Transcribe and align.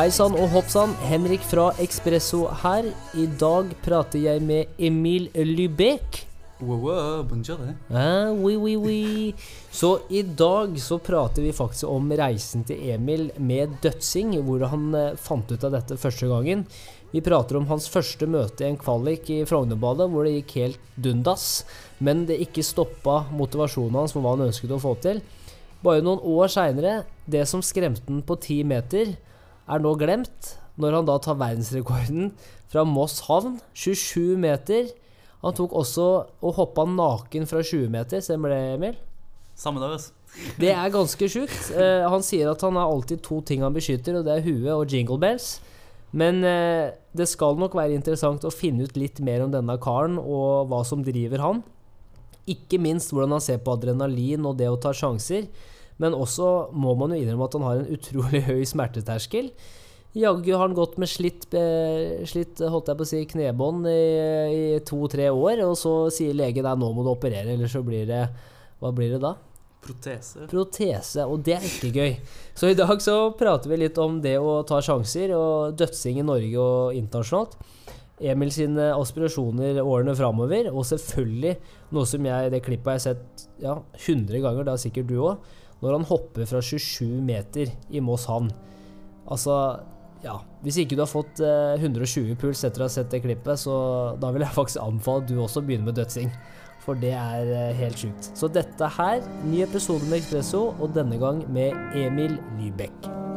Hei 0.00 0.08
sann 0.08 0.32
og 0.32 0.46
hopp 0.54 0.70
sann, 0.72 0.94
Henrik 1.04 1.42
fra 1.44 1.66
Expresso 1.82 2.46
her. 2.62 2.86
I 3.20 3.26
dag 3.36 3.68
prater 3.84 4.22
jeg 4.22 4.40
med 4.40 4.80
Emil 4.80 5.26
Lybek. 5.34 6.22
Wow, 6.62 6.78
wow, 6.86 7.18
bonjour. 7.28 7.60
Ah, 7.92 8.32
oui, 8.32 8.54
oui, 8.56 8.78
oui. 8.80 9.34
Så 9.68 9.90
i 10.08 10.22
dag 10.24 10.72
så 10.80 10.96
prater 11.04 11.44
vi 11.44 11.52
faktisk 11.52 11.90
om 11.92 12.08
reisen 12.16 12.64
til 12.64 12.80
Emil 12.94 13.28
med 13.36 13.76
dødsing, 13.84 14.38
hvor 14.40 14.64
han 14.72 14.88
eh, 14.96 15.20
fant 15.20 15.52
ut 15.52 15.68
av 15.68 15.76
dette 15.76 16.00
første 16.00 16.32
gangen. 16.32 16.64
Vi 17.12 17.20
prater 17.20 17.60
om 17.60 17.68
hans 17.68 17.92
første 17.92 18.24
møte 18.24 18.64
i 18.64 18.72
en 18.72 18.80
kvalik 18.80 19.28
i 19.28 19.42
Frognerbadet, 19.44 20.08
hvor 20.08 20.24
det 20.24 20.38
gikk 20.38 20.60
helt 20.62 20.92
dundas, 20.96 21.66
men 22.00 22.24
det 22.24 22.40
ikke 22.48 22.64
stoppa 22.64 23.26
motivasjonen 23.36 24.00
hans 24.00 24.16
for 24.16 24.24
hva 24.24 24.38
han 24.38 24.48
ønsket 24.48 24.78
å 24.78 24.80
få 24.80 24.96
til. 25.04 25.20
Bare 25.84 26.00
noen 26.00 26.24
år 26.24 26.48
seinere, 26.56 27.02
det 27.28 27.44
som 27.52 27.60
skremte 27.60 28.08
han 28.08 28.24
på 28.24 28.40
ti 28.40 28.62
meter, 28.64 29.18
er 29.70 29.82
nå 29.82 29.94
glemt, 30.00 30.54
når 30.80 30.98
han 30.98 31.08
da 31.08 31.16
tar 31.22 31.38
verdensrekorden 31.40 32.32
fra 32.70 32.84
Moss 32.86 33.20
havn, 33.26 33.58
27 33.74 34.38
meter. 34.40 34.90
Han 35.44 35.56
tok 35.56 35.74
også 35.76 36.06
og 36.44 36.56
hoppa 36.58 36.86
naken 36.88 37.48
fra 37.48 37.62
20 37.64 37.90
meter, 37.92 38.22
stemmer 38.24 38.54
det, 38.54 38.60
Emil? 38.76 38.98
Samme 39.60 39.82
dag, 39.82 39.96
altså. 39.96 40.14
Det 40.60 40.70
er 40.72 40.92
ganske 40.94 41.26
sjukt. 41.28 41.72
Uh, 41.74 42.06
han 42.08 42.22
sier 42.24 42.52
at 42.52 42.62
han 42.64 42.78
har 42.78 42.88
alltid 42.88 43.22
to 43.24 43.40
ting 43.46 43.64
han 43.64 43.74
beskytter, 43.74 44.20
og 44.20 44.26
det 44.26 44.36
er 44.36 44.46
huet 44.46 44.70
og 44.76 44.92
jingle 44.92 45.18
bells. 45.20 45.58
Men 46.16 46.40
uh, 46.46 46.92
det 47.16 47.26
skal 47.30 47.58
nok 47.58 47.74
være 47.78 47.96
interessant 47.98 48.46
å 48.46 48.54
finne 48.54 48.86
ut 48.86 48.96
litt 48.98 49.20
mer 49.24 49.44
om 49.44 49.52
denne 49.52 49.76
karen 49.82 50.18
og 50.20 50.70
hva 50.70 50.84
som 50.86 51.04
driver 51.06 51.42
han. 51.44 51.62
Ikke 52.50 52.80
minst 52.82 53.12
hvordan 53.12 53.36
han 53.36 53.44
ser 53.44 53.60
på 53.62 53.74
adrenalin 53.74 54.46
og 54.48 54.56
det 54.58 54.70
å 54.70 54.78
ta 54.80 54.94
sjanser. 54.96 55.50
Men 56.00 56.16
også 56.16 56.70
må 56.72 56.94
man 56.98 57.12
jo 57.14 57.20
innrømme 57.20 57.46
at 57.46 57.58
han 57.58 57.66
har 57.68 57.82
en 57.82 57.92
utrolig 57.96 58.42
høy 58.50 58.64
smerteterskel. 58.68 59.52
Jaggu 60.16 60.48
har 60.56 60.64
han 60.64 60.74
gått 60.74 60.96
med 60.98 61.06
slitt, 61.06 61.44
slitt 62.26 62.58
holdt 62.58 62.88
jeg 62.90 62.98
på 62.98 63.04
å 63.06 63.10
si, 63.12 63.20
knebånd 63.30 63.86
i, 63.86 64.00
i 64.50 64.64
to-tre 64.86 65.28
år, 65.30 65.62
og 65.68 65.76
så 65.78 65.92
sier 66.10 66.34
legen 66.34 66.66
at 66.66 66.80
nå 66.80 66.88
må 66.96 67.04
du 67.06 67.12
operere, 67.12 67.54
eller 67.54 67.70
så 67.70 67.84
blir 67.86 68.08
det 68.08 68.24
Hva 68.80 68.90
blir 68.96 69.14
det 69.14 69.20
da? 69.22 69.36
Protese. 69.80 70.44
Protese, 70.50 71.24
og 71.24 71.44
det 71.46 71.54
er 71.56 71.64
ikke 71.64 71.92
gøy. 71.94 72.16
Så 72.58 72.68
i 72.68 72.76
dag 72.76 73.00
så 73.00 73.30
prater 73.38 73.70
vi 73.70 73.78
litt 73.80 74.00
om 74.02 74.18
det 74.24 74.34
å 74.40 74.60
ta 74.68 74.80
sjanser, 74.84 75.32
og 75.36 75.78
dødsing 75.78 76.20
i 76.20 76.26
Norge 76.26 76.64
og 76.64 76.98
internasjonalt. 76.98 77.56
Emil 78.20 78.50
sine 78.52 78.90
aspirasjoner 78.92 79.80
årene 79.80 80.12
framover, 80.18 80.68
og 80.74 80.84
selvfølgelig 80.90 81.54
noe 81.96 82.08
som 82.08 82.26
jeg, 82.28 82.50
det 82.52 82.60
klippet 82.66 82.90
har 82.90 82.98
jeg 82.98 83.06
sett 83.06 83.46
ja, 83.62 83.78
100 84.02 84.42
ganger, 84.42 84.66
det 84.66 84.74
har 84.74 84.82
sikkert 84.82 85.08
du 85.08 85.16
òg, 85.22 85.48
når 85.80 85.96
han 85.96 86.08
hopper 86.10 86.48
fra 86.48 86.60
27 86.62 87.20
meter 87.24 87.72
i 87.90 88.02
Moss 88.04 88.26
havn. 88.30 88.50
Altså, 89.30 89.54
ja 90.24 90.40
Hvis 90.64 90.80
ikke 90.82 90.98
du 90.98 91.04
har 91.04 91.08
fått 91.08 91.40
eh, 91.44 91.80
120 91.80 92.34
puls 92.40 92.64
etter 92.66 92.82
å 92.82 92.88
ha 92.88 92.92
sett 92.92 93.08
det 93.12 93.22
klippet, 93.24 93.62
så 93.62 93.76
da 94.20 94.32
vil 94.34 94.44
jeg 94.44 94.56
faktisk 94.58 94.82
anbefale 94.82 95.24
at 95.24 95.30
du 95.30 95.38
også 95.40 95.64
begynner 95.64 95.88
med 95.88 96.00
dødsing. 96.02 96.28
For 96.84 97.00
det 97.00 97.14
er 97.16 97.48
eh, 97.54 97.72
helt 97.80 98.04
sjukt. 98.04 98.30
Så 98.36 98.50
dette 98.52 98.92
her, 98.98 99.24
ny 99.48 99.64
episode 99.64 100.04
med 100.08 100.20
Expresso, 100.20 100.70
og 100.76 100.96
denne 100.96 101.20
gang 101.20 101.44
med 101.52 101.76
Emil 101.96 102.36
Lybekk. 102.60 103.29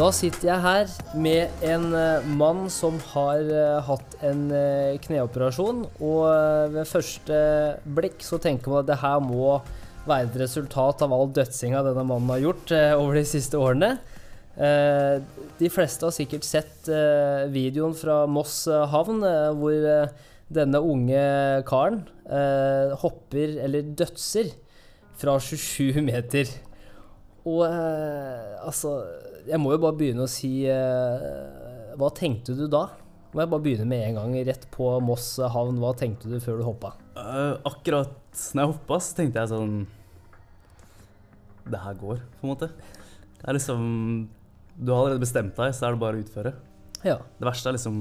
Da 0.00 0.06
sitter 0.16 0.48
jeg 0.48 0.64
her 0.64 0.92
med 1.20 1.64
en 1.68 1.90
eh, 1.92 2.28
mann 2.40 2.62
som 2.72 2.94
har 3.10 3.42
eh, 3.44 3.82
hatt 3.84 4.14
en 4.24 4.46
eh, 4.48 4.94
kneoperasjon. 5.04 5.82
Og 6.00 6.22
ved 6.72 6.88
første 6.88 7.40
blikk 7.84 8.24
så 8.24 8.38
tenker 8.40 8.72
man 8.72 8.80
at 8.80 8.88
det 8.88 8.96
her 9.02 9.18
må 9.20 9.58
være 10.06 10.30
et 10.30 10.38
resultat 10.40 11.04
av 11.04 11.12
all 11.12 11.28
dødsinga 11.36 11.84
denne 11.84 12.06
mannen 12.08 12.32
har 12.32 12.40
gjort 12.46 12.72
over 12.96 13.20
de 13.20 13.26
siste 13.28 13.60
årene. 13.60 13.92
De 15.60 15.68
fleste 15.72 16.08
har 16.08 16.16
sikkert 16.16 16.48
sett 16.48 16.88
videoen 17.52 17.92
fra 17.94 18.22
Moss 18.24 18.64
havn, 18.90 19.20
hvor 19.60 20.08
denne 20.48 20.80
unge 20.80 21.22
karen 21.68 22.00
hopper, 23.04 23.58
eller 23.68 23.92
dødser, 24.00 24.48
fra 25.20 25.36
27 25.36 26.00
meter. 26.08 26.48
Og 27.44 27.66
altså 27.68 28.96
Jeg 29.48 29.60
må 29.62 29.72
jo 29.74 29.80
bare 29.82 29.96
begynne 29.96 30.24
å 30.26 30.30
si 30.30 30.64
eh, 30.68 31.94
Hva 32.00 32.10
tenkte 32.16 32.54
du 32.58 32.66
da? 32.70 32.86
Må 33.32 33.44
jeg 33.44 33.50
bare 33.52 33.62
begynne 33.64 33.86
med 33.86 34.02
en 34.08 34.16
gang, 34.18 34.32
rett 34.48 34.64
på 34.74 34.88
Moss 35.06 35.36
havn. 35.38 35.78
Hva 35.78 35.92
tenkte 35.98 36.26
du 36.32 36.40
før 36.42 36.58
du 36.58 36.64
hoppa? 36.66 36.90
Uh, 37.14 37.54
akkurat 37.68 38.10
når 38.54 38.62
jeg 38.64 38.70
hoppa, 38.72 38.98
så 39.02 39.16
tenkte 39.18 39.38
jeg 39.44 39.50
sånn 39.52 39.76
Det 41.70 41.78
her 41.84 41.94
går, 42.00 42.18
på 42.40 42.46
en 42.46 42.52
måte. 42.52 42.68
Det 43.38 43.46
er 43.48 43.56
liksom 43.56 43.84
Du 44.80 44.92
har 44.92 45.04
allerede 45.04 45.22
bestemt 45.22 45.54
deg, 45.58 45.72
så 45.76 45.86
er 45.88 45.94
det 45.96 46.02
bare 46.02 46.18
å 46.18 46.24
utføre. 46.24 46.52
Ja. 47.04 47.16
Det 47.38 47.46
verste 47.48 47.70
er 47.70 47.76
liksom 47.78 47.96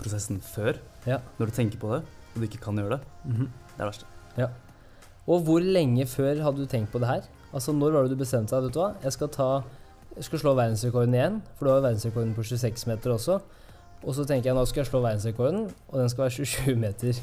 prosessen 0.00 0.42
før, 0.44 0.76
Ja. 1.06 1.20
når 1.38 1.46
du 1.48 1.52
tenker 1.56 1.78
på 1.80 1.88
det, 1.94 2.02
og 2.34 2.36
du 2.42 2.46
ikke 2.48 2.60
kan 2.60 2.76
gjøre 2.76 2.98
det. 2.98 3.06
Mhm. 3.24 3.46
Det 3.46 3.80
er 3.80 3.84
det 3.84 3.90
verste. 3.92 4.12
Og 5.26 5.42
hvor 5.42 5.58
lenge 5.60 6.04
før 6.06 6.38
hadde 6.44 6.62
du 6.62 6.66
tenkt 6.70 6.92
på 6.92 7.00
det 7.02 7.08
her? 7.08 7.22
Altså 7.52 7.72
Når 7.74 7.92
var 7.92 8.02
det 8.06 8.12
du 8.14 8.20
bestemte 8.22 8.50
deg? 8.54 8.62
vet 8.68 8.72
du 8.74 8.78
hva? 8.78 8.94
Jeg 9.02 9.12
skal 9.12 9.28
ta 9.28 9.48
Jeg 10.16 10.24
skal 10.24 10.40
slå 10.40 10.54
verdensrekorden 10.56 11.14
igjen, 11.14 11.40
for 11.56 11.68
du 11.68 11.72
har 11.74 11.82
verdensrekorden 11.84 12.32
på 12.36 12.44
26 12.46 12.86
meter 12.88 13.12
også. 13.12 13.40
Og 14.06 14.14
så 14.16 14.24
tenker 14.28 14.50
jeg 14.50 14.56
nå 14.56 14.62
skal 14.68 14.82
jeg 14.82 14.90
slå 14.90 15.02
verdensrekorden, 15.04 15.66
og 15.90 15.98
den 16.00 16.08
skal 16.12 16.24
være 16.26 16.36
27 16.46 16.76
meter. 16.80 17.18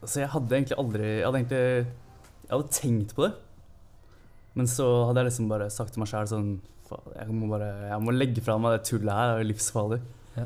Altså, 0.00 0.20
jeg 0.22 0.28
hadde 0.30 0.54
egentlig 0.54 0.76
aldri 0.78 1.06
Jeg 1.08 1.24
hadde 1.26 1.38
egentlig 1.40 1.58
Jeg 1.58 2.52
hadde 2.52 2.74
tenkt 2.74 3.14
på 3.16 3.24
det. 3.26 3.32
Men 4.54 4.68
så 4.70 4.86
hadde 5.06 5.22
jeg 5.22 5.30
liksom 5.30 5.48
bare 5.50 5.70
sagt 5.70 5.94
til 5.94 6.02
meg 6.02 6.10
sjæl 6.10 6.28
sånn 6.30 6.52
"Faen, 6.88 7.10
jeg 7.14 7.34
må, 7.36 7.48
bare, 7.50 7.68
jeg 7.90 8.00
må 8.02 8.14
legge 8.14 8.42
fra 8.42 8.56
meg 8.58 8.78
det 8.78 8.86
tullet 8.88 9.12
her, 9.12 9.28
det 9.28 9.34
er 9.34 9.42
jo 9.42 9.48
livsfarlig. 9.52 9.98
Ja. 10.38 10.44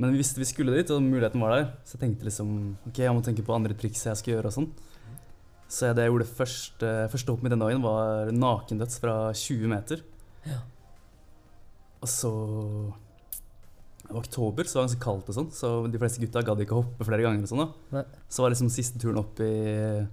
Men 0.00 0.16
visste 0.16 0.40
vi 0.40 0.48
skulle 0.48 0.74
dit, 0.74 0.90
og 0.90 1.02
muligheten 1.04 1.42
var 1.42 1.52
der, 1.52 1.66
så 1.84 1.98
jeg 1.98 2.00
tenkte 2.06 2.24
liksom 2.24 2.54
Ok, 2.88 2.98
jeg 2.98 3.12
må 3.14 3.22
tenke 3.22 3.44
på 3.44 3.54
andre 3.54 3.76
triks 3.76 4.06
jeg 4.06 4.16
skal 4.16 4.34
gjøre 4.34 4.50
og 4.50 4.56
sånn. 4.56 4.70
Så 5.70 5.86
jeg- 5.86 5.96
det 5.96 6.02
jeg 6.04 6.10
gjorde 6.12 6.26
først, 6.34 6.82
eh, 6.82 7.06
første 7.12 7.30
hopp 7.30 7.42
med 7.46 7.52
den 7.54 7.60
dagen, 7.62 7.82
var 7.82 8.30
nakendøds 8.34 8.98
fra 8.98 9.32
20 9.32 9.68
meter. 9.70 10.00
Ja. 10.46 10.58
Og 12.02 12.08
så 12.08 12.92
Det 14.10 14.14
var 14.16 14.22
oktober, 14.24 14.64
så 14.66 14.72
det 14.72 14.74
var 14.80 14.86
ganske 14.88 15.04
kaldt 15.04 15.28
og 15.28 15.34
sånn, 15.36 15.50
så 15.54 15.68
de 15.92 15.98
fleste 16.00 16.18
gutta 16.18 16.42
gadd 16.42 16.58
ikke 16.64 16.74
hoppe 16.74 17.04
flere 17.06 17.22
ganger 17.22 17.44
og 17.44 17.50
sånn 17.52 17.60
da. 17.62 17.68
Så 18.28 18.42
var 18.42 18.50
liksom 18.50 18.68
siste 18.68 18.98
turen 18.98 19.18
opp 19.20 19.38
i, 19.38 20.08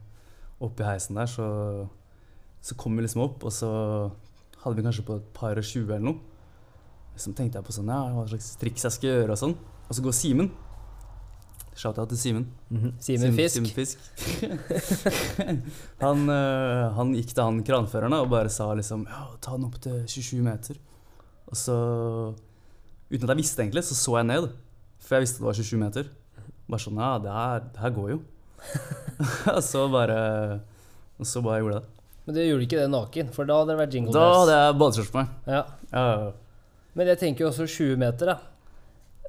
opp 0.62 0.79
i 0.79 0.84
heisen 0.85 1.16
der, 1.17 1.25
så, 1.25 1.90
så 2.62 2.78
kom 2.78 2.96
vi 2.96 3.01
liksom 3.07 3.23
opp, 3.23 3.44
og 3.44 3.50
så 3.50 4.12
hadde 4.62 4.75
vi 4.78 4.84
kanskje 4.85 5.06
på 5.07 5.16
et 5.17 5.34
par 5.34 5.57
og 5.57 5.63
tjue 5.66 5.88
eller 5.90 6.06
noe. 6.12 6.19
Så 7.17 7.34
tenkte 7.34 7.53
jeg 7.57 7.66
på 7.66 7.73
sånn, 7.73 7.90
ja, 7.90 8.03
hva 8.13 8.28
slags 8.29 8.51
triks 8.62 8.84
jeg 8.85 8.91
skal 8.91 9.09
gjøre 9.09 9.34
og 9.34 9.41
sånn. 9.41 9.57
Og 9.90 9.96
så 9.97 10.03
går 10.06 10.13
Simen. 10.13 10.51
Shout-out 11.77 12.09
til 12.09 12.17
Simen. 12.17 12.45
Simen 13.03 13.35
Fisk. 13.38 13.59
Simen 13.59 13.69
Fisk. 13.69 13.99
han, 16.05 16.23
øh, 16.33 16.85
han 16.97 17.11
gikk 17.13 17.35
til 17.35 17.43
han 17.43 17.59
kranføreren 17.67 18.15
og 18.17 18.31
bare 18.31 18.49
sa 18.49 18.71
liksom, 18.73 19.03
ja, 19.05 19.27
ta 19.43 19.53
den 19.53 19.67
opp 19.67 19.77
til 19.83 19.99
27 20.09 20.41
meter. 20.46 20.79
Og 21.47 21.59
så, 21.59 21.75
uten 23.11 23.28
at 23.28 23.35
jeg 23.35 23.41
visste 23.43 23.61
egentlig, 23.61 23.85
så 23.85 23.97
så 23.99 24.17
jeg 24.17 24.29
ned. 24.31 24.49
For 25.05 25.17
jeg 25.19 25.28
visste 25.28 25.43
det 25.43 25.47
var 25.52 25.59
27 25.61 25.84
meter. 25.84 26.09
Bare 26.67 26.84
sånn, 26.84 26.97
ja, 27.03 27.11
det 27.22 27.37
her, 27.37 27.69
det 27.69 27.85
her 27.85 27.96
går 27.99 28.09
jo. 28.16 28.19
og 29.55 29.61
så 29.63 29.85
bare, 29.93 30.19
og 31.22 31.29
så 31.29 31.46
bare 31.46 31.61
gjorde 31.61 31.78
jeg 31.78 31.85
det. 31.85 31.93
Men 32.25 32.35
du 32.35 32.41
gjorde 32.41 32.66
ikke 32.66 32.81
det 32.81 32.91
naken, 32.91 33.34
for 33.37 33.47
da 33.47 33.61
hadde 33.61 33.72
det 33.72 33.79
vært 33.85 33.93
jingle 33.96 34.17
Da 34.17 34.28
hadde 34.34 34.57
jeg 34.57 34.78
badeskjorte 34.81 35.13
på 35.13 35.22
meg. 35.22 35.40
Ja. 35.46 35.61
Ja, 35.93 36.02
ja, 36.02 36.19
ja. 36.25 36.78
Men 36.97 37.11
jeg 37.13 37.22
tenker 37.22 37.46
jo 37.46 37.52
også 37.53 37.69
20 37.69 38.02
meter, 38.02 38.34
da. 38.34 38.56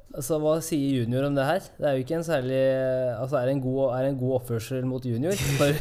Altså, 0.09 0.39
Hva 0.41 0.55
sier 0.65 1.03
junior 1.03 1.27
om 1.27 1.35
det 1.37 1.43
her? 1.45 1.59
Det 1.77 1.85
er 1.85 1.93
jo 1.97 2.01
ikke 2.01 2.15
en 2.17 2.23
særlig 2.25 2.59
Altså, 3.13 3.35
Er 3.37 3.45
det 3.45 3.51
en 3.53 3.61
god, 3.61 3.81
er 3.93 4.01
det 4.07 4.09
en 4.15 4.17
god 4.17 4.31
oppførsel 4.39 4.87
mot 4.89 5.03
junior 5.05 5.35
når, 5.59 5.75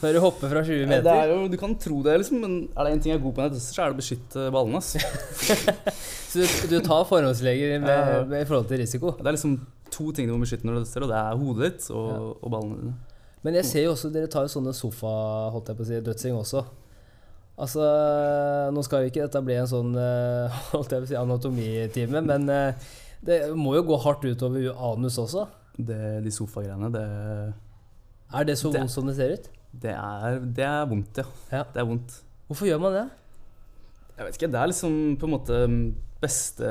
når 0.00 0.16
du 0.16 0.20
hopper 0.24 0.48
fra 0.54 0.62
20 0.64 0.78
Det 0.80 0.88
meter? 0.88 1.10
er 1.12 1.32
jo, 1.34 1.42
du 1.52 1.56
kan 1.60 1.74
tro 1.76 1.98
det, 2.06 2.14
liksom, 2.22 2.40
men 2.40 2.54
er 2.72 2.88
det 2.88 2.92
en 2.94 3.02
ting 3.04 3.12
jeg 3.12 3.20
er 3.20 3.24
god 3.26 3.34
på, 3.36 3.48
så 3.60 3.82
er 3.84 3.92
det 3.92 3.96
å 3.96 4.00
beskytte 4.00 4.46
ballene. 4.54 4.80
Så 6.34 6.40
du, 6.40 6.46
du 6.72 6.78
tar 6.82 7.04
forhåndsleger 7.06 7.76
med, 7.78 7.88
Ja, 7.92 8.06
ja. 8.18 8.22
med, 8.26 8.40
i 8.42 8.46
forhold 8.48 8.66
til 8.72 8.80
risiko? 8.82 9.12
Det 9.20 9.28
er 9.28 9.36
liksom 9.36 9.58
to 9.94 10.08
ting 10.16 10.26
du 10.26 10.32
må 10.34 10.40
beskytte 10.42 10.66
når 10.66 10.80
du 10.80 10.82
dødser, 10.82 11.04
og 11.06 11.12
det 11.12 11.18
er 11.20 11.36
hodet 11.44 11.68
ditt 11.68 11.84
og, 11.94 12.08
og 12.40 12.48
ballene 12.56 12.80
dine. 12.80 12.94
Men 13.44 13.58
jeg 13.60 13.68
ser 13.68 13.84
jo 13.84 13.92
også 13.92 14.08
dere 14.10 14.30
tar 14.32 14.48
jo 14.48 14.54
sånne 14.56 14.72
sofa, 14.74 15.12
holdt 15.54 15.68
jeg 15.70 15.78
på 15.78 15.84
å 15.84 15.88
si, 15.92 16.00
dødsing 16.08 16.40
også. 16.40 16.64
Altså, 17.60 17.84
nå 18.74 18.82
skal 18.82 19.04
jo 19.04 19.12
ikke 19.12 19.22
dette 19.28 19.44
bli 19.46 19.54
en 19.60 19.68
sånn 19.70 19.92
eh, 20.00 20.56
holdt 20.72 20.90
jeg 20.96 21.04
på 21.04 21.06
å 21.06 21.10
si, 21.12 21.18
anatomitime, 21.20 22.24
men 22.26 22.48
eh, 22.50 22.88
det 23.24 23.38
må 23.56 23.74
jo 23.78 23.82
gå 23.88 23.96
hardt 24.04 24.24
utover 24.28 24.70
anus 24.74 25.16
også. 25.18 25.46
Det, 25.76 25.98
de 26.24 26.30
sofagreiene, 26.30 26.90
det, 26.94 27.04
Er 28.34 28.44
det 28.44 28.56
så 28.58 28.70
Det- 28.72 28.80
vondt 28.80 28.90
som 28.90 29.06
det 29.06 29.16
ser 29.16 29.32
ut? 29.34 29.48
det, 29.74 29.90
er, 29.90 30.38
det 30.40 30.64
er 30.64 30.86
vondt, 30.86 31.16
ja. 31.18 31.24
Ja. 31.50 31.62
Det 31.72 31.80
er 31.82 31.84
vondt. 31.88 32.20
Hvorfor 32.48 32.66
gjør 32.68 32.80
man 32.80 32.92
det? 32.92 33.10
Jeg 34.16 34.26
vet 34.26 34.36
ikke, 34.38 34.50
det 34.52 34.60
er 34.60 34.66
liksom 34.70 35.16
på 35.18 35.26
en 35.26 35.32
måte 35.34 35.56
beste 36.22 36.68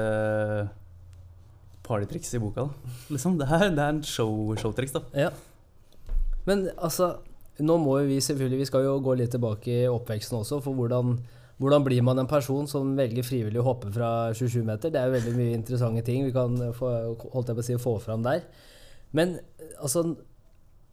partytriks 1.83 2.33
i 2.35 2.39
boka. 2.39 2.63
da. 2.69 2.93
Liksom, 3.11 3.37
Det 3.39 3.47
er, 3.51 3.69
det 3.69 3.79
er 3.83 3.89
en 3.89 4.03
show, 4.03 4.55
showtriks, 4.55 4.93
da. 4.95 5.01
Ja. 5.13 5.29
Men 6.45 6.69
altså, 6.77 7.17
nå 7.59 7.77
må 7.79 7.97
vi 8.07 8.17
selvfølgelig 8.19 8.59
Vi 8.59 8.65
skal 8.65 8.83
jo 8.83 8.99
gå 9.03 9.15
litt 9.17 9.31
tilbake 9.31 9.67
i 9.83 9.87
oppveksten 9.91 10.39
også, 10.39 10.61
for 10.63 10.73
hvordan, 10.73 11.17
hvordan 11.61 11.85
blir 11.85 12.01
man 12.05 12.19
en 12.19 12.29
person 12.29 12.67
som 12.67 12.95
velger 12.97 13.25
frivillig 13.25 13.61
å 13.61 13.67
hoppe 13.67 13.91
fra 13.93 14.11
27 14.33 14.63
meter? 14.67 14.91
Det 14.93 14.99
er 14.99 15.09
jo 15.09 15.17
veldig 15.17 15.33
mye 15.37 15.57
interessante 15.59 16.03
ting 16.07 16.25
vi 16.25 16.33
kan 16.35 16.57
få, 16.75 16.91
holdt 17.33 17.51
jeg 17.51 17.59
på 17.59 17.63
å 17.63 17.67
si, 17.69 17.79
få 17.81 17.97
fram 18.03 18.25
der. 18.25 18.45
Men 19.13 19.37
altså 19.77 20.07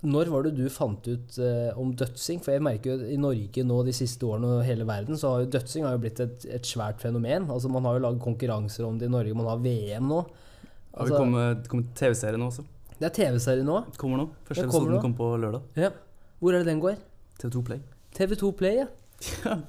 når 0.00 0.30
var 0.32 0.44
det 0.46 0.54
du 0.56 0.64
fant 0.72 1.04
ut 1.10 1.38
eh, 1.44 1.76
om 1.78 1.90
dødsing? 1.92 2.40
For 2.40 2.54
jeg 2.54 2.64
merker 2.64 2.94
jo 2.94 3.08
i 3.12 3.18
Norge 3.20 3.64
nå 3.66 3.80
de 3.84 3.92
siste 3.96 4.24
årene 4.24 4.54
og 4.56 4.62
hele 4.64 4.86
verden, 4.88 5.18
så 5.20 5.34
har 5.34 5.42
jo 5.42 5.50
dødsing 5.52 5.84
har 5.84 5.96
jo 5.96 6.02
blitt 6.04 6.22
et, 6.24 6.46
et 6.48 6.68
svært 6.68 7.02
fenomen. 7.02 7.48
Altså 7.52 7.68
Man 7.72 7.84
har 7.84 7.98
jo 7.98 8.04
lagd 8.06 8.22
konkurranser 8.24 8.86
om 8.88 8.96
det 9.00 9.10
i 9.10 9.12
Norge, 9.12 9.36
man 9.36 9.50
har 9.50 9.64
VM 9.64 10.08
nå. 10.12 10.22
Ja, 10.24 10.76
Altså, 10.90 11.12
det 11.12 11.18
kommer, 11.20 11.58
kommer 11.70 11.90
TV-serie 11.94 12.38
nå 12.40 12.48
også. 12.50 12.64
det 12.98 13.06
er 13.06 13.12
TV-serie 13.14 13.62
nå. 13.62 13.76
Kommer 14.00 14.18
nå. 14.18 14.24
Første 14.48 14.64
episoden 14.66 14.98
kom 15.04 15.12
på 15.14 15.28
lørdag. 15.38 15.68
Ja. 15.78 15.92
Hvor 16.40 16.56
er 16.56 16.64
det 16.64 16.72
den 16.72 16.80
går? 16.82 16.96
TV2 17.38 17.62
Play. 17.68 17.84
TV2 18.16 18.50
Play, 18.58 18.80
ja. 18.80 18.88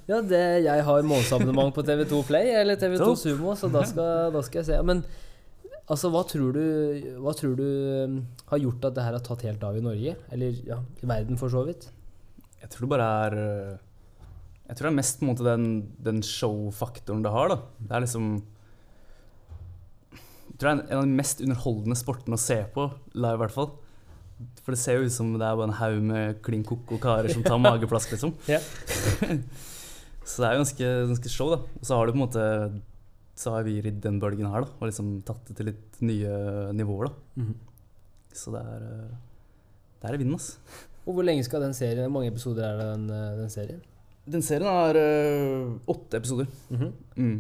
Ja, 0.08 0.22
det, 0.24 0.42
jeg 0.64 0.86
har 0.88 1.04
månedsabonnement 1.08 1.74
på 1.76 1.84
TV2 1.88 2.22
Play 2.28 2.54
eller 2.56 2.80
TV2 2.80 3.04
Topp. 3.04 3.20
Sumo, 3.20 3.56
så 3.60 3.70
da 3.72 3.84
skal, 3.88 4.32
da 4.34 4.44
skal 4.46 4.62
jeg 4.62 4.70
se. 4.70 4.80
Men 4.88 5.04
altså, 5.92 6.12
hva 6.14 6.24
tror 6.28 6.56
du, 6.56 6.64
hva 7.24 7.34
tror 7.38 7.58
du 7.60 7.66
um, 8.08 8.20
har 8.52 8.64
gjort 8.64 8.88
at 8.90 8.98
det 8.98 9.08
her 9.08 9.18
har 9.18 9.26
tatt 9.26 9.46
helt 9.48 9.66
av 9.68 9.78
i 9.78 9.84
Norge? 9.84 10.16
Eller 10.32 10.62
ja, 10.68 10.80
i 11.04 11.10
verden, 11.10 11.40
for 11.42 11.52
så 11.52 11.66
vidt? 11.68 11.90
Jeg 12.62 12.72
tror 12.72 12.86
det 12.86 12.94
bare 12.94 13.10
er 13.26 13.36
øh, 13.42 13.78
Jeg 14.68 14.78
tror 14.78 14.86
det 14.86 14.92
er 14.92 15.00
mest 15.00 15.20
på 15.20 15.26
en 15.26 15.32
måte 15.32 15.46
den, 15.48 15.70
den 16.00 16.24
show-faktoren 16.24 17.24
det 17.26 17.34
har. 17.34 17.52
da. 17.52 17.62
Det 17.80 17.96
er 17.98 18.06
liksom 18.06 18.34
Jeg 20.14 20.58
tror 20.60 20.68
det 20.68 20.72
er 20.72 20.76
en, 20.78 20.86
en 20.88 21.00
av 21.02 21.08
de 21.10 21.22
mest 21.22 21.42
underholdende 21.44 21.98
sportene 22.00 22.38
å 22.38 22.44
se 22.44 22.62
på, 22.76 22.88
live 23.18 23.40
i 23.40 23.44
hvert 23.44 23.58
fall. 23.58 23.74
For 24.62 24.76
det 24.76 24.82
ser 24.82 25.00
jo 25.00 25.08
ut 25.08 25.16
som 25.16 25.32
det 25.34 25.46
er 25.48 25.58
bare 25.58 25.70
en 25.70 25.78
haug 25.80 25.98
med 26.06 26.40
klin 26.46 26.64
koko 26.68 27.00
karer 27.02 27.32
som 27.34 27.44
tar 27.46 27.60
mageplask, 27.62 28.14
liksom. 28.14 28.34
Ja. 28.50 28.60
så 30.30 30.44
det 30.44 30.48
er 30.48 30.56
jo 30.56 30.62
ganske, 30.64 30.92
ganske 31.12 31.34
show, 31.34 31.52
da. 31.54 31.62
Og 31.80 31.88
så 31.88 31.98
har 31.98 32.06
du 32.06 32.14
på 32.14 32.20
en 32.20 32.26
måte 32.26 32.46
Så 33.42 33.56
har 33.56 33.66
vi 33.66 33.80
ridd 33.82 34.02
den 34.04 34.20
bølgen 34.22 34.50
her, 34.52 34.66
da. 34.68 34.78
Og 34.80 34.90
liksom 34.90 35.14
tatt 35.28 35.50
det 35.50 35.58
til 35.58 35.72
litt 35.72 36.02
nye 36.06 36.72
nivåer, 36.78 37.10
da. 37.10 37.44
Mhm. 37.44 37.56
Så 38.32 38.54
det 38.54 38.62
er 38.64 38.84
Det 40.02 40.10
er 40.10 40.16
i 40.16 40.22
vinden, 40.22 40.38
altså. 40.38 40.60
Og 41.06 41.16
hvor 41.18 41.26
lenge 41.26 41.44
skal 41.44 41.64
den 41.66 41.74
serien 41.74 42.06
Hvor 42.06 42.20
mange 42.20 42.30
episoder 42.32 42.68
er 42.68 42.78
det 42.78 42.92
den, 42.94 43.08
den 43.42 43.50
serien? 43.50 43.82
Den 44.32 44.44
serien 44.46 44.70
har 44.70 44.96
øh, 44.96 45.80
åtte 45.90 46.18
episoder. 46.18 46.46
Mhm. 46.70 46.94
Mm. 47.16 47.40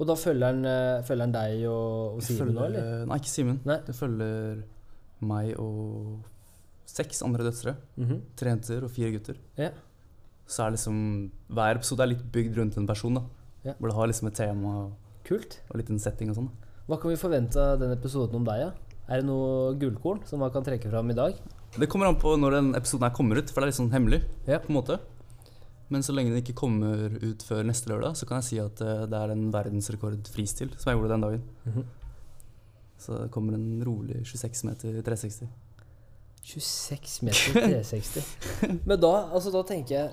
Og 0.00 0.06
da 0.08 0.16
følger 0.16 0.52
den, 0.52 0.64
uh, 0.64 1.04
følger 1.04 1.26
den 1.26 1.34
deg 1.34 1.64
og, 1.68 2.14
og 2.16 2.22
Simen 2.24 2.54
nå, 2.56 2.64
eller? 2.70 3.02
Nei, 3.08 3.18
ikke 3.20 3.32
Simen. 3.34 3.58
Det 3.66 3.94
følger 3.94 4.62
meg 5.28 5.52
og 5.60 6.22
seks 6.90 7.22
andre 7.26 7.46
døtre. 7.46 7.76
Mhm. 7.96 8.20
Tre 8.36 8.50
jenter 8.54 8.84
og 8.86 8.90
fire 8.90 9.12
gutter. 9.14 9.38
Yeah. 9.58 9.72
Så 10.50 10.64
er 10.66 10.74
liksom 10.74 11.30
Hver 11.50 11.76
episode 11.78 12.02
er 12.02 12.10
litt 12.14 12.24
bygd 12.34 12.58
rundt 12.58 12.76
en 12.80 12.86
person. 12.90 13.14
da 13.14 13.22
yeah. 13.64 13.76
Hvor 13.78 13.88
det 13.90 13.96
har 13.96 14.10
liksom 14.10 14.28
et 14.30 14.34
tema 14.34 14.74
og 14.84 14.92
Kult. 15.24 15.60
og 15.70 15.76
litt 15.78 15.90
en 15.90 15.98
setting 16.02 16.30
og 16.32 16.36
sånn. 16.36 16.50
Hva 16.88 16.98
kan 17.00 17.10
vi 17.12 17.16
forvente 17.20 17.56
av 17.60 17.78
den 17.78 17.92
episoden 17.94 18.34
om 18.40 18.44
deg, 18.44 18.64
ja? 18.64 18.70
Er 19.08 19.20
det 19.20 19.26
noe 19.28 19.74
gullkorn 19.78 20.24
som 20.26 20.40
man 20.42 20.50
kan 20.50 20.64
trekke 20.66 20.90
fram 20.90 21.10
i 21.10 21.14
dag? 21.14 21.34
Det 21.78 21.88
kommer 21.88 22.08
an 22.08 22.16
på 22.18 22.32
når 22.38 22.50
den 22.56 22.74
episoden 22.74 23.06
her 23.06 23.14
kommer 23.14 23.38
ut, 23.38 23.50
for 23.50 23.60
det 23.60 23.68
er 23.68 23.70
litt 23.70 23.78
sånn 23.78 23.92
hemmelig. 23.94 24.24
Yeah. 24.48 24.58
på 24.58 24.70
en 24.72 24.78
måte 24.80 24.98
Men 25.90 26.02
så 26.02 26.14
lenge 26.14 26.30
den 26.30 26.42
ikke 26.42 26.54
kommer 26.54 27.10
ut 27.22 27.42
før 27.42 27.64
neste 27.66 27.90
lørdag, 27.90 28.14
så 28.16 28.26
kan 28.26 28.38
jeg 28.40 28.44
si 28.46 28.58
at 28.62 28.80
eh, 28.80 29.06
det 29.10 29.18
er 29.18 29.30
en 29.34 29.48
verdensrekord 29.50 30.28
fristil 30.30 30.70
som 30.78 30.90
jeg 30.92 30.98
gjorde 31.00 31.14
den 31.14 31.24
dagen. 31.26 31.42
Mhm. 31.66 31.84
Så 33.00 33.16
det 33.22 33.30
kommer 33.32 33.54
en 33.54 33.82
rolig 33.82 34.20
26 34.26 34.64
meter 34.68 35.02
360. 35.02 35.48
26 36.42 37.22
meter 37.22 37.52
360. 37.54 38.22
Men 38.88 39.00
da, 39.00 39.12
altså, 39.32 39.52
da 39.54 39.62
tenker 39.68 39.94
jeg 39.94 40.10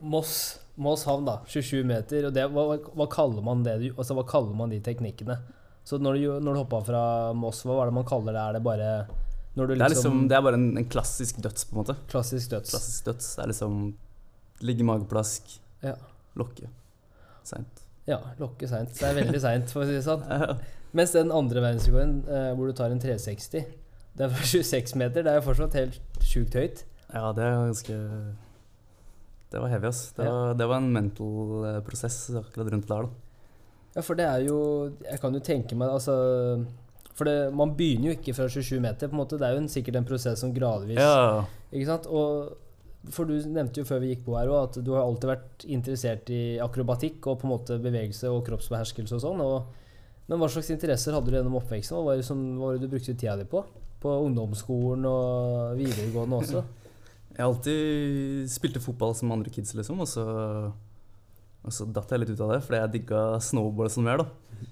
Moss, 0.00 0.58
Moss 0.80 1.04
havn, 1.04 1.26
da. 1.28 1.40
27 1.50 1.82
meter. 1.84 2.28
Og 2.28 2.34
det, 2.36 2.46
hva, 2.54 2.66
hva 2.96 3.06
kaller 3.12 3.44
man 3.44 3.64
det? 3.66 3.74
Altså, 3.96 4.14
hva 4.16 4.24
kaller 4.28 4.54
man 4.56 4.72
de 4.72 4.78
teknikkene? 4.84 5.36
Så 5.84 5.98
når 6.00 6.16
du, 6.16 6.26
når 6.44 6.54
du 6.54 6.60
hoppa 6.62 6.80
fra 6.86 7.02
Moss, 7.36 7.64
hva 7.66 7.76
var 7.80 7.90
det 7.90 7.96
man 7.98 8.06
kaller 8.08 8.36
det? 8.36 8.44
Er 8.46 8.56
det 8.58 8.62
bare 8.64 8.90
du 9.50 9.64
Det 9.66 9.74
er 9.74 9.90
liksom, 9.90 9.90
liksom 9.90 10.18
Det 10.30 10.36
er 10.38 10.42
bare 10.46 10.58
en, 10.60 10.68
en 10.78 10.88
klassisk 10.88 11.40
døds, 11.42 11.66
på 11.68 11.74
en 11.74 11.80
måte. 11.82 11.96
Klassisk 12.08 12.52
døds. 12.54 12.70
Klassisk 12.70 13.08
døds. 13.10 13.30
Er 13.42 13.50
liksom 13.50 13.80
ligge 14.64 14.84
mageplask, 14.86 15.56
Ja. 15.82 15.96
lokke. 16.38 16.68
Seint. 17.44 17.80
ja, 18.06 18.18
lokke 18.38 18.68
seint. 18.68 18.92
Det 18.94 19.06
er 19.08 19.16
veldig 19.16 19.40
seint, 19.42 19.72
for 19.72 19.82
å 19.82 19.88
si 19.88 19.96
det 19.96 20.04
sånn. 20.06 20.22
Mens 20.96 21.12
den 21.16 21.32
andre 21.34 21.62
verdensrekorden, 21.64 22.16
eh, 22.28 22.50
hvor 22.58 22.68
du 22.70 22.76
tar 22.76 22.92
en 22.94 23.00
360, 23.02 23.64
det 24.16 24.26
er 24.26 24.32
fra 24.34 24.44
26 24.54 24.94
meter, 25.00 25.22
det 25.24 25.32
er 25.32 25.40
jo 25.40 25.46
fortsatt 25.48 25.76
helt 25.78 26.00
sjukt 26.26 26.54
høyt. 26.58 26.84
ja, 27.14 27.32
det 27.36 27.44
er 27.44 27.58
ganske 27.70 27.98
Det 29.50 29.58
var 29.60 29.68
heavy, 29.72 29.86
ass. 29.88 30.12
Det 30.14 30.24
Ja. 30.24 30.30
var, 30.30 30.54
det 30.54 30.66
var 30.68 30.76
en 30.78 30.92
mental 30.92 31.64
eh, 31.66 31.80
prosess 31.82 32.30
akkurat 32.38 32.70
rundt 32.72 32.86
der, 32.88 33.02
da. 33.02 33.08
Ja, 33.96 34.02
for 34.06 34.14
det 34.14 34.24
er 34.26 34.44
jo 34.46 34.58
Jeg 35.02 35.18
kan 35.20 35.34
jo 35.34 35.40
tenke 35.42 35.74
meg 35.74 35.88
altså 35.90 36.14
For 37.18 37.24
det, 37.26 37.52
man 37.52 37.72
begynner 37.74 38.12
jo 38.12 38.18
ikke 38.18 38.34
fra 38.36 38.46
27 38.48 38.78
meter. 38.80 39.08
på 39.08 39.16
en 39.16 39.18
måte 39.24 39.36
Det 39.38 39.42
er 39.48 39.56
jo 39.56 39.62
en, 39.64 39.68
sikkert 39.68 39.96
en 39.98 40.04
prosess 40.06 40.38
som 40.44 40.52
gradvis 40.54 41.00
Ja. 41.00 41.44
Ikke 41.72 41.86
sant? 41.88 42.06
Og 42.06 42.56
For 43.10 43.24
du 43.26 43.34
nevnte 43.50 43.80
jo 43.82 43.84
før 43.88 43.98
vi 44.04 44.12
gikk 44.14 44.22
på 44.26 44.36
her 44.38 44.46
også, 44.46 44.78
at 44.78 44.84
du 44.86 44.92
har 44.94 45.02
alltid 45.08 45.28
vært 45.32 45.64
interessert 45.66 46.30
i 46.30 46.58
akrobatikk 46.62 47.26
og 47.26 47.40
på 47.40 47.48
en 47.48 47.54
måte 47.56 47.78
bevegelse 47.82 48.28
og 48.30 48.44
kroppsbeherskelse 48.46 49.14
og 49.16 49.22
sånn. 49.24 49.40
Og, 49.40 49.64
men 50.28 50.38
hva 50.38 50.48
slags 50.52 50.68
interesser 50.70 51.12
hadde 51.16 51.30
du 51.32 51.36
gjennom 51.38 51.56
oppveksten? 51.56 51.96
Hva 51.96 52.04
var 52.10 52.16
det, 52.20 52.26
som, 52.28 52.42
hva 52.58 52.66
var 52.68 52.76
det 52.76 52.82
du 52.84 52.92
brukte 52.92 53.14
tida 53.16 53.38
di 53.40 53.46
på? 53.48 53.64
På 54.00 54.16
ungdomsskolen 54.26 55.06
og 55.08 55.78
videregående 55.80 56.40
også? 56.42 56.64
Jeg 57.36 57.46
alltid 57.46 58.48
spilte 58.52 58.82
fotball 58.82 59.14
som 59.16 59.30
andre 59.32 59.52
kids, 59.54 59.72
liksom, 59.78 60.00
og 60.02 60.08
så, 60.10 60.24
og 61.62 61.72
så 61.72 61.86
datt 61.88 62.10
jeg 62.10 62.20
litt 62.20 62.32
ut 62.34 62.42
av 62.44 62.50
det, 62.52 62.58
fordi 62.66 62.80
jeg 62.82 62.92
digga 62.96 63.20
snowboard 63.40 63.94
som 63.94 64.04
mer, 64.04 64.20
da. 64.20 64.66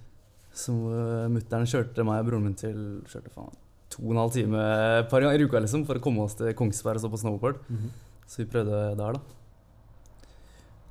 Så 0.52 0.75
uh, 0.75 1.30
mutter'n 1.32 1.70
kjørte 1.70 2.04
meg 2.04 2.20
og 2.20 2.28
broren 2.28 2.44
min 2.44 2.58
til 2.58 2.82
kjørte 3.08 3.32
faen 3.32 3.56
to 3.88 4.04
og 4.04 4.14
en 4.14 4.23
halv 4.23 4.35
time 4.35 4.62
et 5.00 5.08
par 5.11 5.25
ganger 5.25 5.40
i 5.40 5.49
uka 5.49 5.61
liksom, 5.62 5.85
for 5.88 5.99
å 5.99 6.02
komme 6.02 6.25
oss 6.25 6.37
til 6.38 6.54
Kongsberg 6.56 6.99
og 6.99 7.04
stå 7.04 7.11
på 7.12 7.20
snowboard. 7.23 7.61
Så 8.28 8.42
vi 8.42 8.49
prøvde 8.52 8.80
der, 8.99 9.16
da. 9.16 9.20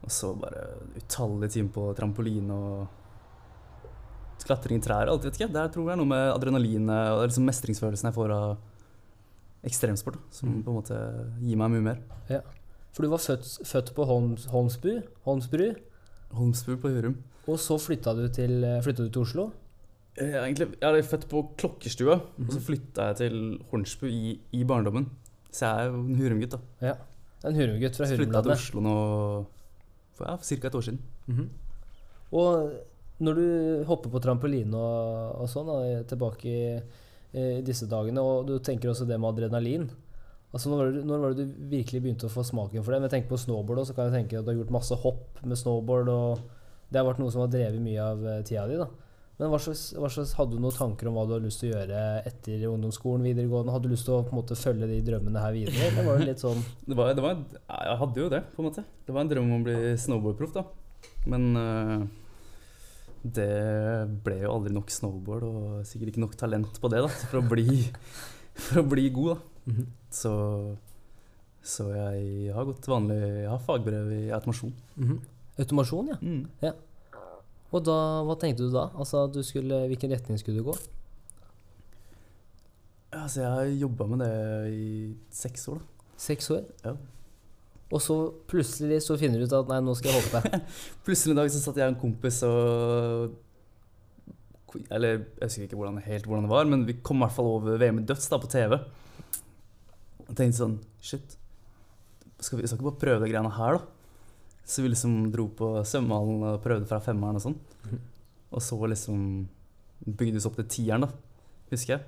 Og 0.03 0.13
så 0.13 0.32
bare 0.39 0.63
utallige 0.98 1.58
timer 1.58 1.74
på 1.75 1.89
trampoline 1.98 2.56
og 2.56 3.07
klatring 4.48 4.80
i 4.80 4.84
trær 4.86 5.08
alt, 5.12 5.24
vet 5.27 5.38
ikke. 5.38 5.51
Det 5.54 5.66
tror 5.74 5.86
jeg 5.89 5.94
er 5.98 6.01
noe 6.01 6.10
med 6.10 6.34
adrenalinet 6.34 7.12
og 7.13 7.25
liksom 7.27 7.46
mestringsfølelsen 7.50 8.10
jeg 8.10 8.16
får 8.18 8.32
av 8.34 8.58
ekstremsport, 9.68 10.13
da, 10.16 10.20
som 10.32 10.50
Mhm. 10.50 10.63
på 10.63 10.70
en 10.72 10.77
måte 10.82 10.98
gir 11.42 11.58
meg 11.58 11.72
mye 11.72 11.84
mer. 11.84 12.42
For 12.94 13.04
du 13.04 13.10
var 13.10 13.20
født, 13.20 13.46
født 13.68 13.94
på 13.94 14.06
Holms, 14.08 14.46
Holmsbu, 14.48 15.04
Holmsbru, 15.25 15.75
Holmsbu 16.34 16.77
på 16.82 16.89
Hurum. 16.89 17.18
og 17.48 17.58
så 17.58 17.77
flytta 17.80 18.13
du 18.16 18.27
til, 18.30 18.62
flytta 18.84 19.04
du 19.06 19.10
til 19.10 19.22
Oslo. 19.22 19.51
Jeg 20.18 20.34
er, 20.34 20.44
egentlig, 20.46 20.75
jeg 20.82 20.98
er 20.98 21.01
født 21.04 21.27
på 21.30 21.44
Klokkestua, 21.58 22.16
og 22.16 22.50
så 22.50 22.58
Mhm. 22.58 22.66
flytta 22.66 23.01
jeg 23.08 23.16
til 23.18 23.60
Hornsbu 23.72 24.08
i, 24.08 24.39
i 24.51 24.63
barndommen. 24.63 25.10
Så 25.51 25.60
jeg 25.62 25.86
er 25.86 25.92
jo 25.92 26.00
en 26.00 26.16
Hurum-gutt, 26.16 26.50
da. 26.50 26.96
En 27.46 27.54
Hurum-gutt 27.56 27.96
fra 27.96 28.06
Hurumlandet. 28.06 28.18
flytta 28.18 28.42
til 28.44 28.51
Oslo 28.51 28.82
nå 28.82 29.46
for 30.16 30.25
ja, 30.25 30.38
ca. 30.38 30.68
et 30.68 30.74
år 30.75 30.82
siden. 30.82 31.00
Mhm. 31.27 31.50
Og 32.34 32.72
når 33.24 33.38
du 33.38 33.48
hopper 33.90 34.12
på 34.14 34.22
trampoline 34.22 34.78
og, 34.78 35.44
og 35.44 35.52
sånn, 35.52 35.70
da, 35.70 36.02
tilbake 36.10 36.52
i, 36.52 36.66
i 37.38 37.48
disse 37.66 37.88
dagene, 37.90 38.22
og 38.22 38.50
du 38.50 38.58
tenker 38.64 38.92
også 38.92 39.08
det 39.10 39.18
med 39.18 39.32
adrenalin 39.32 39.88
Altså 40.56 40.72
når 40.72 40.78
var, 40.80 40.94
det, 40.96 41.02
når 41.06 41.20
var 41.22 41.34
det 41.36 41.44
du 41.44 41.58
virkelig 41.72 42.00
begynte 42.04 42.30
å 42.30 42.32
få 42.32 42.44
smaken 42.48 42.86
for 42.86 42.96
det? 42.96 43.02
Men 43.04 43.12
tenker 43.12 43.34
på 43.34 43.40
snowboard, 43.42 43.84
så 43.86 43.96
kan 43.96 44.08
jeg 44.08 44.22
tenke 44.22 44.40
at 44.40 44.46
du 44.48 44.54
har 44.54 44.62
gjort 44.62 44.78
masse 44.78 44.96
hopp 45.04 45.42
med 45.44 45.60
snowboard, 45.60 46.08
og 46.14 46.88
det 46.88 47.02
har 47.02 47.08
vært 47.10 47.20
noe 47.20 47.34
som 47.34 47.44
har 47.44 47.52
drevet 47.52 47.84
mye 47.84 48.06
av 48.06 48.24
eh, 48.24 48.40
tida 48.48 48.64
di, 48.70 48.80
da. 48.80 48.88
Men 49.38 49.52
hva 49.54 49.60
slags, 49.62 49.92
hva 49.94 50.10
slags, 50.10 50.32
hadde 50.40 50.56
du 50.56 50.64
noen 50.64 50.74
tanker 50.74 51.10
om 51.10 51.18
hva 51.18 51.28
du 51.28 51.36
hadde 51.36 51.46
lyst 51.46 51.62
til 51.62 51.70
å 51.70 51.76
gjøre 51.76 52.06
etter 52.26 52.64
ungdomsskolen, 52.72 53.28
videregående? 53.28 53.76
Hadde 53.76 53.90
du 53.90 53.94
lyst 53.94 54.08
til 54.08 54.16
å 54.16 54.24
på 54.26 54.34
en 54.34 54.40
måte 54.40 54.58
følge 54.58 54.88
de 54.90 55.02
drømmene 55.06 55.44
her 55.44 55.54
videre, 55.54 55.92
eller 55.92 56.08
var 56.08 56.18
det 56.18 56.30
litt 56.32 56.42
sånn 56.42 56.64
Det 56.90 56.98
var, 56.98 57.12
det 57.14 57.26
var, 57.28 57.44
jeg 57.68 58.00
hadde 58.02 58.24
jo 58.24 58.32
det, 58.34 58.42
på 58.56 58.64
en 58.64 58.70
måte. 58.72 58.86
Det 59.06 59.14
var 59.14 59.26
en 59.26 59.34
drøm 59.36 59.52
om 59.52 59.60
å 59.60 59.68
bli 59.68 59.78
snowboardproff, 60.08 60.56
da. 60.56 60.66
Men 61.30 61.46
øh, 61.60 62.08
det 63.36 63.51
ble 64.25 64.41
jo 64.43 64.53
aldri 64.53 64.74
nok 64.75 64.91
snowboard, 64.93 65.46
og 65.48 65.86
sikkert 65.88 66.13
ikke 66.13 66.24
nok 66.24 66.36
talent 66.39 66.79
på 66.81 66.91
det, 66.93 67.03
da, 67.05 67.12
for 67.29 67.39
å 67.41 67.46
bli, 67.48 67.79
for 68.67 68.81
å 68.84 68.88
bli 68.88 69.07
god, 69.15 69.38
da. 69.38 69.86
Så, 70.13 70.34
så 71.60 71.89
jeg 71.91 72.53
har 72.55 72.63
gått 72.69 72.86
vanlig 72.88 73.17
Jeg 73.19 73.50
har 73.51 73.63
fagbrev 73.65 74.13
i 74.15 74.22
automasjon. 74.31 74.72
Mhm. 74.96 75.17
Automasjon, 75.57 76.13
ja. 76.13 76.17
Mm. 76.22 76.46
Og 77.75 77.84
da, 77.84 77.98
hva 78.24 78.38
tenkte 78.39 78.67
du 78.67 78.72
da? 78.72 78.88
Altså, 78.96 79.25
du 79.27 79.41
skulle, 79.43 79.84
hvilken 79.91 80.13
retning 80.13 80.39
skulle 80.39 80.62
du 80.62 80.69
gå? 80.69 80.75
Altså, 83.17 83.41
jeg 83.41 83.51
har 83.51 83.72
jobba 83.81 84.07
med 84.12 84.24
det 84.24 84.31
i 84.72 84.89
seks 85.34 85.67
år, 85.74 85.81
da. 85.81 86.12
Seks 86.17 86.51
år? 86.53 86.63
Ja. 86.86 86.93
Og 87.88 88.01
så 88.03 88.15
plutselig 88.51 89.00
så 89.06 89.15
finner 89.20 89.39
du 89.39 89.48
ut 89.48 89.56
at 89.56 89.70
nei, 89.72 89.79
nå 89.84 89.94
skal 89.96 90.12
jeg 90.12 90.24
hoppe. 90.25 90.60
Plutselig 91.08 91.34
en 91.34 91.39
dag 91.39 91.51
så 91.53 91.62
satt 91.63 91.79
jeg 91.79 91.88
og 91.88 91.94
en 91.94 92.01
kompis 92.01 92.41
og 92.48 93.38
Eller 94.91 95.22
jeg 95.22 95.46
husker 95.46 95.67
ikke 95.67 95.79
hvordan, 95.79 96.01
helt 96.03 96.27
hvordan 96.27 96.48
det 96.48 96.51
var, 96.51 96.67
men 96.67 96.84
vi 96.88 96.98
kom 97.00 97.22
i 97.22 97.25
hvert 97.25 97.38
fall 97.38 97.51
over 97.53 97.79
VM 97.79 98.01
i 98.01 98.08
døds 98.10 98.27
da, 98.27 98.41
på 98.44 98.51
TV. 98.51 98.75
Og 100.27 100.34
tenkte 100.34 100.60
sånn 100.60 100.75
Shit, 101.00 101.38
skal 102.44 102.60
vi 102.60 102.67
skal 102.67 102.77
ikke 102.77 102.89
bare 102.89 103.03
prøve 103.06 103.24
de 103.24 103.32
greiene 103.32 103.53
her, 103.56 103.79
da? 103.79 103.82
Så 104.67 104.84
vi 104.84 104.91
liksom 104.91 105.29
dro 105.32 105.48
på 105.56 105.72
svømmehallen 105.88 106.44
og 106.44 106.60
prøvde 106.65 106.89
fra 106.89 107.00
femmeren 107.00 107.39
og 107.39 107.46
sånn. 107.46 107.56
Og 108.51 108.63
så 108.63 108.75
liksom 108.91 109.22
bygde 110.03 110.36
vi 110.36 110.41
oss 110.41 110.48
opp 110.50 110.60
til 110.60 110.67
tieren, 110.74 111.08
da, 111.08 111.10
husker 111.72 111.96
jeg. 111.96 112.03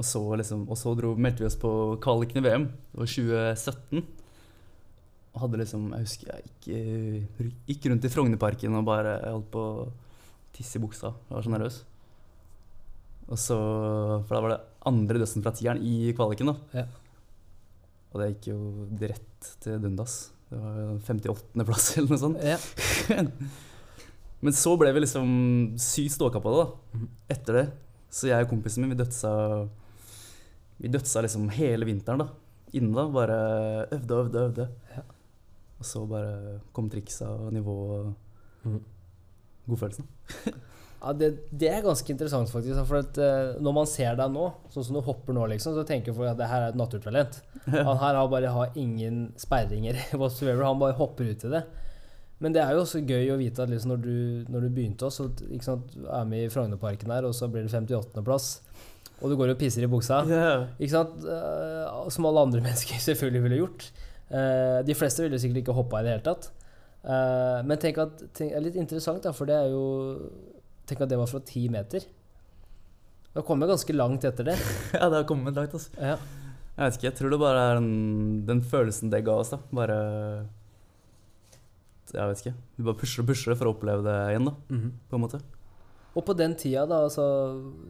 Og 0.00 0.06
så, 0.08 0.22
liksom, 0.40 0.64
og 0.72 0.78
så 0.80 0.94
dro, 0.98 1.12
meldte 1.20 1.44
vi 1.44 1.50
oss 1.50 1.60
på 1.60 1.70
kvaliken 2.02 2.40
i 2.40 2.46
VM. 2.48 2.64
Det 2.94 3.02
var 3.02 3.12
2017. 3.12 4.23
Hadde 5.34 5.58
liksom 5.58 5.88
Jeg 5.96 6.06
husker 6.06 6.30
jeg 6.30 6.44
gikk, 6.46 7.54
gikk 7.70 7.88
rundt 7.90 8.06
i 8.06 8.12
Frognerparken 8.12 8.78
og 8.78 8.86
bare 8.86 9.16
holdt 9.24 9.50
på 9.54 9.64
å 9.64 9.88
tisse 10.54 10.78
i 10.78 10.82
buksa. 10.84 11.10
Jeg 11.28 11.34
var 11.34 11.46
så 11.46 11.54
nervøs. 11.54 11.80
Og 13.24 13.40
så 13.40 13.58
For 14.26 14.36
da 14.36 14.42
var 14.44 14.54
det 14.54 14.62
andre 14.90 15.22
dødsen 15.22 15.44
fra 15.44 15.54
tieren 15.56 15.82
i 15.82 16.12
kvaliken, 16.16 16.52
da. 16.52 16.82
Ja. 16.82 16.86
Og 18.12 18.20
det 18.20 18.30
gikk 18.34 18.50
jo 18.52 18.58
rett 19.00 19.52
til 19.64 19.80
dundas. 19.82 20.18
Det 20.50 20.60
var 20.60 20.98
58.-plass 21.08 21.86
eller 21.98 22.12
noe 22.12 22.20
sånt. 22.20 22.42
Ja. 22.44 22.58
Men 24.44 24.54
så 24.54 24.74
ble 24.76 24.92
vi 24.92 25.02
liksom 25.02 25.28
sykt 25.80 26.14
ståka 26.18 26.42
på 26.44 26.52
det, 26.52 26.60
da. 26.62 27.08
Etter 27.32 27.58
det. 27.58 27.64
Så 28.12 28.28
jeg 28.28 28.44
og 28.44 28.52
kompisen 28.52 28.84
min, 28.84 28.92
vi 28.92 29.00
dødsa 29.00 29.32
Vi 30.78 30.90
dødsa 30.92 31.24
liksom 31.24 31.48
hele 31.56 31.88
vinteren, 31.88 32.22
da. 32.22 32.28
Inne, 32.76 32.92
da. 32.94 33.08
Bare 33.14 33.38
øvde 33.96 34.14
og 34.14 34.26
øvde 34.26 34.42
og 34.42 34.50
øvde. 34.50 34.68
Og 35.80 35.88
så 35.88 36.04
bare 36.08 36.60
kom 36.76 36.90
triksa 36.92 37.28
og 37.46 37.52
nivået 37.54 38.12
og 38.64 38.70
mm. 38.70 38.80
godfølelsen. 39.72 40.08
Ja, 41.04 41.12
det, 41.12 41.26
det 41.52 41.68
er 41.68 41.82
ganske 41.84 42.08
interessant, 42.08 42.48
faktisk. 42.48 42.78
For 42.88 43.02
at, 43.02 43.18
uh, 43.20 43.58
når 43.60 43.74
man 43.76 43.88
ser 43.90 44.14
deg 44.16 44.30
nå, 44.32 44.46
sånn 44.72 44.86
som 44.86 44.96
du 44.96 45.02
hopper 45.04 45.36
nå, 45.36 45.42
liksom, 45.52 45.74
så 45.76 45.84
tenker 45.84 46.16
folk 46.16 46.30
at 46.30 46.38
det 46.38 46.48
her 46.48 46.62
er 46.64 46.72
et 46.72 46.78
naturtalent. 46.80 47.42
Han 47.66 47.98
her 48.00 48.16
har 48.16 48.30
bare 48.32 48.52
har 48.54 48.78
ingen 48.80 49.26
sperringer 49.36 49.98
whatsoever. 50.20 50.64
Han 50.64 50.80
bare 50.80 50.96
hopper 50.96 51.28
ut 51.28 51.44
i 51.44 51.50
det. 51.52 51.60
Men 52.40 52.56
det 52.56 52.62
er 52.64 52.72
jo 52.74 52.82
også 52.82 53.02
gøy 53.04 53.34
å 53.34 53.38
vite 53.40 53.62
at 53.62 53.70
liksom 53.70 53.94
når, 53.94 54.00
du, 54.04 54.16
når 54.52 54.64
du 54.64 54.72
begynte 54.74 55.06
også, 55.06 55.28
ikke 55.54 55.68
sant, 55.68 55.92
er 56.02 56.24
med 56.28 56.46
i 56.46 56.50
Frognerparken 56.52 57.12
her, 57.14 57.28
og 57.28 57.36
så 57.36 57.50
blir 57.52 57.68
det 57.68 57.72
58.-plass, 57.72 58.48
og 59.20 59.30
du 59.30 59.36
går 59.38 59.52
og 59.52 59.60
pisser 59.60 59.84
i 59.84 59.90
buksa. 59.90 60.22
Yeah. 60.28 60.66
Eh, 60.80 62.08
som 62.12 62.28
alle 62.28 62.48
andre 62.48 62.64
mennesker 62.66 63.00
selvfølgelig 63.00 63.44
ville 63.44 63.60
gjort. 63.62 63.86
Eh, 64.34 64.80
de 64.86 64.96
fleste 64.98 65.22
ville 65.22 65.38
sikkert 65.38 65.62
ikke 65.62 65.76
hoppa 65.76 66.00
i 66.00 66.06
det 66.06 66.16
hele 66.16 66.26
tatt. 66.26 66.50
Eh, 67.04 67.60
men 67.68 67.80
tenk 67.80 68.00
at 68.02 68.24
tenk, 68.34 68.50
det 68.54 68.62
litt 68.64 68.78
interessant, 68.80 69.22
da, 69.22 69.34
for 69.36 69.50
det 69.50 69.60
er 69.60 69.72
jo 69.74 69.84
Tenk 70.84 71.00
at 71.00 71.08
det 71.08 71.16
var 71.16 71.28
fra 71.30 71.38
ti 71.40 71.62
meter. 71.72 72.04
Da 73.32 73.40
kom 73.40 73.62
jeg 73.64 73.70
ganske 73.70 73.94
langt 73.96 74.26
etter 74.28 74.50
det. 74.50 74.56
ja, 74.92 75.06
det 75.08 75.16
har 75.16 75.24
kommet 75.24 75.56
langt, 75.56 75.72
altså. 75.72 75.94
Ja. 75.96 76.18
Jeg 76.74 76.82
vet 76.82 76.98
ikke, 76.98 77.06
jeg 77.06 77.16
tror 77.16 77.32
det 77.32 77.38
bare 77.40 77.62
er 77.70 77.78
den, 77.78 77.94
den 78.44 78.60
følelsen 78.68 79.08
det 79.08 79.22
ga 79.24 79.38
oss, 79.40 79.54
da. 79.54 79.62
Bare 79.72 79.96
Jeg 82.12 82.28
vet 82.28 82.42
ikke. 82.42 82.54
Vi 82.76 82.84
bare 82.84 83.00
pusher 83.00 83.24
og 83.24 83.30
pusher 83.30 83.56
for 83.56 83.70
å 83.70 83.72
oppleve 83.72 84.04
det 84.04 84.18
igjen, 84.34 84.50
da. 84.50 84.54
Mhm. 84.76 84.92
På 85.08 85.16
en 85.16 85.24
måte. 85.24 85.40
Og 86.14 86.22
på 86.28 86.36
den 86.36 86.52
tida, 86.54 86.84
da, 86.86 87.00
altså 87.08 87.24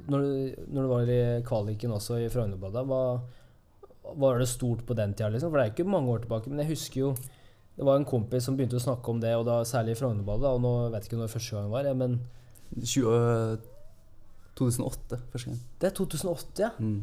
Når 0.08 0.22
du, 0.22 0.62
når 0.70 0.86
du 0.86 0.92
var 0.94 1.10
i 1.12 1.20
kvaliken 1.44 1.98
også 1.98 2.22
i 2.22 2.30
Frognerbadet, 2.32 2.86
hva 2.86 3.02
var 4.16 4.38
det 4.38 4.48
stort 4.48 4.84
på 4.86 4.94
den 4.98 5.14
tida, 5.14 5.28
liksom? 5.32 5.50
For 5.50 5.58
det 5.60 5.66
er 5.66 5.72
ikke 5.74 5.88
mange 5.90 6.12
år 6.12 6.24
tilbake, 6.24 6.50
men 6.52 6.58
jeg 6.64 6.74
husker 6.74 7.00
jo 7.00 7.14
det 7.74 7.82
var 7.88 7.96
en 7.98 8.04
kompis 8.06 8.44
som 8.46 8.54
begynte 8.56 8.76
å 8.78 8.82
snakke 8.84 9.10
om 9.10 9.18
det, 9.22 9.32
og 9.34 9.46
da 9.48 9.56
særlig 9.66 9.96
i 9.96 9.98
Frognerbadet. 9.98 10.46
Og 10.46 10.60
nå 10.62 10.74
vet 10.92 11.02
jeg 11.02 11.10
ikke 11.10 11.22
når 11.24 11.32
første 11.32 11.56
gang 11.56 11.70
var, 11.72 11.88
men 11.98 12.20
20, 12.78 13.08
øh, 13.10 13.56
2008 14.54 15.18
første 15.32 15.50
gang. 15.50 15.60
det 15.80 15.88
er 15.88 15.94
2008, 15.98 16.62
ja. 16.62 16.70
Mm. 16.78 17.00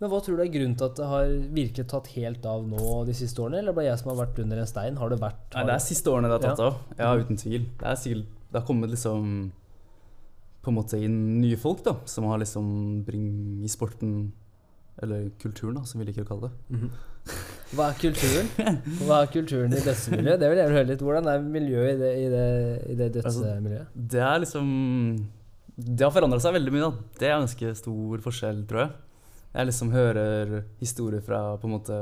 Men 0.00 0.10
hva 0.10 0.18
tror 0.24 0.36
du 0.36 0.42
er 0.42 0.50
grunnen 0.52 0.76
til 0.76 0.88
at 0.88 0.96
det 0.98 1.06
har 1.06 1.34
virkelig 1.54 1.84
tatt 1.88 2.08
helt 2.16 2.46
av 2.50 2.64
nå 2.66 3.04
de 3.06 3.14
siste 3.14 3.40
årene? 3.44 3.60
Eller 3.60 3.76
bare 3.76 3.86
jeg 3.90 4.00
som 4.00 4.10
har 4.10 4.26
vært 4.26 4.40
under 4.42 4.58
en 4.60 4.66
stein? 4.66 4.96
Har 4.98 5.12
det 5.12 5.20
vært 5.22 5.54
Nei, 5.54 5.66
det 5.68 5.74
er 5.76 5.84
siste 5.84 6.10
årene 6.10 6.30
det 6.32 6.38
har 6.40 6.46
tatt 6.48 6.58
Ja. 6.64 6.66
av. 6.66 6.80
Ja, 6.98 7.12
uten 7.20 7.36
tvil. 7.36 7.68
Det 7.78 7.86
er 7.92 7.94
sikkert 8.00 8.26
Det 8.50 8.60
har 8.60 8.66
kommet 8.66 8.90
liksom 8.90 9.52
på 10.62 10.68
en 10.72 10.74
måte 10.78 10.96
inn 11.02 11.40
nye 11.42 11.56
folk, 11.56 11.82
da, 11.84 11.96
som 12.06 12.24
har 12.24 12.38
liksom 12.38 13.04
bring 13.04 13.62
i 13.62 13.68
sporten 13.68 14.32
Eller 15.02 15.30
kulturen, 15.42 15.74
da, 15.78 15.84
som 15.88 16.00
vi 16.00 16.06
liker 16.08 16.26
å 16.26 16.28
kalle 16.28 16.50
det. 16.50 16.76
Mhm. 16.76 16.90
Hva 17.74 17.86
er 17.88 17.96
kulturen? 17.98 18.50
Hva 19.00 19.22
er 19.24 19.30
kulturen 19.32 19.72
i 19.72 19.80
dødsmiljøet? 19.80 20.38
Det 20.42 20.50
vil 20.52 20.60
jeg 20.60 20.74
høre 20.74 20.88
litt. 20.90 21.00
Hvordan 21.02 21.30
er 21.32 21.46
miljøet 21.56 21.94
i 21.94 21.98
det, 22.02 22.10
i 22.20 22.26
det, 22.30 22.44
i 22.92 22.96
det 22.98 23.08
dødsmiljøet? 23.16 23.94
Det 24.12 24.20
er 24.22 24.42
liksom 24.44 24.68
Det 25.74 26.04
har 26.04 26.12
forandra 26.14 26.38
seg 26.44 26.54
veldig 26.58 26.74
mye, 26.74 26.84
da. 26.84 27.08
Det 27.18 27.26
er 27.30 27.38
ganske 27.38 27.72
stor 27.80 28.22
forskjell, 28.28 28.60
tror 28.70 28.84
jeg. 28.84 28.92
Jeg 29.54 29.70
liksom 29.70 29.90
hører 29.94 30.54
historier 30.82 31.24
fra 31.24 31.40
på 31.58 31.66
en 31.70 31.74
måte 31.78 31.98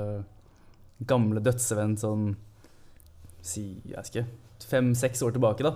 gamle 1.09 1.41
dødsevenn, 1.45 1.97
sånn 2.01 2.33
Si, 3.43 3.65
jeg 3.91 4.07
ikke 4.07 4.27
Fem-seks 4.71 5.23
år 5.27 5.35
tilbake, 5.35 5.65
da. 5.67 5.73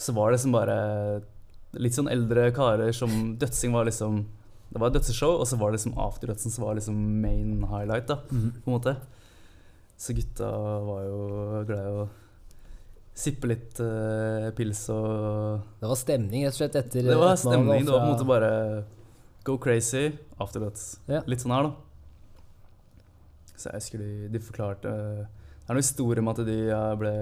Så 0.00 0.14
var 0.16 0.30
det 0.30 0.38
liksom 0.38 0.54
bare 0.54 0.76
litt 1.80 1.96
sånn 1.96 2.08
eldre 2.12 2.46
karer 2.56 2.92
som 2.96 3.34
Dødsing 3.40 3.74
var 3.74 3.88
liksom 3.88 4.22
Det 4.72 4.80
var 4.80 4.88
et 4.88 4.94
dødseshow, 4.96 5.34
og 5.40 5.46
så 5.46 5.58
var 5.60 5.70
det 5.70 5.78
liksom 5.80 5.98
afterdødsen 6.00 6.50
som 6.54 6.64
var 6.64 6.74
liksom 6.78 6.96
main 7.20 7.62
highlight, 7.68 8.06
da, 8.08 8.16
Mhm. 8.30 8.52
på 8.64 8.70
en 8.70 8.76
måte. 8.78 8.96
Så 9.98 10.14
gutta 10.16 10.48
var 10.86 11.02
jo 11.04 11.64
glad 11.68 11.84
i 11.86 11.92
å 12.02 12.08
sippe 13.14 13.46
litt 13.46 13.78
uh, 13.84 14.48
pils 14.56 14.88
og 14.90 15.60
Det 15.80 15.86
var 15.90 15.98
stemning 16.00 16.46
rett 16.46 16.54
og 16.54 16.60
slett 16.62 16.76
etter 16.80 17.02
det 17.04 17.16
var 17.20 17.36
stemning. 17.36 17.84
Det 17.84 17.92
var 17.92 18.00
på 18.00 18.06
en 18.08 18.14
måte 18.16 18.26
bare 18.26 18.84
go 19.44 19.58
crazy, 19.58 20.12
afternoons. 20.40 20.98
Ja. 21.06 21.20
Litt 21.26 21.40
sånn 21.44 21.52
her, 21.54 21.68
da. 21.68 21.72
Så 23.56 23.68
jeg 23.70 23.78
husker 23.78 23.98
de, 24.02 24.28
de 24.32 24.40
forklarte 24.42 24.90
Det 24.90 25.68
er 25.68 25.74
noen 25.76 25.82
historier 25.84 26.18
om 26.22 26.28
at 26.32 26.40
de 26.48 26.56
ble 26.98 27.12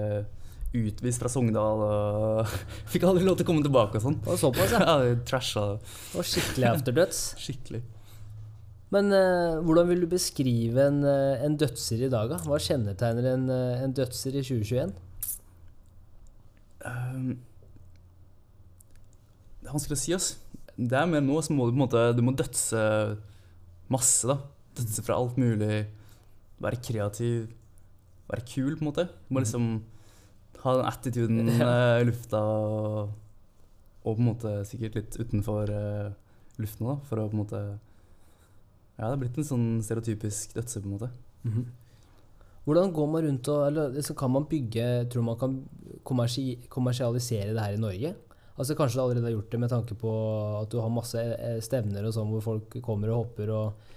utvist 0.71 1.19
fra 1.19 1.29
Sogndal 1.31 1.81
og 1.83 2.51
fikk 2.91 3.05
aldri 3.07 3.25
lov 3.27 3.39
til 3.39 3.45
å 3.45 3.49
komme 3.49 3.65
tilbake 3.65 3.99
og 3.99 4.05
sånn. 4.05 4.19
Var 4.27 4.39
såpass, 4.39 4.75
ja. 4.75 4.83
Ja, 4.87 5.15
trasha 5.27 5.65
Og 6.15 6.27
skikkelig 6.27 6.69
afterdøds. 6.71 7.23
skikkelig. 7.45 7.81
Men 8.91 9.07
uh, 9.15 9.59
hvordan 9.63 9.87
vil 9.87 10.03
du 10.03 10.09
beskrive 10.11 10.83
en, 10.89 10.99
eh, 11.07 11.43
en 11.45 11.53
dødser 11.55 12.01
i 12.03 12.09
dag, 12.11 12.27
da? 12.27 12.41
Hva 12.43 12.57
kjennetegner 12.59 13.29
en, 13.29 13.45
eh, 13.47 13.83
en 13.85 13.93
dødser 13.95 14.35
i 14.35 14.43
2021? 14.43 14.91
Um, 16.83 17.37
det 19.61 19.69
er 19.69 19.77
vanskelig 19.77 19.95
å 19.95 20.01
si, 20.01 20.15
ass. 20.17 20.33
Det 20.75 20.97
er 20.97 21.07
mer 21.07 21.23
nå 21.23 21.39
så 21.39 21.55
må 21.55 21.69
du 21.69 21.75
på 21.75 21.77
en 21.77 21.83
måte 21.85 22.03
Du 22.17 22.21
må 22.25 22.33
dødse 22.35 22.83
masse, 23.91 24.27
da. 24.27 24.41
Dødse 24.75 25.07
fra 25.07 25.15
alt 25.21 25.39
mulig. 25.39 25.85
Være 26.59 26.83
kreativ. 26.83 27.47
Være 28.27 28.43
kul, 28.43 28.75
på 28.75 28.83
en 28.83 28.91
måte. 28.91 29.07
Du 29.07 29.35
må 29.37 29.45
liksom 29.45 29.71
ha 30.63 30.75
den 30.77 30.89
attituden 30.89 31.49
i 31.53 31.57
uh, 31.59 32.01
lufta 32.07 32.41
og, 32.41 33.13
og 34.03 34.15
på 34.15 34.19
en 34.19 34.27
måte 34.27 34.55
sikkert 34.69 34.97
litt 34.99 35.17
utenfor 35.19 35.71
uh, 35.71 36.11
luften 36.61 36.89
da, 36.91 36.97
for 37.09 37.21
å 37.21 37.29
på 37.29 37.37
en 37.37 37.43
måte 37.43 37.61
Ja, 38.97 39.07
det 39.07 39.13
er 39.15 39.21
blitt 39.23 39.39
en 39.41 39.47
sånn 39.47 39.69
stereotypisk 39.81 40.53
dødse, 40.57 40.81
på 40.81 40.89
en 40.89 40.97
måte. 40.97 41.13
Mhm. 41.47 41.69
Hvordan 42.61 42.91
går 42.93 43.07
man 43.09 43.23
rundt 43.25 43.47
og 43.49 43.61
Eller 43.67 44.13
kan 44.13 44.31
man 44.31 44.43
bygge 44.45 45.09
Tror 45.09 45.23
man 45.25 45.37
kan 45.37 45.55
kommersi 46.05 46.59
kommersialisere 46.69 47.55
det 47.55 47.63
her 47.63 47.73
i 47.73 47.81
Norge? 47.81 48.11
Altså 48.57 48.75
Kanskje 48.77 48.99
du 48.99 49.03
allerede 49.03 49.25
har 49.25 49.33
gjort 49.37 49.51
det 49.51 49.59
med 49.63 49.71
tanke 49.71 49.95
på 49.97 50.11
at 50.59 50.69
du 50.69 50.77
har 50.77 50.93
masse 50.93 51.17
eh, 51.17 51.57
stevner 51.63 52.05
og 52.05 52.13
sånn 52.13 52.29
hvor 52.29 52.43
folk 52.45 52.75
kommer 52.85 53.09
og 53.09 53.23
hopper 53.23 53.49
og 53.55 53.87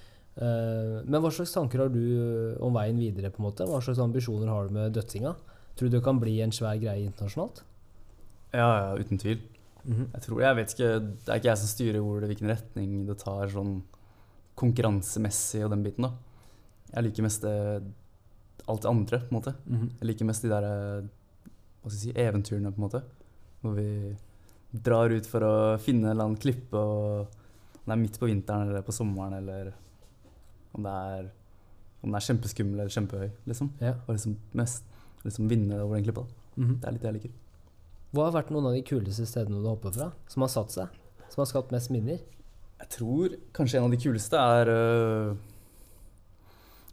eh, 0.40 1.02
Men 1.04 1.20
hva 1.20 1.32
slags 1.34 1.52
tanker 1.52 1.84
har 1.84 1.92
du 1.92 2.00
eh, 2.00 2.62
om 2.64 2.72
veien 2.72 2.96
videre? 2.96 3.32
på 3.34 3.42
en 3.42 3.48
måte? 3.50 3.66
Hva 3.68 3.82
slags 3.84 4.00
ambisjoner 4.00 4.48
har 4.48 4.68
du 4.68 4.78
med 4.78 4.94
dødsinga? 4.96 5.34
Tror 5.74 5.90
du 5.90 5.96
det 5.96 6.04
kan 6.06 6.20
bli 6.22 6.36
en 6.44 6.54
svær 6.54 6.78
greie 6.78 7.06
internasjonalt? 7.08 7.64
Ja, 8.54 8.68
ja, 8.68 8.92
uten 9.00 9.18
tvil. 9.18 9.40
Jeg 9.84 10.22
tror, 10.24 10.38
jeg 10.40 10.56
vet 10.56 10.70
ikke, 10.72 10.90
Det 11.02 11.28
er 11.28 11.40
ikke 11.40 11.50
jeg 11.50 11.60
som 11.60 11.68
styrer 11.68 12.00
hvor 12.00 12.20
det, 12.22 12.30
hvilken 12.30 12.48
retning 12.48 12.92
det 13.08 13.18
tar 13.20 13.50
sånn 13.52 13.82
konkurransemessig 14.56 15.64
og 15.66 15.74
den 15.74 15.82
biten. 15.84 16.06
da. 16.06 16.12
Jeg 16.94 17.08
liker 17.08 17.26
mest 17.26 17.42
det, 17.42 17.82
alt 18.70 18.82
det 18.84 18.90
andre, 18.90 19.18
på 19.18 19.34
en 19.34 19.40
måte. 19.40 19.54
Mhm. 19.66 19.90
Jeg 20.00 20.08
liker 20.08 20.24
mest 20.30 20.42
de 20.46 20.52
der 20.52 20.68
eh, 20.68 21.08
hva 21.82 21.90
skal 21.90 21.98
jeg 21.98 22.14
si, 22.14 22.14
eventyrene, 22.16 22.72
på 22.72 22.80
en 22.80 22.86
måte. 22.86 23.02
Hvor 23.60 23.74
vi 23.76 24.16
drar 24.72 25.10
ut 25.12 25.26
for 25.26 25.44
å 25.44 25.54
finne 25.78 26.06
en 26.08 26.14
eller 26.14 26.24
annen 26.30 26.40
klippe, 26.40 26.78
og 26.78 27.26
om 27.84 27.90
det 27.90 27.92
er 27.92 28.00
midt 28.00 28.18
på 28.18 28.30
vinteren 28.30 28.70
eller 28.70 28.86
på 28.86 28.94
sommeren, 28.94 29.34
eller 29.34 29.74
om 30.72 30.86
det 30.86 30.94
er, 31.18 31.28
om 32.02 32.10
det 32.10 32.20
er 32.20 32.28
kjempeskummel 32.30 32.80
eller 32.80 32.94
kjempehøy, 32.94 33.30
liksom. 33.50 33.70
Ja. 33.84 33.98
Og 34.06 34.14
liksom 34.16 34.38
mest 34.56 34.84
liksom 35.24 35.48
vinne 35.48 35.80
over 35.82 35.96
den 35.96 36.04
klippa. 36.04 36.22
da. 36.22 36.62
-hmm. 36.62 36.80
Det 36.80 36.88
er 36.88 36.92
litt 36.92 37.02
det 37.02 37.10
jeg 37.10 37.18
liker. 37.18 37.30
Hva 38.14 38.28
har 38.28 38.36
vært 38.36 38.52
noen 38.54 38.66
av 38.66 38.76
de 38.76 38.82
kuleste 38.86 39.26
stedene 39.26 39.58
du 39.58 39.66
har 39.66 39.74
hoppet 39.74 39.96
fra? 39.96 40.12
Som 40.30 40.42
har 40.42 40.52
satt 40.52 40.70
seg? 40.70 40.88
Som 41.32 41.42
har 41.42 41.50
skapt 41.50 41.72
mest 41.74 41.90
minner? 41.90 42.20
Jeg 42.78 42.88
tror 42.90 43.36
kanskje 43.56 43.80
en 43.80 43.88
av 43.88 43.90
de 43.90 43.98
kuleste 44.02 44.38
er 44.38 44.70
uh, 44.70 45.36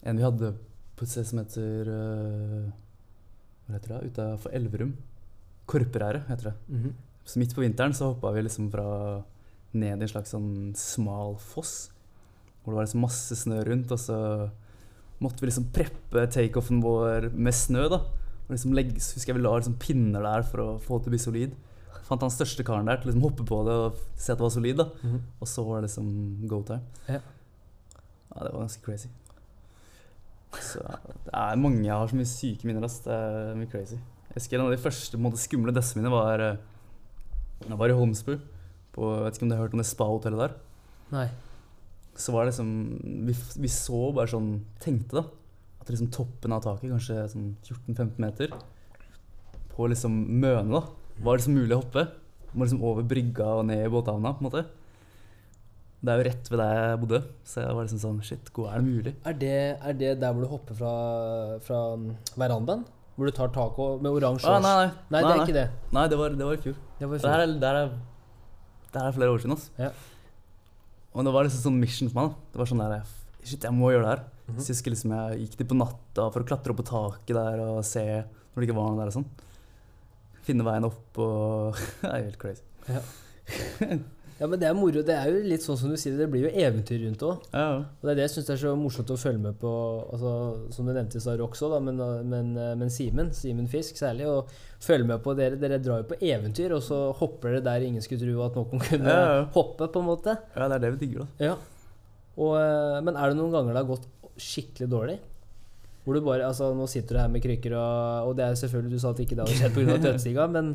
en 0.03 0.17
vi 0.17 0.23
hadde 0.23 0.53
på 0.97 1.05
et 1.05 1.11
sted 1.11 1.27
som 1.29 1.41
heter 1.41 1.89
uh, 1.91 2.71
Hva 3.67 3.77
heter 3.77 3.93
det? 3.93 4.11
Utafor 4.11 4.55
Elverum. 4.57 4.95
Korperæret 5.69 6.27
heter 6.29 6.51
det. 6.51 6.55
Mhm. 6.69 6.95
Så 7.25 7.37
midt 7.37 7.53
på 7.53 7.61
vinteren 7.61 7.93
så 7.93 8.09
hoppa 8.09 8.31
vi 8.33 8.41
liksom 8.41 8.71
fra 8.73 9.21
ned 9.77 10.01
i 10.01 10.07
en 10.07 10.09
slags 10.09 10.33
sånn 10.33 10.73
smal 10.75 11.37
foss. 11.37 11.91
Hvor 12.63 12.73
det 12.73 12.79
var 12.79 12.87
liksom 12.87 13.05
masse 13.05 13.37
snø 13.37 13.61
rundt, 13.67 13.93
og 13.93 14.01
så 14.01 14.17
måtte 15.21 15.43
vi 15.43 15.51
liksom 15.51 15.69
preppe 15.73 16.25
takeoffen 16.33 16.81
vår 16.81 17.29
med 17.31 17.53
snø. 17.55 17.85
da. 17.93 18.01
Og 18.51 18.57
liksom 18.57 18.73
legge, 18.75 18.99
husker 18.99 19.31
jeg 19.31 19.37
vi 19.37 19.43
la 19.45 19.53
liksom 19.55 19.77
pinner 19.79 20.25
der 20.27 20.43
for 20.43 20.59
å 20.59 20.71
få 20.83 20.97
det 20.99 21.05
til 21.05 21.11
å 21.11 21.15
bli 21.15 21.19
solid. 21.23 21.53
Fant 22.09 22.25
han 22.25 22.33
største 22.33 22.65
karen 22.67 22.89
der 22.89 22.99
til 22.99 23.07
å 23.07 23.11
liksom 23.13 23.23
hoppe 23.23 23.45
på 23.47 23.61
det 23.63 23.75
og 23.85 24.01
se 24.19 24.33
at 24.33 24.41
det 24.41 24.43
var 24.43 24.51
solid. 24.51 24.81
da. 24.81 24.89
Mhm. 24.99 25.21
Og 25.39 25.47
så 25.47 25.63
var 25.63 25.79
det 25.79 25.87
liksom 25.87 26.47
go 26.51 26.59
time. 26.67 26.81
Ja. 27.07 27.21
Ja, 28.35 28.43
det 28.43 28.51
var 28.51 28.65
ganske 28.65 28.83
crazy. 28.83 29.07
Så 30.59 30.83
det 30.83 31.31
er 31.31 31.55
mange 31.55 31.85
jeg 31.85 31.95
har 31.95 32.11
så 32.11 32.19
mye 32.19 32.27
syke 32.27 32.67
minner. 32.67 32.83
ass. 32.83 32.99
Det 32.99 33.15
er 33.15 33.55
mye 33.55 33.71
crazy. 33.71 33.95
Jeg 33.95 34.35
husker 34.35 34.59
En 34.59 34.65
av 34.65 34.71
de 34.75 34.83
første 34.83 35.17
måte, 35.17 35.39
skumle 35.39 35.71
dessene 35.71 36.03
mine 36.03 36.11
var 36.11 36.39
eh, 36.39 36.57
var 37.69 37.87
i 37.89 37.95
Holmsbu. 37.95 38.35
På, 38.91 39.15
jeg 39.15 39.23
vet 39.23 39.35
ikke 39.37 39.43
om 39.47 39.49
du 39.49 39.55
har 39.55 39.63
hørt 39.63 39.73
om 39.73 39.79
det 39.79 39.87
spa-hotellet 39.87 40.39
der? 40.43 40.55
Nei. 41.11 41.29
Så 42.19 42.33
var 42.33 42.43
det 42.43 42.51
liksom 42.51 42.99
Vi, 43.27 43.35
vi 43.63 43.69
så 43.71 44.11
bare 44.11 44.27
sånn 44.27 44.65
Tenkte 44.83 45.21
da 45.21 45.23
at 45.81 45.89
liksom 45.89 46.11
toppen 46.13 46.53
av 46.55 46.63
taket, 46.65 46.91
kanskje 46.93 47.23
sånn 47.33 47.55
14-15 47.65 48.21
meter, 48.21 48.53
på 49.71 49.87
liksom 49.89 50.13
Møne, 50.41 50.69
da, 50.77 50.81
var 51.25 51.39
liksom 51.39 51.57
mulig 51.57 51.75
å 51.77 51.81
hoppe. 51.81 52.05
Må 52.51 52.65
liksom 52.65 52.83
over 52.83 53.05
brygga 53.07 53.47
og 53.61 53.65
ned 53.69 53.85
i 53.85 53.91
båthavna, 53.91 54.33
på 54.35 54.43
en 54.43 54.49
måte. 54.49 54.63
Det 56.01 56.09
er 56.11 56.17
jo 56.17 56.25
rett 56.25 56.47
ved 56.49 56.59
der 56.59 56.71
jeg 56.79 56.99
bodde, 57.03 57.19
så 57.45 57.61
jeg 57.61 57.75
var 57.77 57.85
liksom 57.85 57.99
sånn 58.01 58.21
Shit, 58.25 58.49
hvor 58.55 58.71
er 58.71 58.81
det 58.81 58.87
mulig? 58.87 59.13
Er 59.29 59.35
det, 59.37 59.51
er 59.77 59.97
det 59.99 60.15
der 60.23 60.33
hvor 60.33 60.45
du 60.45 60.49
hopper 60.49 60.77
fra, 60.79 60.93
fra 61.61 61.81
verandaen? 62.41 62.81
Hvor 63.15 63.29
du 63.29 63.35
tar 63.37 63.51
taco 63.53 63.87
med 64.01 64.09
oransje 64.09 64.49
Ah, 64.49 64.57
nei, 64.63 64.71
nei, 64.79 64.87
nei, 64.87 64.95
Nei, 65.11 65.21
det 65.21 65.33
er 65.35 65.43
ikke 65.43 65.57
det. 65.59 65.67
Nei, 65.93 66.05
det 66.09 66.17
var, 66.17 66.37
det 66.39 66.47
var 66.47 66.57
i 66.57 66.63
fjor. 66.63 66.79
Det 66.97 67.09
var 67.11 67.19
i 67.19 67.21
fjor. 67.21 67.35
er, 67.35 67.53
det 67.61 67.69
her 67.69 67.79
er, 67.83 67.93
det 68.87 68.97
her 68.97 69.09
er 69.11 69.17
flere 69.19 69.35
år 69.35 69.43
siden. 69.43 69.53
Altså. 69.57 69.71
Ja. 69.77 69.91
Og 71.11 71.27
det 71.27 71.33
var 71.35 71.45
liksom 71.45 71.63
sånn 71.67 71.79
mission 71.83 72.09
for 72.09 72.17
meg. 72.17 72.31
da. 72.31 72.51
Det 72.55 72.63
var 72.63 72.71
sånn 72.71 72.81
der, 72.81 73.17
Shit, 73.43 73.67
jeg 73.67 73.77
må 73.77 73.93
gjøre 73.93 74.07
det 74.07 74.13
her. 74.15 74.23
Mhm. 74.47 74.57
Så 74.59 74.67
jeg, 74.71 74.75
husker 74.77 74.91
liksom, 74.95 75.11
jeg 75.15 75.39
gikk 75.45 75.57
dit 75.61 75.69
på 75.71 75.77
natta 75.79 76.29
for 76.33 76.41
å 76.43 76.47
klatre 76.49 76.73
opp 76.73 76.81
på 76.81 76.87
taket 76.89 77.35
der 77.37 77.61
og 77.63 77.83
se 77.87 78.03
når 78.21 78.57
det 78.59 78.67
ikke 78.69 78.75
var 78.79 78.89
noe 78.91 78.99
der. 79.03 79.11
og 79.11 79.17
sånn. 79.19 79.29
Finne 80.43 80.65
veien 80.65 80.87
opp 80.89 81.19
og 81.21 81.77
Det 82.01 82.09
er 82.09 82.25
helt 82.25 82.39
crazy. 82.41 82.63
Ja, 84.41 84.47
men 84.49 84.57
det 84.57 84.65
er 84.65 84.73
moro. 84.73 85.03
Det 85.05 85.13
er 85.13 85.27
jo 85.29 85.41
litt 85.45 85.61
sånn 85.61 85.77
som 85.77 85.91
du 85.93 85.97
sier, 86.01 86.15
det 86.17 86.25
blir 86.33 86.47
jo 86.47 86.51
eventyr 86.63 86.97
rundt 87.03 87.21
òg. 87.27 87.43
Ja, 87.53 87.61
ja. 87.61 87.81
Og 88.01 88.07
det 88.07 88.09
er 88.09 88.17
det 88.17 88.23
jeg 88.23 88.31
syns 88.33 88.47
er 88.49 88.57
så 88.57 88.71
morsomt 88.79 89.11
å 89.13 89.17
følge 89.21 89.37
med 89.43 89.59
på, 89.61 89.69
altså, 90.15 90.31
som 90.73 90.87
du 90.89 90.93
nevnte 90.95 91.19
i 91.19 91.21
stad, 91.21 91.43
også, 91.45 91.67
òg, 91.69 91.83
men, 91.85 91.99
men, 92.31 92.49
men 92.79 92.89
Simen, 92.89 93.29
Simen 93.37 93.67
Fisk 93.69 93.99
særlig, 94.01 94.25
og 94.31 94.49
følge 94.81 95.05
med 95.11 95.21
på 95.21 95.35
dere. 95.37 95.59
Dere 95.61 95.77
drar 95.85 96.01
jo 96.01 96.07
på 96.09 96.17
eventyr, 96.25 96.73
og 96.73 96.81
så 96.81 97.03
hopper 97.19 97.59
dere 97.59 97.67
der 97.67 97.85
ingen 97.85 98.01
skulle 98.01 98.25
tro 98.25 98.41
at 98.47 98.57
noen 98.57 98.81
kunne 98.81 99.13
Ja, 99.13 99.27
ja. 99.43 99.45
hoppe, 99.53 99.91
på 99.93 100.01
en 100.01 100.09
måte. 100.09 100.33
ja, 100.55 100.65
det 100.73 100.79
er 100.79 100.85
det 100.87 100.91
vi 100.95 101.01
digger, 101.05 101.27
da. 101.29 101.51
Ja. 101.51 101.53
Og, 102.41 102.55
eh, 102.63 102.97
men 103.05 103.13
er 103.21 103.29
det 103.29 103.37
noen 103.43 103.53
ganger 103.53 103.77
det 103.77 103.83
har 103.83 103.91
gått 103.93 104.09
skikkelig 104.41 104.89
dårlig? 104.91 105.19
Hvor 106.01 106.17
du 106.17 106.23
bare, 106.25 106.47
altså 106.47 106.71
Nå 106.73 106.87
sitter 106.89 107.15
du 107.15 107.21
her 107.21 107.29
med 107.29 107.43
krykker, 107.43 107.75
og, 107.77 108.29
og 108.31 108.37
det 108.37 108.47
er 108.47 108.55
selvfølgelig 108.57 108.97
Du 108.97 109.01
sa 109.03 109.11
at 109.13 109.19
ikke 109.21 109.37
det 109.37 109.45
hadde 109.45 109.57
skjedd 109.59 109.75
pga. 109.77 109.97
dødsliga, 110.07 110.47
men 110.49 110.71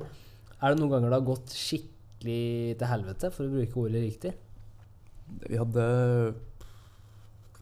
er 0.56 0.72
det 0.72 0.80
noen 0.80 0.92
ganger 0.94 1.10
det 1.10 1.18
har 1.18 1.26
gått 1.26 1.54
skikkelig 1.56 2.76
til 2.80 2.90
helvete, 2.90 3.30
for 3.34 3.46
å 3.46 3.54
bruke 3.56 3.80
ordet 3.82 4.04
riktig? 4.06 4.32
Vi 5.42 5.58
hadde 5.58 5.86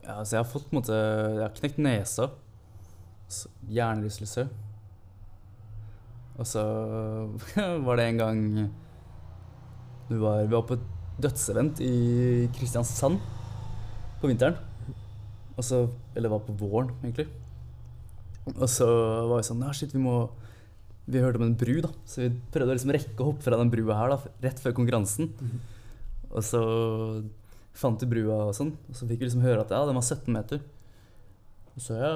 Ja, 0.04 0.18
altså 0.20 0.36
jeg 0.36 0.42
har 0.42 0.50
fått 0.50 0.68
på 0.68 0.74
en 0.74 0.80
måte 0.82 0.98
Jeg 1.00 1.42
har 1.46 1.54
knekt 1.56 1.80
nesa. 1.80 2.28
så 3.32 3.48
Hjernerystelse. 3.72 4.44
Og 6.34 6.46
så 6.50 6.62
var 7.86 7.96
det 7.96 8.08
en 8.10 8.20
gang 8.20 8.40
var, 10.10 10.42
vi 10.44 10.52
var 10.52 10.66
på 10.68 10.76
et 10.76 10.84
dødsevent 11.24 11.80
i 11.80 12.48
Kristiansand 12.54 13.16
på 14.20 14.28
vinteren. 14.28 14.58
Og 15.54 15.64
så 15.64 15.84
Eller 16.14 16.28
det 16.28 16.34
var 16.34 16.46
på 16.46 16.56
våren, 16.58 16.90
egentlig. 17.02 17.28
Og 18.54 18.66
så 18.68 18.88
var 19.28 19.38
vi 19.38 19.46
sånn 19.46 19.62
Ja, 19.64 19.72
shit, 19.72 19.94
vi 19.94 20.02
må 20.02 20.30
Vi 21.06 21.20
hørte 21.20 21.40
om 21.40 21.46
en 21.46 21.56
bru, 21.58 21.80
da. 21.84 21.92
Så 22.08 22.24
vi 22.24 22.32
prøvde 22.52 22.72
å 22.72 22.76
liksom 22.78 22.92
rekke 22.94 23.20
å 23.20 23.30
hoppe 23.32 23.44
fra 23.44 23.58
den 23.60 23.72
brua 23.72 23.98
her 23.98 24.14
da, 24.14 24.18
rett 24.46 24.60
før 24.62 24.76
konkurransen. 24.78 25.34
Og 26.32 26.42
så 26.42 26.60
fant 27.76 28.00
vi 28.00 28.08
brua 28.08 28.38
og 28.48 28.54
sånn, 28.56 28.70
og 28.88 28.96
så 28.96 29.06
fikk 29.10 29.20
vi 29.20 29.28
liksom 29.28 29.42
høre 29.44 29.64
at 29.64 29.72
ja, 29.74 29.82
den 29.84 29.98
var 29.98 30.06
17 30.06 30.30
meter. 30.32 30.62
Og 31.74 31.82
så 31.82 31.98
ja, 31.98 32.12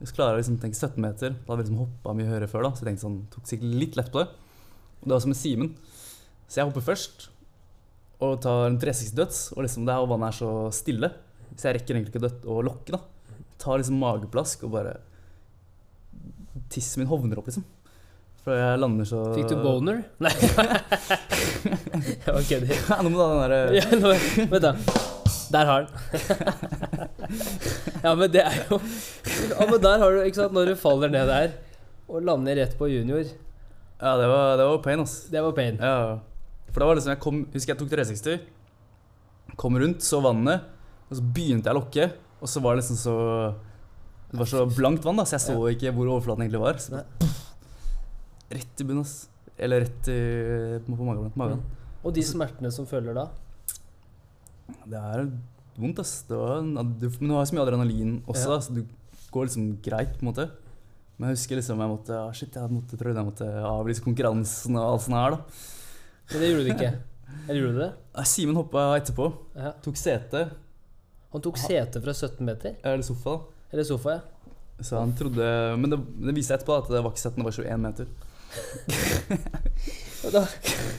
vi 0.00 0.08
klarer 0.10 0.40
liksom 0.40 0.56
å 0.58 0.62
tenke 0.64 0.78
17 0.78 0.98
meter. 1.04 1.36
Da 1.36 1.52
hadde 1.52 1.62
vi 1.62 1.68
liksom 1.68 1.82
hoppa 1.84 2.16
mye 2.16 2.28
høyere 2.32 2.48
før, 2.50 2.66
da, 2.66 2.72
så 2.74 2.82
jeg 2.82 2.90
tenkte 2.90 3.04
sånn, 3.04 3.20
tok 3.32 3.48
sikkert 3.48 3.78
litt 3.84 3.98
lett 4.00 4.10
på 4.12 4.24
det. 4.24 4.26
Og 4.98 5.06
det 5.06 5.14
var 5.14 5.22
som 5.24 5.32
med 5.32 5.40
Simen. 5.40 5.72
Så 6.46 6.60
jeg 6.60 6.68
hopper 6.68 6.84
først 6.84 7.28
og 8.24 8.38
tar 8.42 8.66
en 8.70 8.78
360 8.80 9.16
døds, 9.16 9.40
og 9.54 9.64
liksom 9.66 9.86
det 9.86 9.94
her 9.96 10.08
vannet 10.08 10.32
er 10.32 10.38
så 10.38 10.50
stille, 10.72 11.12
så 11.54 11.68
jeg 11.70 11.78
rekker 11.78 11.96
egentlig 11.98 12.12
ikke 12.16 12.48
å 12.50 12.62
lokke, 12.66 12.96
da. 12.96 13.00
Tar 13.62 13.78
liksom 13.80 14.00
mageplask 14.02 14.64
og 14.66 14.74
bare 14.74 14.96
Tissen 16.72 17.02
min 17.02 17.08
hovner 17.10 17.38
opp, 17.38 17.46
liksom. 17.48 17.64
For 18.46 18.54
jeg 18.58 18.78
lander 18.78 19.06
så 19.08 19.20
Fikk 19.34 19.48
du 19.50 19.56
boner? 19.62 20.02
Nei. 20.22 20.32
Jeg 21.66 22.46
kødder. 22.50 22.72
Ja, 22.90 22.98
nå 23.02 23.10
må 23.10 23.16
du 23.16 23.22
ha 23.22 23.28
den 23.30 23.40
derre 23.42 23.58
Ja, 23.74 23.86
nå, 23.98 24.12
vent 24.52 24.64
da. 24.66 24.72
Der 25.54 25.70
har 25.70 25.86
den. 25.86 25.90
Ja, 28.04 28.12
men 28.18 28.30
det 28.34 28.42
er 28.46 28.56
jo 28.68 28.78
Ja, 28.80 29.66
men 29.66 29.80
der 29.82 29.98
har 30.02 30.14
du, 30.14 30.20
ikke 30.26 30.40
sant, 30.42 30.54
når 30.54 30.72
du 30.72 30.76
faller 30.78 31.10
ned 31.12 31.26
der 31.30 31.56
og 32.06 32.22
lander 32.22 32.54
rett 32.54 32.76
på 32.78 32.86
junior, 32.86 33.24
Ja, 33.98 34.12
det 34.20 34.26
var, 34.30 34.52
det 34.60 34.66
var 34.68 34.76
pain, 34.84 35.00
ass. 35.02 35.16
det 35.32 35.40
var 35.42 35.54
pain. 35.56 35.74
Ja, 35.82 36.20
for 36.70 36.78
da 36.84 36.86
var 36.86 36.98
liksom 37.00 37.10
jeg 37.16 37.22
kom, 37.24 37.40
Husker 37.50 37.72
jeg 37.74 37.80
tok 37.80 37.90
360 37.90 39.56
Kom 39.58 39.78
rundt, 39.80 40.04
så 40.06 40.20
vannet 40.22 40.68
Og 41.06 41.18
så 41.18 41.22
begynte 41.22 41.70
jeg 41.70 41.76
å 41.76 41.78
lokke 41.80 42.06
Og 42.42 42.50
så 42.50 42.60
var 42.64 42.74
det 42.76 42.82
liksom 42.82 42.98
så 42.98 43.14
Det 44.32 44.40
var 44.40 44.48
så 44.50 44.64
blankt 44.74 45.06
vann 45.06 45.20
da 45.20 45.26
Så 45.28 45.36
jeg 45.38 45.44
så 45.46 45.56
ikke 45.70 45.92
hvor 45.94 46.10
overflaten 46.16 46.46
egentlig 46.46 46.62
var 46.64 46.80
så, 46.82 47.02
puff, 47.20 47.42
Rett 48.56 48.82
i 48.82 48.86
bunnen 48.88 49.06
ass 49.06 49.14
Eller 49.56 49.84
rett 49.86 50.10
i, 50.12 50.18
på 50.84 50.96
magen, 51.06 51.30
magen. 51.38 51.62
Og 52.06 52.12
de 52.14 52.22
smertene 52.26 52.70
som 52.74 52.86
følger 52.90 53.16
da? 53.16 53.28
Det 54.86 54.98
er 54.98 55.24
vondt 55.78 56.02
ass 56.02 56.18
det 56.28 56.36
var, 56.38 56.60
du, 56.62 57.08
Men 57.20 57.30
du 57.30 57.34
har 57.38 57.46
så 57.48 57.56
mye 57.56 57.64
adrenalin 57.66 58.16
også 58.26 58.46
Ja. 58.46 58.56
da 58.56 58.60
Så 58.66 58.76
du 58.76 58.82
går 59.34 59.48
liksom 59.48 59.70
greit 59.84 60.14
på 60.18 60.24
en 60.26 60.30
måte 60.32 60.48
Men 61.16 61.30
jeg 61.30 61.38
husker 61.38 61.60
liksom 61.60 61.80
jeg 61.82 61.92
måtte 61.94 62.18
ah, 62.18 62.30
Shit, 62.34 62.54
jeg 62.58 62.74
måtte 62.74 62.98
prøve 63.00 63.14
Jeg 63.16 63.30
måtte 63.30 63.48
avlyse 63.70 64.02
konkurransen 64.04 64.76
og 64.78 64.90
alt 64.90 65.06
sånt 65.06 65.18
her 65.20 65.36
da 65.38 65.42
Men 66.32 66.42
det 66.42 66.48
gjorde 66.50 66.66
du 66.66 66.70
ikke. 66.74 66.92
Eller 67.46 67.60
gjorde 67.62 67.74
du 67.76 67.82
det? 67.84 67.90
Simen 68.26 68.58
hoppet 68.58 69.00
etterpå 69.00 69.30
Ja. 69.54 69.70
Tok 69.86 69.98
sete 70.00 70.46
Han 71.34 71.44
tok 71.44 71.58
sete 71.60 72.00
fra 72.02 72.14
17 72.14 72.40
meter. 72.46 72.76
Eller 72.82 73.04
sofa 73.06 73.36
da 73.36 73.74
Eller 73.74 73.84
sofa, 73.84 74.18
ja. 74.18 74.20
Så 74.84 74.98
han 75.00 75.14
trodde 75.16 75.44
Men 75.80 75.90
det, 75.90 75.98
det 76.26 76.34
viste 76.36 76.54
etterpå 76.54 76.76
at 76.76 76.90
det 76.92 77.00
var 77.00 77.14
ikke 77.14 77.24
17, 77.24 77.38
det 77.40 77.46
var 77.48 77.56
21 77.56 77.84
meter. 77.86 78.06
Og 80.26 80.32
da, 80.34 80.40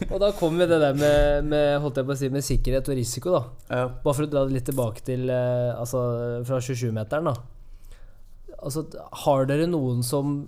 og 0.08 0.20
da 0.22 0.28
kom 0.38 0.56
vi 0.60 0.66
det 0.70 0.78
der 0.80 0.94
med, 0.96 1.48
med, 1.52 1.80
holdt 1.84 1.98
jeg 2.00 2.08
på 2.08 2.14
å 2.14 2.20
si, 2.20 2.28
med 2.32 2.46
sikkerhet 2.46 2.88
og 2.88 2.96
risiko, 2.96 3.34
da. 3.34 3.42
Ja, 3.68 3.88
Bare 4.04 4.16
for 4.16 4.28
å 4.28 4.30
dra 4.32 4.44
det 4.48 4.56
litt 4.56 4.68
tilbake 4.70 5.04
til 5.04 5.26
eh, 5.34 5.72
Altså 5.74 6.04
fra 6.48 6.62
27-meteren, 6.64 7.28
da. 7.28 8.54
Altså, 8.58 8.86
har 9.26 9.50
dere 9.50 9.68
noen 9.70 10.00
som 10.06 10.40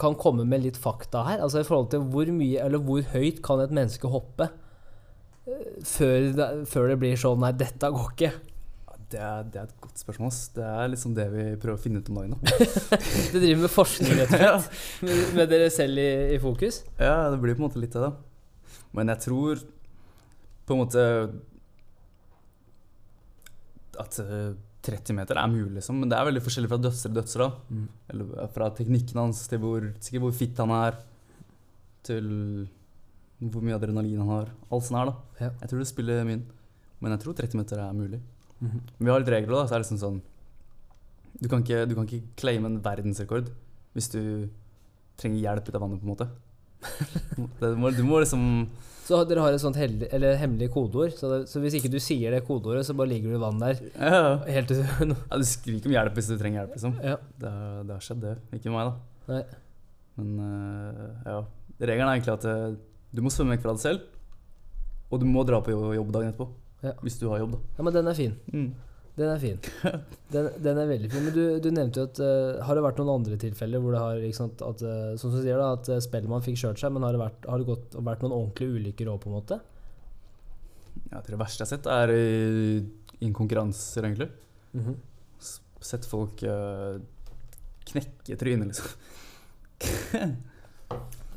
kan 0.00 0.16
komme 0.18 0.46
med 0.48 0.64
litt 0.64 0.80
fakta 0.80 1.22
her? 1.26 1.44
Altså 1.44 1.60
i 1.60 1.68
forhold 1.68 1.90
til 1.92 2.02
hvor 2.10 2.28
mye 2.34 2.64
eller 2.64 2.82
hvor 2.82 3.04
høyt 3.12 3.42
kan 3.44 3.62
et 3.62 3.72
menneske 3.76 4.10
hoppe 4.10 4.48
eh, 4.48 5.78
før 5.86 6.30
det, 6.36 6.48
før 6.72 6.90
det 6.90 6.98
blir 7.04 7.20
sånn 7.20 7.44
Nei, 7.44 7.52
dette 7.60 7.92
går 7.94 8.14
ikke. 8.16 8.32
Det 9.10 9.20
er, 9.20 9.42
det 9.50 9.58
er 9.58 9.66
et 9.68 9.76
godt 9.82 10.00
spørsmål. 10.00 10.30
Det 10.54 10.64
er 10.66 10.90
liksom 10.92 11.14
det 11.16 11.26
vi 11.32 11.44
prøver 11.60 11.78
å 11.78 11.82
finne 11.82 12.00
ut 12.02 12.10
om 12.12 12.20
dagen. 12.20 12.36
Da. 12.36 12.56
Det 13.32 13.40
driver 13.42 13.62
med 13.64 13.72
forskning, 13.74 14.12
rett 14.20 14.34
og 14.36 14.42
slett. 14.42 14.80
Med, 15.06 15.22
med 15.38 15.50
dere 15.50 15.68
selv 15.74 15.98
i, 16.02 16.08
i 16.36 16.38
fokus. 16.42 16.82
Ja, 17.00 17.30
det 17.32 17.40
blir 17.42 17.56
på 17.58 17.64
en 17.64 17.68
måte 17.68 17.82
litt 17.82 17.96
av 17.98 18.06
det. 18.06 18.12
Men 18.96 19.10
jeg 19.12 19.24
tror 19.26 19.62
på 20.66 20.76
en 20.76 20.82
måte 20.84 21.04
at 24.00 24.18
eh, 24.22 24.50
30 24.86 25.16
meter 25.18 25.36
er 25.36 25.50
mulig, 25.52 25.74
liksom. 25.78 25.98
Men 26.00 26.10
det 26.12 26.16
er 26.16 26.28
veldig 26.30 26.42
forskjellig 26.44 26.70
fra 26.70 26.80
dødser 26.80 27.08
til 27.10 27.18
dødser. 27.18 27.44
da. 27.44 27.84
Eller 28.14 28.44
eh, 28.44 28.50
fra 28.54 28.70
teknikken 28.76 29.20
hans 29.20 29.42
til 29.50 29.62
hvor, 29.62 29.90
sikkert 30.00 30.26
hvor 30.26 30.36
fit 30.36 30.62
han 30.62 30.74
er, 30.78 31.00
til 32.06 32.30
hvor 33.40 33.64
mye 33.64 33.76
adrenalin 33.76 34.22
han 34.22 34.34
har. 34.36 34.52
Alt 34.70 34.86
sånt 34.86 35.00
her, 35.00 35.10
da. 35.10 35.44
Ja. 35.44 35.50
Jeg 35.64 35.72
tror 35.72 35.82
det 35.82 35.90
spiller 35.90 36.24
mye 36.28 36.38
inn. 36.40 36.46
Men 37.00 37.14
jeg 37.16 37.24
tror 37.24 37.36
30 37.36 37.60
meter 37.60 37.80
er 37.82 37.96
mulig. 37.96 38.20
Vi 38.60 39.08
har 39.10 39.22
litt 39.22 39.32
regler, 39.32 39.54
da. 39.56 39.64
Så 39.66 39.74
er 39.74 39.80
det 39.80 39.86
liksom 39.86 40.00
sånn 40.02 40.20
Du 41.40 41.48
kan 41.48 41.62
ikke, 41.64 41.86
du 41.88 41.94
kan 41.96 42.04
ikke 42.08 42.26
claime 42.40 42.68
en 42.68 42.80
verdensrekord 42.84 43.48
hvis 43.96 44.06
du 44.12 44.20
trenger 45.18 45.40
hjelp 45.42 45.66
ut 45.68 45.74
av 45.74 45.82
vannet, 45.82 45.98
på 45.98 46.06
en 46.06 46.12
måte. 46.12 46.26
du, 47.60 47.76
må, 47.80 47.90
du 47.92 48.04
må 48.06 48.20
liksom 48.22 48.44
Så 49.04 49.18
dere 49.28 49.42
har 49.42 49.56
et 49.56 49.62
sånt 49.62 49.76
heldig, 49.80 50.06
eller 50.14 50.36
hemmelig 50.38 50.68
kodeord, 50.72 51.10
så, 51.18 51.30
det, 51.32 51.38
så 51.50 51.60
hvis 51.64 51.74
ikke 51.80 51.90
du 51.92 51.98
sier 52.00 52.30
det 52.36 52.44
kodeordet, 52.46 52.84
så 52.86 52.94
bare 52.96 53.10
ligger 53.10 53.32
du 53.32 53.38
i 53.38 53.42
vann 53.42 53.58
der 53.60 53.80
ja, 53.98 54.20
helt 54.46 54.70
til 54.70 54.84
du 54.84 55.16
ja, 55.16 55.40
Du 55.40 55.48
skriker 55.48 55.90
om 55.90 55.96
hjelp 55.96 56.20
hvis 56.20 56.30
du 56.30 56.36
trenger 56.38 56.62
hjelp, 56.62 56.76
liksom. 56.78 56.94
Ja. 57.02 57.16
Det, 57.42 57.52
det 57.88 57.96
har 57.96 58.06
skjedd, 58.06 58.22
det. 58.28 58.36
Ikke 58.60 58.72
meg, 58.76 58.92
da. 58.92 59.34
Nei. 59.34 59.42
Men 60.20 60.30
eh, 60.46 61.10
ja. 61.32 61.40
Regelen 61.80 62.06
er 62.06 62.14
egentlig 62.18 62.36
at 62.36 62.46
eh, 62.52 62.64
du 63.10 63.22
må 63.24 63.32
svømme 63.34 63.56
vekk 63.56 63.64
fra 63.66 63.74
deg 63.74 63.82
selv, 63.82 64.06
og 65.10 65.18
du 65.18 65.26
må 65.26 65.42
dra 65.48 65.58
på 65.64 65.72
jo- 65.74 65.94
jobb 65.96 66.14
dagen 66.14 66.30
etterpå. 66.30 66.46
Ja. 66.80 66.94
Hvis 67.04 67.18
du 67.20 67.28
har 67.28 67.42
jobb, 67.42 67.56
da. 67.56 67.60
Ja, 67.76 67.84
men 67.84 67.96
den 67.96 68.08
er 68.08 68.16
fin. 68.16 68.36
Mm. 68.52 68.70
Den 69.18 69.28
er 69.28 69.40
fin. 69.42 69.58
Den, 70.32 70.46
den 70.62 70.78
er 70.78 70.86
veldig 70.86 71.10
fin. 71.10 71.24
Men 71.26 71.34
du, 71.34 71.42
du 71.60 71.68
nevnte 71.74 72.00
jo 72.00 72.06
at 72.06 72.20
uh, 72.22 72.60
Har 72.64 72.78
det 72.78 72.84
vært 72.84 73.00
noen 73.00 73.10
andre 73.18 73.36
tilfeller 73.42 73.82
hvor 73.82 73.96
det 73.96 74.00
har 74.00 74.20
ikke 74.22 74.38
sant, 74.38 74.62
at, 74.62 74.84
uh, 74.86 75.16
Som 75.18 75.34
du 75.34 75.40
sier 75.40 75.58
da, 75.58 75.72
at 75.74 75.90
eh, 75.90 75.98
Spellemann 76.04 76.44
fikk 76.44 76.60
kjørt 76.62 76.80
seg, 76.80 76.94
men 76.94 77.02
har 77.04 77.16
det 77.16 77.20
vært, 77.20 77.48
har 77.50 77.60
det 77.60 77.66
gått, 77.68 77.96
vært 77.98 78.22
noen 78.22 78.36
ordentlige 78.36 78.78
ulykker 78.78 79.10
òg, 79.10 79.18
på 79.24 79.32
en 79.32 79.36
måte? 79.36 79.58
Ja, 81.10 81.20
det 81.26 81.40
verste 81.40 81.64
jeg 81.64 81.66
har 81.66 81.72
sett, 81.72 81.90
er 81.90 82.14
i, 82.14 82.78
i 83.18 83.32
konkurranser, 83.34 84.06
egentlig. 84.06 84.30
Mm 84.72 84.84
-hmm. 84.86 85.00
Sett 85.90 86.06
folk 86.06 86.44
uh, 86.46 87.02
knekke 87.90 88.38
trynet, 88.38 88.70
liksom. 88.70 90.38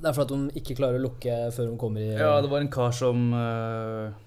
Det 0.04 0.10
er 0.10 0.16
fordi 0.18 0.36
de 0.36 0.60
ikke 0.60 0.76
klarer 0.76 1.00
å 1.00 1.04
lukke 1.06 1.36
før 1.56 1.70
de 1.70 1.80
kommer 1.80 2.04
i 2.04 2.10
Ja, 2.12 2.36
det 2.44 2.50
var 2.52 2.60
en 2.60 2.72
kar 2.72 2.92
som 2.92 3.30
eh, 3.38 4.23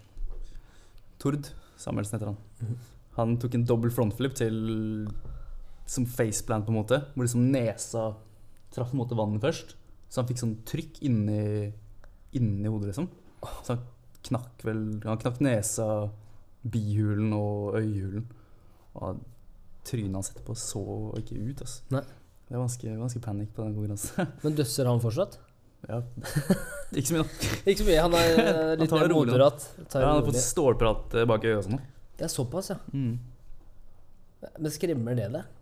Tord 1.23 1.49
Samuelsen 1.81 2.19
heter 2.19 2.33
han. 2.33 2.39
Mhm. 2.61 2.77
Han 3.17 3.37
tok 3.41 3.55
en 3.57 3.65
dobbel 3.65 3.91
frontflip 3.91 4.35
til 4.37 4.57
som 5.87 6.07
faceplant, 6.07 6.67
på 6.67 6.73
en 6.73 6.81
måte. 6.81 6.99
Hvor 7.15 7.25
liksom 7.25 7.51
nesa 7.53 8.11
traff 8.75 8.91
på 8.91 8.97
en 8.97 9.03
måte 9.03 9.19
vannet 9.19 9.45
først. 9.45 9.77
Så 10.09 10.21
han 10.21 10.29
fikk 10.29 10.43
sånn 10.43 10.57
trykk 10.69 11.01
inni, 11.07 11.73
inni 12.37 12.69
hodet, 12.69 12.91
liksom. 12.93 13.09
Så 13.63 13.75
han 13.75 13.85
knakk 14.27 14.65
vel 14.67 14.83
Han 15.05 15.21
knakk 15.23 15.41
nesa, 15.45 16.11
bihulen 16.67 17.33
og 17.37 17.79
øyehulen. 17.79 18.27
Og 18.97 19.25
trynet 19.87 20.19
hans 20.19 20.33
etterpå 20.33 20.57
så 20.59 20.85
ikke 21.21 21.39
ut, 21.39 21.63
altså. 21.63 21.83
Nei. 21.95 22.05
Det 22.47 22.55
er 22.55 22.63
ganske, 22.63 22.91
ganske 23.01 23.21
panikk 23.25 23.55
på 23.57 23.65
den 23.65 23.75
konkurransen. 23.75 24.29
Men 24.45 24.59
døsser 24.59 24.87
han 24.87 25.03
fortsatt? 25.03 25.39
Ja. 25.89 25.99
Ikke 26.97 27.07
så 27.11 27.15
mye, 27.17 27.23
da. 27.25 27.51
Ikke 27.71 27.81
så 27.83 27.87
mye. 27.89 28.01
Han 28.07 28.15
er 28.19 28.31
eh, 28.43 28.73
litt 28.81 28.91
tar 28.91 29.03
det 29.03 29.09
mer 29.09 29.13
rolig 29.15 29.31
nå. 29.31 29.35
moderat. 29.37 29.67
Tar 29.93 30.03
Ja, 30.03 30.09
han 30.13 30.21
det 30.21 30.25
har 30.25 30.29
fått 30.33 30.43
stålprat 30.47 31.17
eh, 31.21 31.27
bak 31.31 31.45
i 31.45 31.51
øyet 31.53 31.59
og 31.61 31.67
sånn. 31.69 31.79
da. 31.81 32.11
Det 32.17 32.25
er 32.29 32.33
såpass, 32.33 32.71
ja. 32.73 32.79
Mm. 32.97 33.15
Men 34.63 34.73
skremmer 34.73 35.17
det 35.19 35.29
deg? 35.35 35.53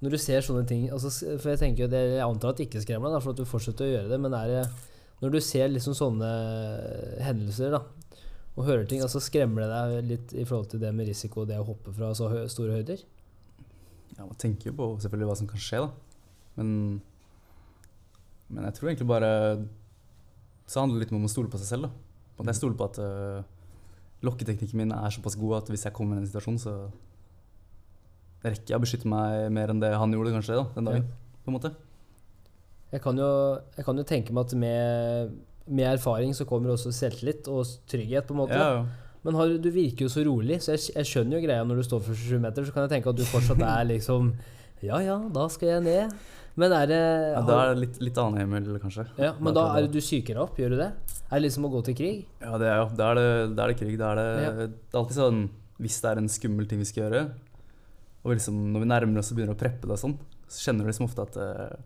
Når 0.00 0.14
du 0.14 0.18
ser 0.22 0.40
sånne 0.40 0.62
ting 0.64 0.86
altså, 0.88 1.10
s- 1.12 1.42
For 1.42 1.50
jeg 1.52 1.60
tenker 1.60 1.82
jo 1.84 1.88
det, 1.92 1.98
jeg 2.16 2.22
antar 2.24 2.54
at 2.54 2.60
det 2.62 2.68
ikke 2.70 2.80
skremmer 2.80 3.10
deg, 3.10 3.18
da, 3.18 3.22
for 3.24 3.34
at 3.34 3.40
du 3.42 3.48
fortsetter 3.50 3.84
å 3.84 3.90
gjøre 3.90 4.08
det, 4.14 4.18
men 4.24 4.32
er 4.38 4.52
det 4.54 4.62
Når 5.20 5.34
du 5.34 5.40
ser 5.44 5.68
liksom 5.68 5.92
sånne 5.98 6.30
hendelser, 7.26 7.74
da, 7.76 7.82
og 8.56 8.64
hører 8.66 8.86
ting, 8.88 9.02
altså 9.04 9.20
skremmer 9.22 9.62
det 9.62 9.68
deg 9.74 10.08
litt 10.08 10.32
i 10.40 10.46
forhold 10.48 10.70
til 10.72 10.80
det 10.82 10.90
med 10.96 11.06
risiko, 11.10 11.44
det 11.48 11.58
å 11.60 11.66
hoppe 11.68 11.92
fra 11.94 12.08
så 12.16 12.30
hø 12.32 12.46
store 12.50 12.78
høyder? 12.80 13.02
Ja, 14.16 14.24
man 14.24 14.34
tenker 14.40 14.70
jo 14.70 14.74
på 14.80 14.88
selvfølgelig 15.04 15.28
hva 15.30 15.36
som 15.38 15.48
kan 15.52 15.60
skje, 15.62 15.82
da. 15.84 16.24
Men, 16.58 16.72
men 18.50 18.66
jeg 18.66 18.76
tror 18.76 18.90
egentlig 18.90 19.06
bare 19.06 19.30
Så 20.70 20.82
handler 20.82 20.98
det 20.98 21.06
litt 21.06 21.14
om 21.16 21.26
å 21.26 21.30
stole 21.30 21.50
på 21.50 21.58
seg 21.60 21.68
selv, 21.72 21.88
da. 21.88 21.90
At 22.40 22.50
jeg 22.52 22.58
stoler 22.60 22.76
på 22.78 22.86
at 22.86 22.98
uh, 23.02 23.42
lokketeknikken 24.24 24.78
min 24.78 24.94
er 24.94 25.12
såpass 25.12 25.36
god 25.38 25.58
at 25.58 25.70
hvis 25.72 25.84
jeg 25.86 25.96
kommer 25.96 26.16
i 26.16 26.22
en 26.22 26.28
situasjon, 26.28 26.58
så 26.62 26.74
rekker 28.44 28.72
jeg 28.72 28.78
å 28.78 28.82
beskytte 28.84 29.10
meg 29.10 29.50
mer 29.52 29.72
enn 29.72 29.82
det 29.82 29.90
han 29.92 30.14
gjorde 30.14 30.32
kanskje 30.36 30.56
da, 30.60 30.64
den 30.76 30.88
dagen. 30.88 31.06
på 31.44 31.50
en 31.50 31.56
måte. 31.56 31.72
Jeg 32.90 33.02
kan 33.04 33.18
jo, 33.20 33.30
jeg 33.76 33.86
kan 33.86 34.00
jo 34.00 34.06
tenke 34.06 34.34
meg 34.34 34.48
at 34.48 34.56
med, 34.62 35.34
med 35.68 35.90
erfaring 35.92 36.32
så 36.36 36.46
kommer 36.48 36.72
også 36.72 36.92
selvtillit 36.94 37.50
og 37.52 37.68
trygghet, 37.90 38.26
på 38.28 38.36
en 38.36 38.42
måte. 38.42 38.56
Ja, 38.56 38.80
ja. 38.80 39.10
Men 39.26 39.36
har, 39.36 39.52
du 39.60 39.68
virker 39.68 40.06
jo 40.06 40.12
så 40.12 40.24
rolig, 40.24 40.62
så 40.64 40.72
jeg, 40.72 40.94
jeg 40.96 41.08
skjønner 41.10 41.36
jo 41.36 41.44
greia 41.44 41.64
når 41.68 41.82
du 41.82 41.86
står 41.90 42.00
for 42.06 42.16
27 42.16 42.40
meter. 42.40 42.64
Så 42.64 42.72
kan 42.72 42.86
jeg 42.86 42.94
tenke 42.94 43.12
at 43.12 43.18
du 43.20 43.26
fortsatt 43.28 43.60
er 43.60 43.84
liksom 43.92 44.32
Ja 44.82 44.98
ja, 45.04 45.16
da 45.32 45.46
skal 45.52 45.68
jeg 45.74 45.82
ned. 45.84 46.14
Men 46.60 46.72
er 46.74 46.86
det 46.90 46.98
ja 47.34 47.40
da 47.46 47.56
er 47.62 47.68
det 47.74 47.80
litt, 47.84 47.98
litt 48.02 48.18
annen 48.18 48.40
himmel, 48.42 48.78
kanskje. 48.82 49.04
ja, 49.20 49.32
Men 49.40 49.54
da 49.54 49.68
er 49.76 49.86
det 49.86 49.92
du 49.94 50.00
psyker 50.02 50.40
opp, 50.42 50.56
gjør 50.58 50.70
du 50.74 50.76
det? 50.80 50.88
Er 51.30 51.38
det 51.38 51.44
liksom 51.46 51.64
å 51.68 51.70
gå 51.72 51.82
til 51.86 51.94
krig? 51.94 52.24
Ja, 52.42 52.56
det 52.58 52.66
er 52.68 52.80
jo 52.82 52.88
Da 52.98 53.10
er 53.12 53.14
det, 53.20 53.28
da 53.56 53.64
er 53.64 53.68
det 53.72 53.78
krig. 53.78 53.94
Da 54.00 54.10
er 54.12 54.16
det, 54.18 54.26
Ja. 54.42 54.50
det 54.58 54.66
er 54.92 54.98
alltid 54.98 55.16
sånn 55.20 55.38
Hvis 55.80 56.00
det 56.02 56.10
er 56.10 56.18
en 56.18 56.28
skummel 56.28 56.66
ting 56.68 56.78
vi 56.82 56.84
skal 56.90 57.04
gjøre, 57.06 57.22
og 58.24 58.34
liksom 58.34 58.56
når 58.74 58.80
vi 58.82 58.88
nærmer 58.90 59.18
oss 59.22 59.30
og 59.32 59.38
begynner 59.38 59.54
å 59.54 59.60
preppe 59.62 59.86
det 59.88 59.94
og 59.96 60.02
sånn, 60.02 60.18
så 60.50 60.58
kjenner 60.66 60.84
du 60.84 60.90
liksom 60.90 61.06
ofte 61.06 61.22
at 61.22 61.36
eh, 61.40 61.76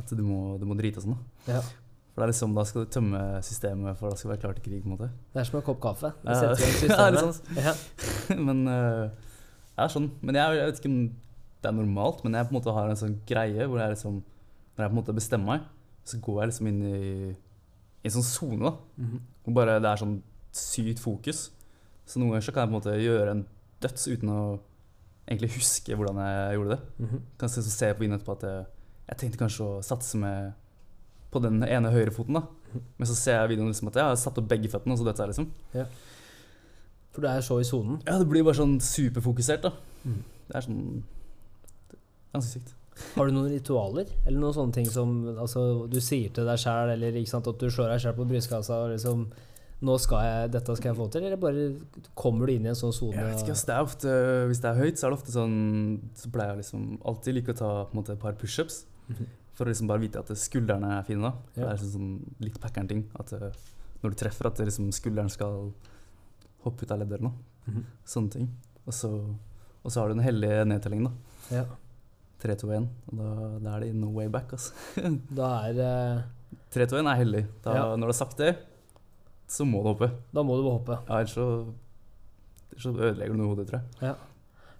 At 0.00 0.08
du 0.16 0.22
må, 0.24 0.58
du 0.58 0.64
må 0.66 0.74
drite 0.78 0.98
og 0.98 1.04
sånn. 1.04 1.18
da. 1.46 1.52
Ja. 1.54 1.60
For 1.60 2.22
det 2.22 2.26
er 2.26 2.32
liksom 2.32 2.54
Da 2.56 2.64
skal 2.66 2.84
du 2.86 2.90
tømme 2.90 3.20
systemet 3.46 3.96
for 4.00 4.10
da 4.10 4.16
skal 4.16 4.30
du 4.30 4.34
være 4.34 4.42
klar 4.42 4.54
til 4.58 4.64
krig, 4.66 4.82
på 4.82 4.88
en 4.90 4.96
måte. 4.96 5.10
Det 5.34 5.40
er 5.40 5.44
som 5.46 5.60
en 5.60 5.66
kopp 5.68 5.80
kaffe. 5.84 6.10
Du 6.24 6.30
Ja. 6.32 6.40
setter 6.40 6.88
Ja, 6.90 7.10
det 7.10 7.20
er 7.20 7.32
systemet. 7.32 7.64
Ja. 7.68 8.36
men 8.48 8.66
uh, 8.66 9.10
det 9.76 9.84
er 9.84 9.92
sånn. 9.94 10.10
Men 10.22 10.34
jeg, 10.40 10.56
jeg 10.58 10.66
vet 10.72 10.80
ikke 10.80 10.90
om 10.90 11.00
det 11.60 11.68
er 11.68 11.76
normalt, 11.76 12.24
men 12.24 12.34
jeg 12.34 12.48
på 12.48 12.54
en 12.54 12.58
måte 12.58 12.74
har 12.74 12.88
en 12.88 12.98
sånn 12.98 13.20
greie 13.28 13.66
hvor 13.68 13.80
jeg 13.82 13.92
liksom 13.94 14.22
Når 14.76 14.84
jeg 14.84 14.90
på 14.90 14.94
en 14.94 15.00
måte 15.00 15.12
bestemmer 15.12 15.46
meg, 15.50 15.64
så 16.08 16.18
går 16.24 16.40
jeg 16.40 16.48
liksom 16.48 16.68
inn 16.70 16.82
i, 16.88 17.00
i 18.00 18.08
en 18.08 18.14
sånn 18.14 18.24
sone, 18.24 18.62
da. 18.64 18.70
-hmm. 18.96 19.18
Hvor 19.44 19.54
bare 19.54 19.80
det 19.82 19.90
er 19.90 20.00
sånn 20.00 20.22
sykt 20.52 21.02
fokus. 21.02 21.50
Så 22.06 22.18
noen 22.18 22.30
ganger 22.30 22.46
så 22.46 22.52
kan 22.52 22.62
jeg 22.62 22.70
på 22.70 22.74
en 22.74 22.78
måte 22.80 23.02
gjøre 23.02 23.30
en 23.30 23.46
døds 23.82 24.08
uten 24.08 24.28
å 24.28 24.40
egentlig 25.28 25.52
huske 25.54 25.94
hvordan 25.94 26.16
jeg 26.16 26.54
gjorde 26.56 26.70
det. 26.70 26.80
Mhm. 26.98 27.20
Kan 27.38 27.48
se, 27.48 27.62
så 27.62 27.70
se 27.70 27.92
på 27.92 28.00
videoen 28.00 28.18
etterpå 28.18 28.32
at 28.32 28.42
jeg, 28.42 28.66
jeg 29.08 29.18
tenkte 29.18 29.38
kanskje 29.38 29.66
å 29.66 29.82
satse 29.82 30.18
med 30.18 30.52
på 31.30 31.38
den 31.38 31.62
ene 31.62 31.90
høyre 31.90 32.10
foten, 32.10 32.34
da. 32.34 32.42
Men 32.98 33.06
så 33.06 33.14
ser 33.14 33.40
jeg 33.40 33.52
videoen 33.54 33.70
liksom 33.70 33.88
at 33.88 33.94
jeg 33.94 34.04
har 34.04 34.16
satt 34.16 34.38
opp 34.38 34.48
begge 34.48 34.70
føttene, 34.70 34.92
og 34.92 34.98
så 34.98 35.04
døds 35.04 35.22
jeg, 35.22 35.28
liksom. 35.28 35.50
For 37.10 37.22
du 37.22 37.28
er 37.28 37.40
så 37.40 37.58
i 37.60 37.66
sonen. 37.66 38.00
Ja, 38.06 38.18
det 38.18 38.28
blir 38.30 38.44
bare 38.46 38.58
sånn 38.58 38.78
superfokusert, 38.82 39.62
da. 39.62 39.72
Mm. 40.04 40.22
Det 40.48 40.56
er 40.56 40.66
sånn 40.66 41.02
Ganske 42.34 42.58
sykt. 42.58 42.74
Har 43.16 43.26
du 43.26 43.32
noen 43.32 43.48
ritualer? 43.52 44.10
Eller 44.26 44.38
noen 44.42 44.54
sånne 44.56 44.76
ting 44.76 44.88
som 44.92 45.12
altså, 45.38 45.86
du 45.90 46.00
sier 46.04 46.32
til 46.36 46.44
deg 46.48 46.58
sjæl, 46.60 46.92
eller 46.96 47.16
ikke 47.16 47.32
sant, 47.32 47.48
at 47.48 47.58
du 47.62 47.70
slår 47.72 47.94
deg 47.94 48.02
sjæl 48.04 48.16
på 48.18 48.26
brystkassa 48.28 48.82
og 48.84 48.92
liksom 48.94 49.24
nå 49.80 49.94
skal 49.96 50.20
jeg, 50.26 50.50
Dette 50.52 50.74
skal 50.76 50.90
jeg 50.90 50.98
få 50.98 51.06
til, 51.08 51.24
eller 51.24 51.40
bare 51.40 51.62
kommer 52.18 52.46
du 52.50 52.52
inn 52.52 52.66
i 52.66 52.72
en 52.72 52.76
sånn 52.76 52.92
sone? 52.92 53.16
Jeg 53.16 53.30
vet 53.30 53.44
ikke, 53.46 53.54
ass. 53.56 53.64
Det 53.64 53.74
er 53.74 53.86
ofte, 53.86 54.14
hvis 54.50 54.60
det 54.60 54.68
er 54.68 54.80
høyt, 54.82 55.00
så 55.00 55.06
er 55.06 55.12
det 55.14 55.16
ofte 55.16 55.32
sånn 55.32 55.54
Så 56.20 56.32
pleier 56.34 56.52
jeg 56.52 56.60
liksom 56.66 56.82
alltid 57.08 57.38
like 57.38 57.54
å 57.54 57.60
ta 57.62 57.70
på 57.86 57.94
en 57.96 58.00
måte, 58.02 58.12
et 58.12 58.20
par 58.20 58.36
pushups. 58.36 58.82
Mhm. 59.08 59.30
For 59.56 59.64
å 59.64 59.72
liksom 59.72 59.88
bare 59.88 60.00
vite 60.04 60.20
at 60.20 60.28
skuldrene 60.36 60.90
er 60.98 61.06
fine. 61.08 61.22
da 61.24 61.32
For 61.54 61.60
Ja. 61.60 61.64
Det 61.64 61.70
er 61.70 61.78
liksom 61.78 61.94
sånn 61.96 62.34
litt 62.44 62.60
packeren-ting. 62.60 63.06
At 63.18 63.32
eh, 63.32 63.56
når 64.02 64.12
du 64.12 64.16
treffer, 64.20 64.46
at 64.46 64.56
det 64.60 64.66
liksom 64.68 64.92
skulderen 64.92 65.32
skal 65.32 65.72
hoppe 66.64 66.84
ut 66.84 66.92
av 66.92 67.00
leddet 67.00 67.16
eller 67.18 67.30
noe. 67.30 67.34
Mhm. 67.66 67.84
Sånne 68.04 68.30
ting. 68.36 68.48
Og 68.86 68.92
så, 68.92 69.10
og 69.84 69.90
så 69.90 70.00
har 70.00 70.08
du 70.08 70.14
den 70.14 70.24
hellige 70.24 70.64
nedtellingen, 70.68 71.08
da. 71.08 71.56
Ja. 71.56 71.64
3, 72.40 72.56
2, 72.62 72.70
1. 72.76 72.88
Og 73.12 73.20
da, 73.20 73.30
da 73.60 73.76
er 73.76 73.84
det 73.84 73.94
no 73.98 74.10
way 74.16 74.30
back, 74.32 74.54
altså. 74.56 74.74
Da 75.40 75.50
er 75.68 75.80
uh... 75.84 76.22
3, 76.74 76.86
2, 76.90 77.00
1 77.02 77.10
er 77.12 77.20
heldig. 77.20 77.44
Da, 77.64 77.76
Ja. 77.76 77.84
Når 77.96 78.10
du 78.10 78.12
har 78.12 78.20
sagt 78.20 78.40
det, 78.40 78.54
så 79.50 79.66
må 79.66 79.82
du 79.82 79.90
hoppe. 79.90 80.10
Da 80.34 80.44
må 80.46 80.56
du 80.58 80.66
hoppe. 80.68 81.00
Ja, 81.08 81.20
ellers 81.20 81.34
så, 81.34 81.46
ellers 82.70 82.86
så 82.86 82.94
ødelegger 82.94 83.34
du 83.34 83.40
noe 83.40 83.48
i 83.48 83.52
hodet, 83.54 83.66
tror 83.70 83.82
jeg. 83.82 84.14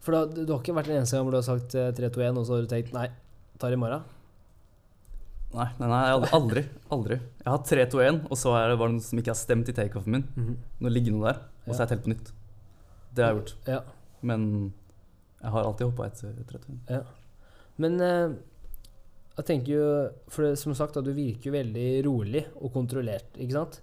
For 0.00 0.16
da, 0.16 0.22
du 0.30 0.52
har 0.54 0.62
ikke 0.62 0.76
vært 0.78 0.88
den 0.88 1.00
eneste 1.02 1.18
gang 1.18 1.26
hvor 1.26 1.34
du 1.34 1.40
har 1.40 1.46
sagt 1.48 1.76
eh, 1.76 1.90
3, 1.96 2.10
2, 2.14 2.24
1, 2.30 2.40
og 2.40 2.46
så 2.48 2.56
har 2.56 2.64
du 2.64 2.70
tenkt 2.70 2.94
nei, 2.96 3.08
tar 3.60 3.74
i 3.74 3.78
morgen? 3.80 4.06
Nei, 5.50 5.66
nei, 5.80 5.88
nei 5.90 6.02
aldri, 6.30 6.62
aldri. 6.94 7.16
Jeg 7.18 7.48
har 7.48 7.56
hatt 7.58 7.68
3, 7.68 7.86
2, 7.92 8.02
1, 8.06 8.20
og 8.30 8.38
så 8.38 8.54
er 8.56 8.70
det, 8.70 8.78
bare 8.80 8.94
det 8.94 9.00
noe 9.00 9.06
som 9.08 9.20
ikke 9.20 9.34
har 9.34 9.40
stemt 9.40 9.68
i 9.72 9.74
takeoffen 9.76 10.14
min. 10.16 10.54
Nå 10.80 10.92
ligger 10.94 11.16
noe 11.16 11.26
der, 11.32 11.40
og 11.66 11.72
så 11.72 11.82
har 11.82 11.88
jeg 11.88 11.92
telt 11.96 12.06
på 12.06 12.12
nytt. 12.14 12.30
Det 13.10 13.24
har 13.26 13.34
jeg 13.34 13.40
gjort. 13.40 13.54
Ja. 13.66 13.80
Men 14.30 14.44
jeg 15.40 15.52
har 15.56 15.66
alltid 15.66 15.90
hoppa 15.90 16.06
etter 16.06 16.38
3, 16.54 16.62
2, 16.68 16.76
1. 17.00 17.10
Men 17.80 17.96
eh, 18.04 18.32
jeg 19.38 19.46
tenker 19.48 19.72
jo 19.72 19.84
For 20.32 20.44
det, 20.44 20.56
som 20.60 20.74
sagt, 20.76 20.96
da, 20.98 21.00
du 21.06 21.14
virker 21.16 21.48
jo 21.48 21.54
veldig 21.54 21.86
rolig 22.04 22.42
og 22.60 22.72
kontrollert, 22.74 23.30
ikke 23.40 23.56
sant? 23.56 23.78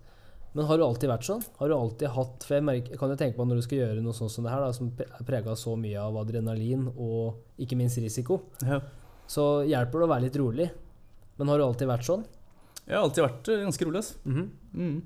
Men 0.57 0.65
har 0.69 0.77
du 0.79 0.83
alltid 0.85 1.09
vært 1.11 1.25
sånn? 1.27 1.41
Har 1.59 1.69
du 1.69 1.75
alltid 1.75 2.09
hatt 2.15 2.45
For 2.47 2.55
jeg, 2.57 2.65
merker, 2.65 2.93
jeg 2.93 2.99
kan 3.01 3.11
jo 3.13 3.17
tenke 3.19 3.37
på 3.37 3.45
når 3.45 3.59
du 3.59 3.65
skal 3.65 3.81
gjøre 3.81 4.03
noe 4.05 4.15
sånt 4.17 4.33
som 4.33 4.45
det 4.47 4.53
her, 4.53 4.63
da, 4.63 4.71
som 4.73 4.89
er 5.03 5.25
prega 5.27 5.55
så 5.59 5.75
mye 5.79 5.99
av 6.01 6.17
adrenalin 6.21 6.87
og 6.93 7.61
ikke 7.61 7.77
minst 7.79 7.99
risiko, 8.01 8.39
Ja. 8.65 8.79
så 9.29 9.47
hjelper 9.67 10.01
det 10.03 10.07
å 10.07 10.11
være 10.13 10.25
litt 10.27 10.39
rolig. 10.39 10.69
Men 11.37 11.51
har 11.51 11.59
du 11.61 11.65
alltid 11.67 11.89
vært 11.91 12.07
sånn? 12.07 12.23
Jeg 12.87 12.95
har 12.95 13.03
alltid 13.03 13.25
vært 13.27 13.49
eh, 13.53 13.63
ganske 13.65 13.85
rolig, 13.89 14.01
altså. 14.01 14.21
Mhm. 14.25 14.47
Mm. 14.77 15.01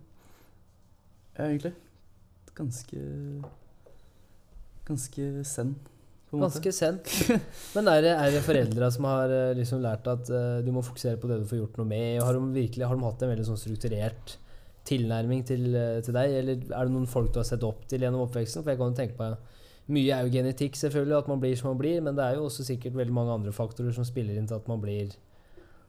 Ja, 1.37 1.47
egentlig. 1.47 1.73
Ganske 2.55 3.01
Ganske 4.85 5.25
zen. 5.47 5.75
Ganske 6.31 6.71
sent. 6.71 7.09
Men 7.75 7.89
er 7.91 8.05
det, 8.05 8.11
er 8.15 8.31
det 8.31 8.43
foreldre 8.45 8.87
som 8.95 9.07
har 9.09 9.33
eh, 9.35 9.55
liksom 9.57 9.81
lært 9.83 10.05
at 10.07 10.29
uh, 10.31 10.61
du 10.63 10.71
må 10.71 10.83
fokusere 10.85 11.19
på 11.19 11.27
det 11.27 11.41
du 11.41 11.49
får 11.49 11.59
gjort 11.59 11.81
noe 11.81 11.89
med? 11.89 12.21
Har 12.23 12.37
de 12.37 12.45
virkelig 12.55 12.87
har 12.87 12.95
de 12.95 13.07
hatt 13.07 13.25
en 13.25 13.33
veldig 13.33 13.47
sånn 13.49 13.59
strukturert 13.59 14.37
tilnærming 14.87 15.43
til, 15.47 15.65
eh, 15.75 15.97
til 16.05 16.15
deg? 16.15 16.37
Eller 16.39 16.61
er 16.63 16.87
det 16.87 16.93
noen 16.93 17.09
folk 17.09 17.33
du 17.33 17.41
har 17.41 17.49
sett 17.49 17.65
opp 17.67 17.83
til 17.91 18.05
gjennom 18.05 18.23
oppveksten? 18.29 18.63
For 18.63 18.71
jeg 18.71 18.79
kan 18.79 18.93
jo 18.93 19.01
tenke 19.01 19.19
på 19.19 19.33
Mye 19.91 20.13
er 20.13 20.23
jo 20.23 20.31
genetikk, 20.31 20.77
selvfølgelig, 20.77 21.17
at 21.17 21.27
man 21.27 21.39
blir 21.41 21.55
som 21.57 21.71
man 21.71 21.79
blir, 21.81 21.97
men 22.05 22.15
det 22.15 22.23
er 22.23 22.37
jo 22.37 22.45
også 22.45 22.63
sikkert 22.63 22.93
veldig 22.95 23.15
mange 23.17 23.33
andre 23.33 23.51
faktorer 23.51 23.91
som 23.91 24.05
spiller 24.07 24.37
inn 24.39 24.45
til 24.47 24.55
at 24.55 24.69
man 24.69 24.79
blir 24.79 25.09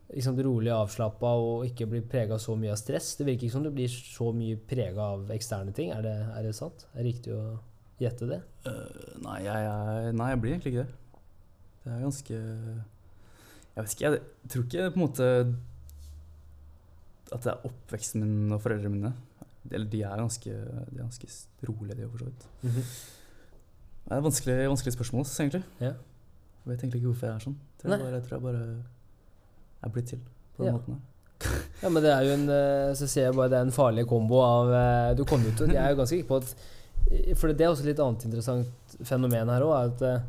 liksom 0.09 0.41
rolig 0.43 0.73
avslappa 0.75 1.33
og 1.39 1.67
ikke 1.69 1.87
blir 1.93 2.09
prega 2.11 2.39
så 2.41 2.57
mye 2.59 2.73
av 2.73 2.81
stress. 2.81 3.13
Det 3.21 3.29
virker 3.29 3.47
ikke 3.47 3.55
som 3.55 3.67
du 3.67 3.71
blir 3.71 3.93
så 3.93 4.33
mye 4.35 4.59
prega 4.59 5.13
av 5.15 5.31
eksterne 5.37 5.77
ting. 5.77 5.93
Er 5.95 6.03
det, 6.03 6.17
er 6.33 6.49
det 6.49 6.57
sant? 6.57 6.87
Er 6.93 7.05
det 7.05 7.13
riktig 7.13 7.37
å 7.37 7.45
gjette 8.07 8.29
det? 8.31 8.41
Uh, 8.67 9.17
nei, 9.25 9.39
jeg, 9.47 9.67
jeg, 9.67 10.15
nei, 10.19 10.29
jeg 10.33 10.41
blir 10.43 10.55
egentlig 10.57 10.73
ikke 10.75 10.85
det. 10.85 11.21
Det 11.83 11.93
er 11.93 12.03
ganske 12.05 12.37
Jeg 13.73 13.83
vet 13.85 13.95
ikke, 13.97 14.11
jeg 14.13 14.51
tror 14.53 14.65
ikke 14.69 14.91
på 14.93 14.99
en 15.01 15.05
måte 15.07 15.29
at 17.33 17.41
det 17.47 17.49
er 17.55 17.63
oppveksten 17.65 18.21
min 18.21 18.53
og 18.53 18.61
foreldrene 18.61 18.93
mine. 18.93 19.13
Eller 19.71 19.87
de 19.89 20.03
er 20.05 20.21
ganske, 20.21 20.51
de 20.53 20.99
er 20.99 21.05
ganske 21.07 21.29
rolige, 21.69 21.97
de 22.03 22.09
for 22.13 22.19
så 22.21 22.27
vidt. 22.29 22.49
Mhm. 22.63 22.83
Det 24.03 24.17
er 24.19 24.25
vanskelig, 24.27 24.57
vanskelig 24.69 24.93
spørsmål, 24.97 25.25
egentlig. 25.41 25.63
Ja. 25.81 25.93
Jeg 25.95 26.67
vet 26.73 26.83
egentlig 26.83 27.01
ikke 27.01 27.13
hvorfor 27.13 27.27
jeg 27.31 27.35
er 27.39 27.45
sånn. 27.47 27.57
Tror 27.81 27.95
jeg 27.95 28.03
bare, 28.03 28.13
jeg 28.19 28.25
tror 28.27 28.37
jeg 28.37 28.43
bare 28.43 28.67
er 29.83 29.95
blitt 29.95 30.09
til 30.13 30.21
på 30.57 30.63
den 30.65 30.67
Ja. 30.69 30.73
måten 30.77 30.95
her. 30.99 31.09
Ja, 31.83 31.89
men 31.89 32.03
det 32.05 32.11
er 32.13 32.23
jo 32.23 32.35
en 32.37 32.49
eh, 32.55 32.95
Så 32.95 33.07
ser 33.11 33.25
jeg 33.25 33.35
bare 33.35 33.49
det 33.51 33.57
er 33.59 33.65
en 33.67 33.73
farlig 33.75 34.05
kombo 34.07 34.37
av 34.47 34.69
eh, 34.71 35.15
Du 35.19 35.25
kommer 35.27 35.49
jo 35.51 35.57
til 35.59 35.73
Jeg 35.75 35.81
er 35.83 35.91
jo 35.91 35.97
ganske 35.99 36.15
sikker 36.15 36.29
på 36.29 36.37
at 36.39 36.53
For 37.37 37.53
det 37.53 37.67
er 37.67 37.73
også 37.73 37.85
litt 37.89 38.01
annet 38.01 38.25
interessant 38.29 38.97
fenomen 39.07 39.51
her 39.53 39.65
òg, 39.67 40.01
eh, 40.07 40.21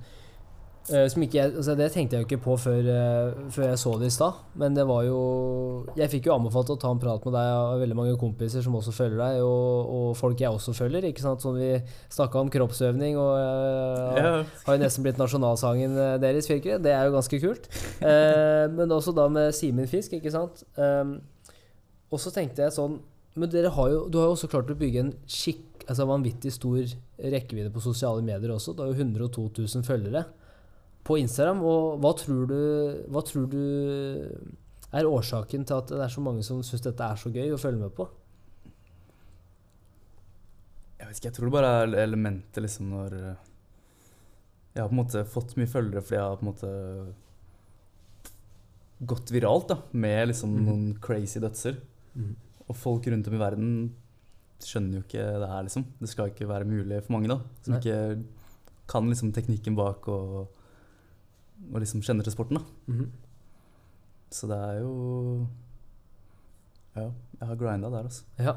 eh, 0.89 1.05
som 1.12 1.23
ikke 1.23 1.38
jeg, 1.38 1.51
altså 1.55 1.75
Det 1.79 1.88
tenkte 1.93 2.17
jeg 2.17 2.23
jo 2.23 2.27
ikke 2.27 2.43
på 2.43 2.55
før, 2.59 2.88
eh, 2.91 3.43
før 3.55 3.67
jeg 3.69 3.79
så 3.79 3.93
det 4.01 4.09
i 4.09 4.15
stad, 4.15 4.41
men 4.59 4.75
det 4.75 4.83
var 4.89 5.05
jo 5.07 5.19
Jeg 5.95 6.12
fikk 6.12 6.27
jo 6.27 6.33
anbefalt 6.36 6.73
å 6.73 6.77
ta 6.79 6.91
en 6.91 6.99
prat 6.99 7.23
med 7.23 7.36
deg 7.38 7.51
av 7.59 7.79
veldig 7.83 7.97
mange 7.99 8.17
kompiser 8.19 8.65
som 8.65 8.75
også 8.75 8.95
følger 8.95 9.21
deg, 9.21 9.39
og, 9.45 9.93
og 9.95 10.17
folk 10.19 10.43
jeg 10.43 10.51
også 10.51 10.75
følger. 10.75 11.07
Ikke 11.07 11.23
sant? 11.23 11.43
Sånn 11.43 11.59
vi 11.62 11.71
snakka 12.12 12.41
om 12.41 12.51
kroppsøvning, 12.51 13.15
og 13.21 13.31
uh, 13.38 14.19
Ja. 14.19 14.33
har 14.65 14.77
jo 14.77 14.83
nesten 14.83 15.05
blitt 15.05 15.21
nasjonalsangen 15.21 15.95
deres, 16.23 16.49
virker 16.51 16.75
det. 16.77 16.89
Det 16.89 16.97
er 16.97 17.07
jo 17.07 17.15
ganske 17.15 17.39
kult. 17.43 17.69
Men 18.01 18.91
også 18.91 19.13
da 19.15 19.29
med 19.31 19.53
Simen 19.55 19.88
Fisk, 19.88 20.13
ikke 20.17 20.33
sant. 20.33 20.65
Um, 20.75 21.21
og 22.12 22.19
så 22.21 22.29
tenkte 22.33 22.65
jeg 22.65 22.75
sånn 22.75 22.99
Men 23.36 23.50
har 23.50 23.89
jo, 23.89 24.08
du 24.10 24.17
har 24.19 24.28
jo 24.30 24.36
også 24.36 24.50
klart 24.52 24.69
å 24.69 24.78
bygge 24.78 25.00
en 25.02 25.13
skikk, 25.26 25.84
altså 25.89 26.06
vanvittig 26.08 26.52
stor 26.54 26.78
rekkevidde 27.17 27.72
på 27.74 27.82
sosiale 27.82 28.22
medier 28.22 28.54
også. 28.54 28.76
Du 28.78 28.84
har 28.84 28.91
jo 28.91 29.00
102 29.00 29.48
000 29.58 29.84
følgere 29.88 30.26
på 31.04 31.17
Instagram. 31.19 31.63
Og 31.65 31.98
hva 32.04 32.12
tror 32.19 32.46
du, 32.48 32.60
hva 33.10 33.24
tror 33.26 33.48
du 33.50 33.58
er 34.93 35.10
årsaken 35.10 35.65
til 35.65 35.80
at 35.80 35.89
det 35.89 36.04
er 36.06 36.13
så 36.13 36.22
mange 36.22 36.43
som 36.46 36.62
syns 36.63 36.86
dette 36.86 37.04
er 37.04 37.17
så 37.19 37.32
gøy 37.34 37.56
å 37.56 37.60
følge 37.62 37.82
med 37.82 37.96
på? 37.98 38.06
Jeg 41.00 41.10
vet 41.10 41.17
ikke, 41.17 41.28
jeg 41.32 41.36
tror 41.39 41.50
det 41.50 41.56
bare 41.58 41.72
er 41.82 41.98
elementet 42.06 42.63
liksom 42.63 42.93
når 42.93 43.15
eh, 43.17 43.41
Jeg 44.74 44.82
har 44.82 44.88
på 44.89 44.96
en 44.96 45.02
måte 45.02 45.26
fått 45.30 45.58
mye 45.60 45.69
følgere 45.69 46.02
fordi 46.06 46.15
jeg 46.15 46.24
har 46.30 46.38
på 46.39 46.46
en 46.46 46.52
måte 46.54 46.69
gått 49.04 49.34
viralt 49.36 49.67
da, 49.74 49.78
med 49.91 50.30
liksom 50.30 50.54
Mhm. 50.54 50.63
noen 50.69 50.86
crazy 51.04 51.39
dødser. 51.43 51.76
Og 52.69 52.76
folk 52.80 53.08
rundt 53.12 53.28
om 53.28 53.36
i 53.36 53.41
verden 53.41 53.71
skjønner 54.63 54.99
jo 54.99 55.04
ikke 55.04 55.23
det 55.43 55.49
her, 55.52 55.65
liksom. 55.67 55.84
Det 55.99 56.10
skal 56.12 56.30
ikke 56.32 56.47
være 56.47 56.67
mulig 56.69 57.02
for 57.04 57.15
mange, 57.17 57.28
da. 57.34 57.39
Som 57.65 57.73
Nei. 57.76 57.82
ikke 57.82 57.97
kan 58.93 59.10
liksom 59.12 59.34
teknikken 59.36 59.76
bak 59.76 60.08
og, 60.12 60.47
og 61.73 61.82
liksom 61.84 62.04
kjenner 62.06 62.23
til 62.28 62.36
sporten, 62.36 62.60
da. 62.62 62.93
Mhm. 62.93 63.12
Så 64.34 64.47
det 64.49 64.58
er 64.58 64.80
jo 64.82 64.93
Ja, 66.95 67.08
jeg 67.39 67.47
har 67.49 67.56
grinda 67.58 67.89
der, 67.89 68.08
altså. 68.08 68.23
Ja. 68.41 68.54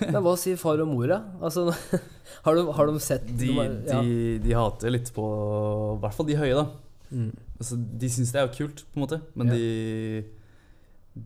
Men 0.00 0.22
hva 0.24 0.32
sier 0.40 0.56
far 0.60 0.80
og 0.80 0.88
mor, 0.88 1.06
da? 1.10 1.18
Altså, 1.44 1.66
har, 2.44 2.54
de, 2.56 2.64
har 2.72 2.88
de 2.88 3.00
sett 3.04 3.26
De, 3.40 3.50
ja. 3.52 4.00
de, 4.00 4.38
de 4.44 4.54
hater 4.56 4.92
litt 4.94 5.10
på 5.16 5.24
I 5.96 6.00
hvert 6.04 6.16
fall 6.16 6.28
de 6.28 6.36
høye, 6.40 6.54
da. 6.56 6.66
Mm. 7.10 7.30
Altså, 7.58 7.76
de 8.00 8.10
syns 8.12 8.32
det 8.32 8.40
er 8.40 8.46
jo 8.48 8.54
kult, 8.62 8.84
på 8.92 9.00
en 9.00 9.04
måte, 9.06 9.20
men 9.34 9.48
Ja. 9.52 9.56
de, 9.58 10.24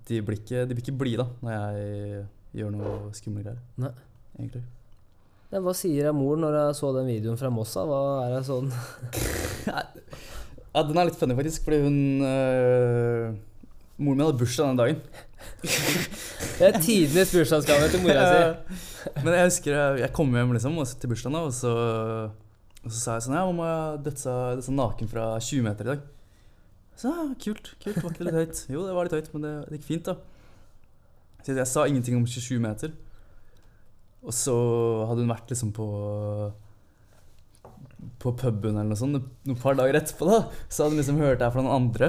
de, 0.09 0.23
blir 0.25 0.39
ikke, 0.41 0.65
de 0.67 0.77
blir 0.77 0.85
ikke 0.85 0.99
blide 0.99 1.25
da, 1.25 1.29
når 1.43 1.57
jeg 1.57 2.23
gjør 2.61 2.73
noe 2.77 2.95
skumle 3.17 3.45
greier. 3.45 3.61
Nei. 3.81 3.93
Egentlig. 4.39 4.63
Ja, 5.53 5.61
hva 5.61 5.75
sier 5.77 6.09
jeg 6.09 6.17
mor 6.17 6.39
når 6.41 6.57
jeg 6.57 6.77
så 6.79 6.91
den 6.97 7.11
videoen 7.11 7.41
fra 7.41 7.51
Mossa? 7.53 7.85
Hva 7.85 7.99
er 8.25 8.39
det 8.39 8.45
sånn 8.49 8.71
Ja, 10.73 10.85
den 10.89 10.97
er 10.97 11.11
litt 11.11 11.19
funny, 11.21 11.37
faktisk, 11.37 11.67
fordi 11.67 11.83
hun 11.85 11.99
øh, 12.25 13.35
Moren 14.01 14.17
min 14.17 14.25
hadde 14.25 14.41
bursdag 14.41 14.71
den 14.71 14.81
dagen. 14.81 15.03
Det 16.59 16.69
er 16.69 16.79
tidenes 16.79 17.33
bursdagsgave 17.35 17.91
til 17.93 18.03
mora 18.05 18.23
si. 18.25 18.79
Men 19.21 19.35
jeg 19.35 19.49
husker 19.51 19.75
jeg, 19.75 20.01
jeg 20.05 20.15
kom 20.17 20.33
hjem 20.37 20.55
liksom, 20.57 20.79
til 21.03 21.13
bursdagen, 21.13 21.37
da, 21.37 21.45
og 21.45 21.55
så, 21.57 21.73
og 22.81 22.89
så 22.89 22.99
sa 22.99 23.17
jeg 23.19 23.27
sånn 23.27 23.37
Ja, 23.37 23.45
mamma, 23.49 23.69
jeg 23.69 24.03
dødsa 24.07 24.37
dødsa 24.57 24.75
naken 24.79 25.11
fra 25.13 25.29
20 25.37 25.67
meter 25.67 25.89
i 25.89 25.93
dag. 25.93 26.05
Så 26.97 27.11
ja, 27.11 27.25
kult. 27.43 27.73
kult, 27.83 27.97
Var 28.03 28.11
ikke 28.13 28.19
det 28.25 28.27
litt 28.29 28.41
høyt? 28.41 28.61
Jo, 28.71 28.83
det 28.87 28.95
var 28.97 29.09
litt 29.09 29.17
høyt, 29.17 29.31
men 29.35 29.47
det, 29.47 29.53
det 29.71 29.79
gikk 29.81 29.89
fint, 29.89 30.11
da. 30.11 30.17
Så 31.43 31.57
jeg 31.57 31.67
sa 31.67 31.87
ingenting 31.91 32.17
om 32.21 32.27
27 32.29 32.61
meter. 32.63 32.93
Og 34.23 34.31
så 34.37 34.53
hadde 35.09 35.25
hun 35.25 35.33
vært 35.33 35.51
liksom 35.51 35.73
på 35.75 35.87
på 38.23 38.33
puben 38.39 38.75
eller 38.77 38.91
noe 38.91 38.99
sånt 38.99 39.15
noen 39.47 39.59
par 39.63 39.75
dager 39.79 39.95
etterpå. 39.99 40.27
da 40.27 40.39
Så 40.69 40.85
hadde 40.85 40.95
hun 40.95 41.01
liksom 41.03 41.19
hørt 41.23 41.39
det 41.41 41.47
her 41.49 41.55
fra 41.55 41.63
noen 41.65 41.75
andre. 41.87 42.09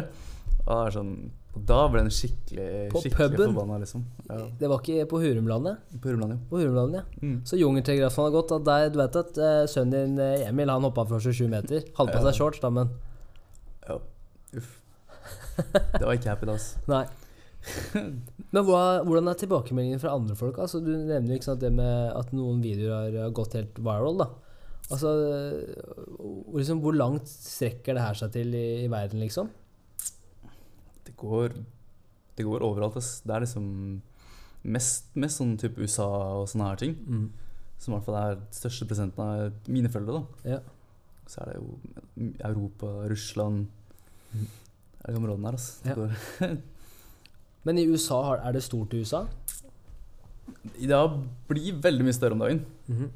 Og, 0.63 0.89
sånn, 0.95 1.09
og 1.53 1.63
da 1.69 1.79
ble 1.91 2.03
hun 2.05 2.13
skikkelig, 2.13 2.67
På 2.93 3.01
skikkelig 3.03 3.33
puben? 3.35 3.53
forbanna, 3.53 3.79
liksom. 3.81 4.05
Ja, 4.29 4.37
Det 4.61 4.69
var 4.71 4.81
ikke 4.81 5.07
på 5.11 5.19
Hurumlandet? 5.21 5.81
på 6.01 6.09
Hurumland, 6.09 6.39
På 6.49 6.61
Hurumlandet, 6.61 7.01
ja. 7.01 7.21
Mm. 7.21 7.39
Så 7.45 7.59
jungeltelegrafen 7.59 8.23
hadde 8.25 8.37
gått 8.37 8.53
at 8.57 8.63
der, 8.69 8.89
du 8.93 8.97
vet 9.01 9.15
at 9.21 9.37
eh, 9.37 9.65
sønnen 9.73 10.15
din 10.15 10.19
eh, 10.23 10.47
Emil 10.49 10.69
han 10.69 10.85
hoppa 10.87 11.05
fra 11.09 11.19
27 11.19 11.49
meter. 11.51 11.83
Hadde 11.97 12.13
på 12.15 12.23
seg 12.25 12.37
shorts, 12.39 12.61
da, 12.63 12.69
men 12.73 12.93
uff. 14.59 14.79
Det 15.57 16.03
var 16.03 16.15
ikke 16.17 16.33
happy. 16.33 16.49
Altså. 16.53 16.81
Nei. 16.93 17.05
Men 18.53 18.65
hvordan 18.67 19.29
er 19.31 19.39
tilbakemeldingen 19.39 20.01
fra 20.01 20.15
andre 20.17 20.35
folk? 20.35 20.57
Altså, 20.59 20.81
du 20.83 20.91
nevner 20.91 21.31
jo 21.31 21.39
ikke 21.39 21.47
sant, 21.51 21.61
det 21.63 21.71
med 21.73 22.09
at 22.11 22.33
noen 22.35 22.59
videoer 22.63 23.15
har 23.23 23.35
gått 23.35 23.55
helt 23.57 23.79
viral. 23.79 24.19
da 24.19 24.29
Altså, 24.91 25.11
liksom, 26.53 26.81
Hvor 26.83 26.95
langt 26.97 27.29
strekker 27.29 27.95
det 27.95 28.03
her 28.03 28.17
seg 28.19 28.33
til 28.35 28.51
i, 28.57 28.83
i 28.83 28.89
verden, 28.91 29.21
liksom? 29.23 29.49
Det 31.07 31.15
går, 31.19 31.55
det 32.37 32.45
går 32.45 32.65
overalt. 32.65 32.97
ass. 32.99 33.21
Det 33.23 33.35
er 33.35 33.45
liksom 33.45 34.01
mest, 34.63 35.09
mest 35.19 35.39
sånn 35.39 35.55
type 35.59 35.79
USA 35.81 36.09
og 36.41 36.49
sånne 36.51 36.69
her 36.71 36.81
ting. 36.83 36.97
Som 37.79 37.93
i 37.93 37.97
hvert 37.97 38.07
fall 38.07 38.19
er 38.19 38.43
største 38.55 38.87
prosenten 38.89 39.23
av 39.23 39.71
mine 39.71 39.91
følgere. 39.91 40.21
da. 40.21 40.57
Ja. 40.57 40.59
Så 41.27 41.41
er 41.41 41.51
det 41.53 41.55
jo 41.61 41.79
Europa, 42.43 42.91
Russland 43.11 43.71
er 45.03 45.11
de 45.13 45.19
områdene 45.19 45.49
her, 45.49 45.57
altså. 45.57 45.73
Ja. 46.41 46.49
Men 47.65 47.79
i 47.79 47.85
USA, 47.87 48.19
er 48.43 48.51
det 48.57 48.63
stort 48.65 48.93
i 48.93 48.99
USA? 49.03 49.23
Det 50.75 50.99
blir 51.47 51.77
veldig 51.83 52.03
mye 52.07 52.15
større 52.15 52.35
om 52.35 52.41
dagen. 52.43 52.63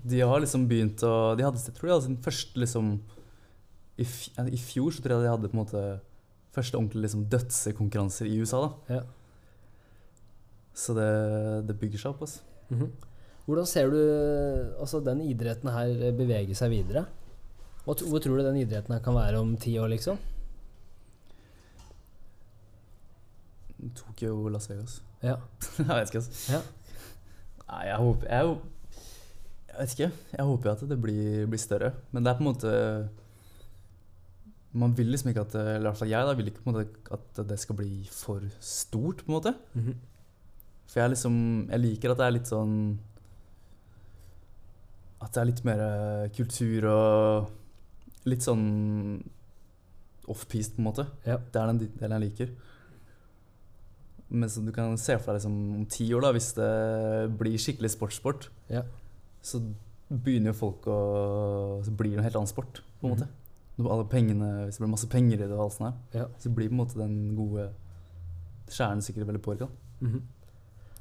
De 0.08 0.21
har 0.23 0.39
liksom 0.39 0.63
begynt 0.69 1.03
å 1.03 1.36
de 1.36 1.43
hadde, 1.43 1.60
Jeg 1.60 1.75
tror 1.75 1.89
de 1.89 1.93
hadde 1.95 2.06
sin 2.08 2.19
første 2.23 2.62
liksom 2.62 2.93
i, 3.99 4.06
I 4.06 4.60
fjor 4.62 4.93
så 4.93 5.01
tror 5.03 5.17
jeg 5.17 5.25
de 5.25 5.32
hadde 5.34 5.49
på 5.51 5.58
en 5.58 5.63
måte 5.63 5.82
første 6.56 6.77
ordentlige 6.77 7.08
liksom, 7.08 7.25
dødsekonkurranser 7.34 8.30
i 8.30 8.38
USA. 8.39 8.62
da 8.88 8.95
Ja. 8.95 9.03
Så 10.77 10.93
det, 10.93 11.10
det 11.67 11.75
bygger 11.82 12.03
seg 12.06 12.13
opp. 12.13 12.21
altså 12.27 12.41
Mhm. 12.69 12.89
Hvordan 13.47 13.65
ser 13.65 13.89
du 13.89 13.99
altså, 14.80 14.99
den 14.99 15.21
idretten 15.23 15.69
her 15.71 16.12
bevege 16.12 16.56
seg 16.56 16.69
videre? 16.69 17.06
Hvor 17.86 17.95
tror 18.19 18.38
du 18.38 18.43
den 18.43 18.58
idretten 18.60 18.91
her 18.91 18.99
kan 19.03 19.15
være 19.15 19.39
om 19.39 19.53
ti 19.56 19.77
år, 19.80 19.88
liksom? 19.93 20.17
Tokyo 23.95 24.33
og 24.45 24.51
Las 24.55 24.69
Vegas. 24.71 25.01
Ja. 25.25 25.35
jeg 25.79 25.87
vet 25.87 26.11
ikke, 26.11 26.19
altså. 26.21 26.51
Ja. 26.53 26.59
Nei, 27.67 27.79
jeg 27.87 27.95
håper 27.97 28.27
Jeg, 28.29 28.57
jeg 29.71 29.77
vet 29.79 29.93
ikke. 29.95 30.09
Jeg 30.37 30.45
håper 30.45 30.71
at 30.71 30.83
det 30.91 30.97
blir, 31.01 31.47
blir 31.49 31.61
større. 31.61 31.89
Men 32.13 32.23
det 32.23 32.31
er 32.31 32.37
på 32.37 32.43
en 32.45 32.49
måte 32.51 32.73
Man 34.77 34.93
vil 34.97 35.09
liksom 35.09 35.31
ikke 35.31 35.41
at 35.47 35.55
Eller 35.57 35.79
i 35.79 35.89
hvert 35.89 35.97
fall 36.03 36.11
jeg 36.13 36.27
da, 36.29 36.35
vil 36.37 36.51
ikke 36.51 36.61
på 36.63 36.69
en 36.69 36.77
måte 36.77 37.17
at 37.17 37.41
det 37.49 37.57
skal 37.59 37.79
bli 37.79 37.89
for 38.13 38.45
stort, 38.61 39.23
på 39.25 39.31
en 39.31 39.37
måte. 39.39 39.55
Mhm. 39.73 39.97
For 40.87 41.01
jeg 41.01 41.15
liksom 41.15 41.35
Jeg 41.73 41.81
liker 41.83 42.13
at 42.13 42.21
det 42.21 42.27
er 42.27 42.35
litt 42.37 42.51
sånn 42.53 42.75
At 45.25 45.33
det 45.33 45.41
er 45.41 45.49
litt 45.49 45.63
mer 45.65 45.81
eh, 45.81 46.29
kultur 46.37 46.85
og 46.93 48.27
litt 48.29 48.43
sånn 48.45 48.65
off-piste, 50.27 50.75
på 50.75 50.81
en 50.83 50.87
måte. 50.91 51.05
Ja. 51.25 51.37
Det 51.39 51.55
er 51.61 51.69
den 51.71 51.77
delen 51.97 52.13
jeg 52.19 52.23
liker. 52.27 52.49
Men 54.29 54.49
som 54.49 54.65
du 54.65 54.71
kan 54.75 54.97
se 54.97 55.15
for 55.17 55.31
deg 55.31 55.39
liksom 55.41 55.75
om 55.75 55.85
ti 55.85 56.09
år, 56.13 56.21
da, 56.21 56.31
hvis 56.35 56.53
det 56.57 57.37
blir 57.39 57.57
skikkelig 57.57 57.91
sportssport, 57.95 58.49
Ja. 58.69 58.81
så 59.41 59.61
begynner 60.11 60.51
jo 60.51 60.53
folk 60.53 60.85
å 60.87 61.83
Så 61.85 61.91
blir 61.95 62.11
det 62.11 62.17
en 62.19 62.23
helt 62.23 62.35
annen 62.35 62.47
sport, 62.47 62.81
på 63.01 63.07
en 63.07 63.15
måte. 63.15 63.27
Når 63.77 63.91
alle 63.91 64.05
pengene, 64.09 64.65
Hvis 64.65 64.77
det 64.77 64.83
blir 64.83 64.89
masse 64.95 65.07
penger 65.09 65.33
i 65.33 65.47
det, 65.47 65.51
og 65.51 65.59
alt 65.65 65.73
sånt 65.73 65.93
her, 66.13 66.19
Ja. 66.19 66.25
så 66.39 66.49
blir 66.53 66.67
på 66.69 66.71
en 66.73 66.77
måte 66.85 66.97
den 66.97 67.35
gode 67.35 67.69
skjæren 68.67 69.01
sikkert 69.01 69.27
veldig 69.27 69.41
påvirka. 69.41 69.69
Mhm. 70.01 70.21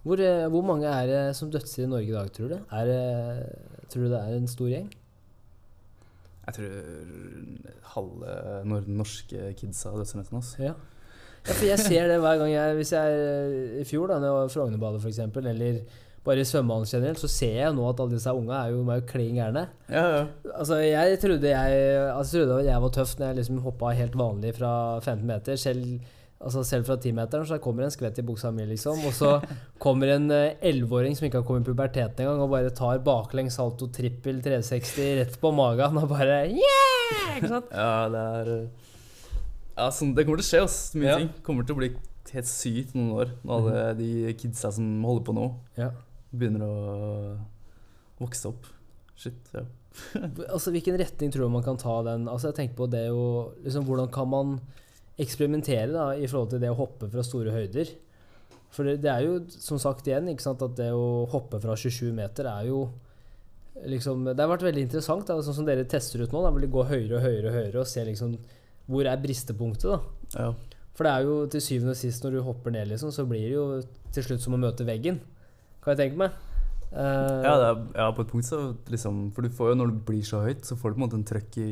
Hvor, 0.04 0.20
eh, 0.20 0.46
hvor 0.48 0.62
mange 0.62 0.84
er 0.86 1.06
det 1.06 1.34
som 1.36 1.50
dødser 1.50 1.82
i 1.82 1.86
Norge 1.86 2.08
i 2.08 2.12
dag, 2.12 2.30
tror 2.32 2.48
du? 2.48 2.54
Er 2.70 3.42
tror 3.88 4.02
du 4.04 4.08
det 4.08 4.20
er 4.20 4.36
en 4.36 4.46
stor 4.46 4.68
gjeng? 4.68 4.92
Jeg 6.46 6.54
tror 6.54 6.70
halve 7.82 8.84
norske 8.86 9.54
kidsa 9.58 9.90
dødser 9.96 10.18
nesten. 10.20 10.38
oss. 10.38 10.56
Ja. 10.60 10.74
Ja, 11.46 11.54
for 11.54 11.68
jeg 11.68 11.78
ser 11.78 12.10
det 12.10 12.18
hver 12.22 12.40
gang 12.40 12.50
jeg 12.50 12.74
Hvis 12.80 12.90
jeg 12.96 13.20
er 13.20 13.78
i 13.80 13.86
fjor, 13.86 14.10
da 14.10 14.18
når 14.18 14.26
jeg 14.26 14.36
var 14.40 14.52
Frognerbadet 14.56 15.04
f.eks., 15.04 15.20
eller 15.46 15.78
bare 16.26 16.42
i 16.42 16.48
svømmehallen 16.48 16.88
generelt, 16.90 17.22
så 17.22 17.30
ser 17.30 17.56
jeg 17.60 17.74
nå 17.76 17.86
at 17.86 18.00
alle 18.02 18.16
disse 18.16 18.32
unga 18.34 18.58
er 18.64 18.74
jo, 18.74 18.82
er 18.90 19.00
jo 19.00 19.06
klin 19.06 19.38
gærne. 19.38 19.68
Ja, 19.86 20.04
ja. 20.10 20.22
Altså, 20.56 20.80
jeg 20.82 21.20
trodde 21.22 21.52
jeg, 21.52 21.80
altså, 22.10 22.40
trodde 22.40 22.64
jeg 22.66 22.82
var 22.82 22.94
tøff 22.96 23.12
når 23.20 23.28
jeg 23.30 23.38
liksom 23.40 23.60
hoppa 23.62 23.92
helt 23.94 24.16
vanlig 24.18 24.56
fra 24.56 24.72
15 25.04 25.22
meter. 25.28 25.60
Selv, 25.62 25.84
altså, 26.40 26.64
selv 26.66 26.88
fra 26.88 26.96
10-meteren 26.98 27.46
så 27.46 27.60
kommer 27.62 27.86
en 27.86 27.94
skvett 27.94 28.18
i 28.18 28.26
buksa 28.26 28.50
mi, 28.50 28.66
liksom. 28.72 29.04
Og 29.06 29.14
så 29.14 29.36
kommer 29.84 30.16
en 30.16 30.26
eh, 30.34 30.58
11-åring 30.66 31.14
som 31.14 31.28
ikke 31.28 31.44
har 31.44 31.46
kommet 31.46 31.68
i 31.68 31.70
puberteten 31.70 32.26
engang, 32.26 32.42
og 32.42 32.50
bare 32.56 32.74
tar 32.74 33.04
baklengs 33.06 33.60
salto 33.60 33.86
trippel 33.94 34.42
360 34.42 35.14
rett 35.20 35.38
på 35.38 35.54
magen 35.54 36.02
og 36.02 36.10
bare 36.10 36.42
yeah! 36.50 37.36
Ikke 37.36 37.52
sant? 37.54 37.70
ja 37.70 37.90
det 38.10 38.26
er 38.40 38.52
eh, 38.56 38.85
Ja, 39.76 39.90
sånn, 39.92 40.14
det 40.16 40.24
kommer 40.24 40.40
til 40.40 40.46
å 40.46 40.50
skje, 40.50 40.62
ass. 40.64 40.78
Mye 40.96 41.08
Ja. 41.10 41.16
ting. 41.20 41.30
Kommer 41.44 41.66
til 41.66 41.74
å 41.76 41.78
bli 41.78 41.90
helt 42.32 42.46
sykt 42.48 42.94
noen 42.94 43.12
år. 43.12 43.30
Når 43.44 43.66
alle 43.70 43.94
de 43.98 44.34
kidsa 44.34 44.72
som 44.72 45.02
holder 45.04 45.24
på 45.24 45.34
nå, 45.36 45.54
Ja. 45.76 45.90
begynner 46.34 46.64
å 46.64 47.38
vokse 48.20 48.46
opp. 48.48 48.64
Shit, 49.16 49.34
ja. 49.54 49.62
Altså, 50.52 50.72
Hvilken 50.72 50.96
retning 50.98 51.30
tror 51.32 51.46
du 51.46 51.48
man 51.50 51.62
kan 51.62 51.76
ta 51.76 52.02
den? 52.02 52.26
Altså, 52.28 52.52
jeg 52.52 52.56
tenker 52.68 52.76
på 52.76 52.90
det 52.90 53.06
jo 53.08 53.52
liksom, 53.64 53.84
Hvordan 53.86 54.10
kan 54.12 54.28
man 54.28 54.60
eksperimentere 55.18 55.92
da, 55.92 56.10
i 56.12 56.26
forhold 56.26 56.50
til 56.50 56.60
det 56.60 56.68
å 56.72 56.76
hoppe 56.76 57.08
fra 57.10 57.22
store 57.24 57.52
høyder? 57.54 57.88
For 58.70 58.84
det, 58.84 59.00
det 59.00 59.08
er 59.12 59.22
jo 59.24 59.38
som 59.48 59.78
sagt 59.78 60.04
igjen 60.08 60.28
ikke 60.28 60.42
sant, 60.44 60.60
at 60.60 60.74
det 60.76 60.90
å 60.92 61.26
hoppe 61.32 61.60
fra 61.62 61.72
27 61.76 62.12
meter 62.12 62.44
er 62.50 62.66
jo 62.68 62.90
liksom 63.86 64.24
Det 64.24 64.40
har 64.40 64.48
vært 64.56 64.64
veldig 64.72 64.82
interessant, 64.88 65.26
da, 65.28 65.36
sånn 65.44 65.54
som 65.54 65.66
dere 65.68 65.84
tester 65.88 66.20
ut 66.24 66.32
nå. 66.32 66.42
Da 66.44 66.50
vil 66.50 66.64
de 66.66 66.72
gå 66.72 66.84
høyere 66.88 67.16
og 67.18 67.24
høyere 67.24 67.48
og 67.50 67.56
høyere 67.56 67.80
og 67.80 67.86
se 67.88 68.04
liksom 68.04 68.36
hvor 68.86 69.06
er 69.06 69.20
bristepunktet. 69.22 69.90
da 69.90 70.42
ja. 70.46 70.50
For 70.96 71.04
det 71.04 71.12
er 71.12 71.26
jo 71.28 71.36
til 71.52 71.60
syvende 71.60 71.92
og 71.92 72.00
sist 72.00 72.24
når 72.24 72.38
du 72.38 72.42
hopper 72.46 72.72
ned, 72.72 72.88
liksom, 72.88 73.12
så 73.12 73.26
blir 73.28 73.44
det 73.44 73.56
jo 73.56 73.66
til 74.16 74.24
slutt 74.24 74.44
som 74.44 74.56
å 74.56 74.60
møte 74.60 74.86
veggen. 74.88 75.20
Kan 75.84 75.92
jeg 75.92 76.06
tenke 76.06 76.22
meg. 76.24 76.38
Uh, 76.86 77.42
Ja, 77.44 77.52
det 77.60 77.66
er, 77.66 77.80
ja, 77.98 78.06
på 78.14 78.22
et 78.22 78.30
punkt 78.30 78.46
så 78.46 78.58
liksom 78.88 79.32
For 79.34 79.42
du 79.42 79.50
får 79.50 79.72
jo, 79.72 79.74
når 79.74 79.90
du 79.90 79.96
blir 80.06 80.22
så 80.24 80.38
høyt, 80.44 80.62
så 80.64 80.76
får 80.78 80.92
du 80.92 80.94
på 80.94 81.00
en 81.00 81.04
måte 81.04 81.18
en 81.18 81.26
trøkk 81.26 81.58
i 81.58 81.70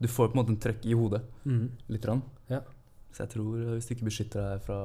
Du 0.00 0.08
får 0.08 0.30
på 0.30 0.34
en 0.34 0.40
måte 0.40 0.54
en 0.54 0.60
trøkk 0.64 0.86
i 0.88 0.96
hodet. 0.96 1.20
Mm. 1.44 1.68
Litt. 1.92 2.08
Rann. 2.08 2.24
Ja. 2.50 2.62
Så 3.14 3.22
jeg 3.22 3.34
tror 3.36 3.60
eh, 3.60 3.74
hvis 3.76 3.86
du 3.86 3.94
ikke 3.94 4.08
beskytter 4.08 4.48
deg 4.54 4.64
fra 4.66 4.78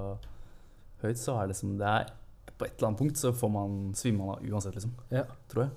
høyt, 1.01 1.17
så 1.17 1.39
er 1.39 1.47
det 1.47 1.55
liksom 1.55 1.77
det 1.79 1.87
er, 1.89 2.11
På 2.59 2.67
et 2.67 2.75
eller 2.75 2.91
annet 2.91 3.01
punkt 3.01 3.17
så 3.17 3.31
får 3.33 3.53
man 3.55 3.79
svimmer 3.97 4.27
man 4.27 4.35
av 4.35 4.51
uansett, 4.51 4.75
liksom. 4.77 4.93
Ja. 5.15 5.23
Tror 5.49 5.65
jeg. 5.65 5.73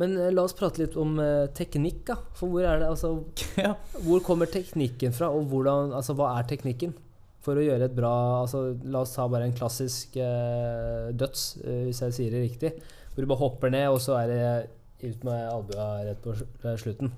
Men 0.00 0.16
eh, 0.20 0.30
la 0.32 0.44
oss 0.44 0.54
prate 0.56 0.82
litt 0.82 0.96
om 1.00 1.16
uh, 1.20 1.48
teknikk, 1.56 2.02
da. 2.10 2.18
For 2.36 2.52
hvor 2.52 2.64
det 2.66 2.88
altså 2.88 3.12
ja. 3.64 3.74
Hvor 4.04 4.22
kommer 4.24 4.50
teknikken 4.50 5.16
fra, 5.16 5.30
og 5.32 5.48
hvordan 5.50 5.94
Altså, 5.96 6.16
hva 6.18 6.34
er 6.36 6.48
teknikken? 6.50 6.94
For 7.46 7.56
å 7.56 7.62
gjøre 7.62 7.86
et 7.86 7.94
bra 7.94 8.12
altså, 8.42 8.72
La 8.90 9.04
oss 9.04 9.14
ta 9.14 9.28
bare 9.30 9.46
en 9.48 9.56
klassisk 9.56 10.18
uh, 10.20 11.12
døds, 11.16 11.48
uh, 11.64 11.84
hvis 11.88 12.02
jeg 12.04 12.16
sier 12.18 12.34
det 12.36 12.44
riktig. 12.48 12.72
Hvor 13.14 13.24
du 13.24 13.30
bare 13.30 13.44
hopper 13.44 13.72
ned, 13.72 13.88
og 13.92 14.02
så 14.04 14.18
er 14.20 14.32
det 14.32 14.42
ut 15.06 15.24
med 15.28 15.48
albua 15.48 15.88
rett 16.06 16.20
på 16.24 16.34
slutten. 16.80 17.12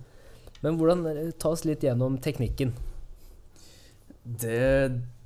Men 0.62 0.79
hvordan 0.79 1.05
Ta 1.38 1.53
oss 1.55 1.64
litt 1.67 1.85
gjennom 1.87 2.19
teknikken. 2.23 2.73
Det, 4.29 4.59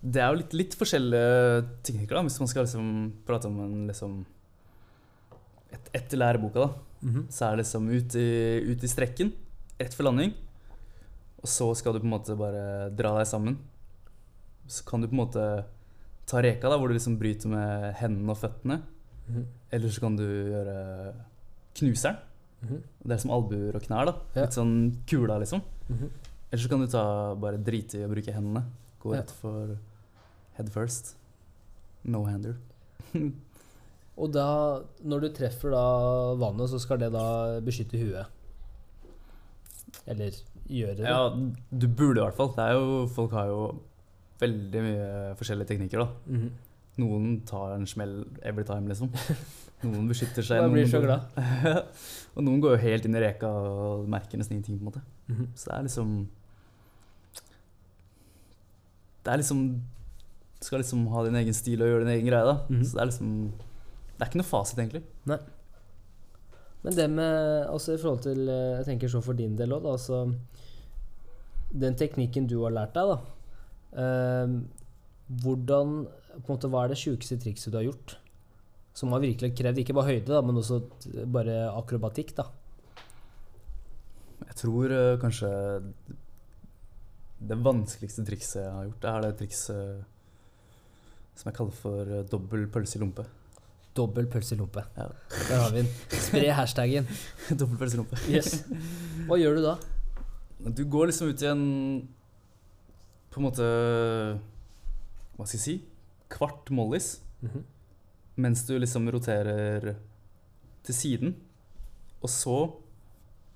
det 0.01 0.21
er 0.23 0.31
jo 0.31 0.39
litt, 0.39 0.55
litt 0.55 0.77
forskjellige 0.79 1.63
teknikker, 1.83 2.15
da, 2.15 2.25
hvis 2.29 2.39
man 2.39 2.51
skal 2.53 2.69
liksom 2.69 2.91
prate 3.27 3.49
om 3.51 3.57
en 3.65 3.77
liksom 3.89 4.21
et, 5.73 5.89
Etter 5.97 6.21
læreboka, 6.21 6.69
da, 6.69 6.92
så 7.03 7.45
er 7.47 7.51
det 7.57 7.65
liksom 7.65 7.89
ut 7.91 8.15
i, 8.15 8.27
ut 8.71 8.83
i 8.85 8.89
strekken, 8.91 9.33
rett 9.81 9.95
for 9.95 10.05
landing. 10.07 10.33
Og 11.43 11.49
så 11.51 11.67
skal 11.75 11.93
du 11.97 11.99
på 12.01 12.07
en 12.07 12.15
måte 12.15 12.37
bare 12.39 12.91
dra 12.95 13.17
deg 13.19 13.27
sammen. 13.27 13.57
Så 14.71 14.85
kan 14.87 15.01
du 15.03 15.09
på 15.09 15.17
en 15.17 15.23
måte 15.25 15.47
ta 16.31 16.39
reka, 16.43 16.69
da, 16.71 16.77
hvor 16.79 16.89
du 16.89 16.95
liksom 16.95 17.17
bryter 17.19 17.51
med 17.51 17.95
hendene 17.99 18.31
og 18.31 18.39
føttene. 18.39 18.81
Mhm. 19.29 19.47
Eller 19.73 19.89
så 19.91 20.01
kan 20.05 20.17
du 20.17 20.23
gjøre 20.25 20.77
knuseren. 21.75 22.17
Mhm. 22.63 22.83
Det 23.03 23.13
er 23.17 23.19
som 23.25 23.31
albuer 23.35 23.75
og 23.75 23.83
knær. 23.83 24.07
da 24.07 24.15
Ja. 24.37 24.43
Litt 24.47 24.55
sånn 24.55 24.75
kula, 25.07 25.39
liksom. 25.43 25.63
Mhm. 25.89 26.09
Eller 26.53 26.63
så 26.63 26.69
kan 26.69 26.81
du 26.81 26.87
ta, 26.87 27.35
bare 27.35 27.59
drite 27.59 27.99
i 27.99 28.05
å 28.07 28.11
bruke 28.13 28.33
hendene. 28.33 28.63
Gå 29.03 29.15
Ja. 29.17 29.23
for 29.23 29.79
head 30.55 30.71
first. 30.71 31.17
No 32.05 32.25
hander. 32.25 32.57
Og 34.19 34.33
da, 34.33 34.47
når 35.09 35.21
du 35.21 35.29
treffer 35.33 35.71
da 35.73 35.85
vannet, 36.37 36.69
så 36.71 36.79
skal 36.81 36.99
det 37.01 37.13
da 37.15 37.61
beskytte 37.65 37.97
huet. 37.97 38.27
Eller 40.07 40.35
gjøre 40.69 40.97
det. 40.99 41.07
Ja, 41.09 41.31
du 41.73 41.87
burde 41.89 42.21
i 42.21 42.25
hvert 42.27 42.37
fall. 42.37 42.53
Det 42.57 42.65
er 42.67 42.73
jo, 42.77 43.07
folk 43.13 43.33
har 43.33 43.47
jo 43.49 43.63
veldig 44.43 44.83
mye 44.85 45.09
forskjellige 45.39 45.69
teknikker. 45.73 45.99
da 46.05 46.09
Mhm. 46.35 46.51
Noen 46.99 47.41
tar 47.49 47.73
en 47.75 47.87
smell 47.87 48.27
every 48.43 48.65
time, 48.65 48.87
liksom. 48.89 49.09
Noen 49.83 50.09
beskytter 50.11 50.43
seg. 50.45 50.61
Man 50.63 50.73
blir 50.75 50.85
noen 50.85 50.93
så 50.93 51.01
glad. 51.01 51.21
og 52.37 52.45
noen 52.45 52.61
går 52.61 52.77
jo 52.77 52.83
helt 52.83 53.07
inn 53.09 53.17
i 53.17 53.23
reka 53.25 53.49
og 53.49 54.07
merker 54.13 54.37
nesten 54.39 54.59
ingenting. 54.59 54.79
på 54.79 54.85
en 54.85 54.91
måte 54.93 55.03
Mhm. 55.29 55.47
Så 55.57 55.71
det 55.71 55.79
er 55.79 55.83
liksom 55.89 56.29
Det 59.25 59.33
er 59.33 59.37
liksom 59.39 59.81
Du 60.61 60.67
skal 60.67 60.79
liksom 60.83 61.07
ha 61.11 61.25
din 61.25 61.35
egen 61.41 61.55
stil 61.55 61.81
og 61.83 61.89
gjøre 61.89 62.05
din 62.05 62.15
egen 62.21 62.27
greie. 62.29 62.45
da 62.45 62.67
Mhm. 62.69 62.85
Så 62.85 62.93
det 62.93 63.01
er 63.03 63.07
liksom 63.07 63.53
Det 64.23 64.29
er 64.29 64.31
ikke 64.31 64.39
noe 64.39 64.47
fasit, 64.47 64.79
egentlig. 64.79 65.01
Men 66.83 66.95
det 66.95 67.09
med 67.11 67.67
Altså 67.67 67.97
i 67.97 67.99
forhold 67.99 68.21
til 68.23 68.47
eh, 68.47 68.77
Jeg 68.77 68.87
tenker 68.87 69.11
så 69.11 69.23
for 69.23 69.35
din 69.35 69.57
del 69.59 69.75
òg, 69.75 69.83
da. 69.83 69.97
Altså 69.97 70.21
Den 71.83 71.99
teknikken 71.99 72.47
du 72.47 72.61
har 72.63 72.75
lært 72.75 72.95
deg, 72.95 73.11
da. 73.11 73.19
eh, 73.99 74.55
hvordan 75.43 75.97
på 76.07 76.47
en 76.47 76.55
måte, 76.55 76.71
Hva 76.71 76.85
er 76.85 76.95
det 76.95 77.01
sjukeste 77.03 77.41
trikset 77.43 77.75
du 77.75 77.81
har 77.81 77.89
gjort? 77.89 78.17
Som 78.95 79.11
har 79.11 79.25
virkelig 79.25 79.57
krevd 79.59 79.83
ikke 79.83 79.97
bare 79.97 80.13
høyde, 80.13 80.31
da, 80.31 80.41
men 80.45 80.61
også 80.61 80.79
bare 81.33 81.59
akrobatikk, 81.73 82.35
da. 82.37 82.47
Jeg 84.47 84.59
tror 84.61 84.93
uh, 84.93 85.19
kanskje 85.21 85.49
det 87.49 87.57
vanskeligste 87.65 88.25
trikset 88.29 88.61
jeg 88.67 88.75
har 88.75 88.91
gjort, 88.91 89.07
er 89.09 89.25
det 89.25 89.39
trikset 89.41 90.13
som 91.39 91.49
jeg 91.49 91.57
kaller 91.57 91.77
for 91.77 92.13
eh, 92.13 92.27
dobbel 92.29 92.69
pølse 92.71 92.99
i 92.99 93.03
lompe. 93.03 93.25
Dobbel 93.97 94.27
pølselompe. 94.33 94.85
Ja. 94.97 95.09
Der 95.49 95.59
har 95.61 95.73
vi 95.75 95.83
den. 95.83 95.89
Spre 96.17 96.53
hashtaggen. 96.57 97.09
dobbel 97.61 97.77
pølselompe. 97.81 98.17
Yes. 98.33 98.63
Hva 99.29 99.37
gjør 99.41 99.59
du 99.59 99.67
da? 99.67 99.75
Du 100.73 100.85
går 100.89 101.11
liksom 101.11 101.33
ut 101.33 101.43
i 101.43 101.49
en 101.51 101.63
På 103.33 103.41
en 103.41 103.47
måte 103.49 103.67
Hva 105.37 105.47
skal 105.49 105.59
jeg 105.59 105.65
si? 105.65 105.75
Kvart 106.33 106.71
mollis. 106.73 107.17
Mhm. 107.43 107.65
Mens 108.43 108.63
du 108.65 108.79
liksom 108.79 109.11
roterer 109.13 109.93
til 110.87 110.97
siden. 110.97 111.35
Og 112.23 112.31
så 112.33 112.57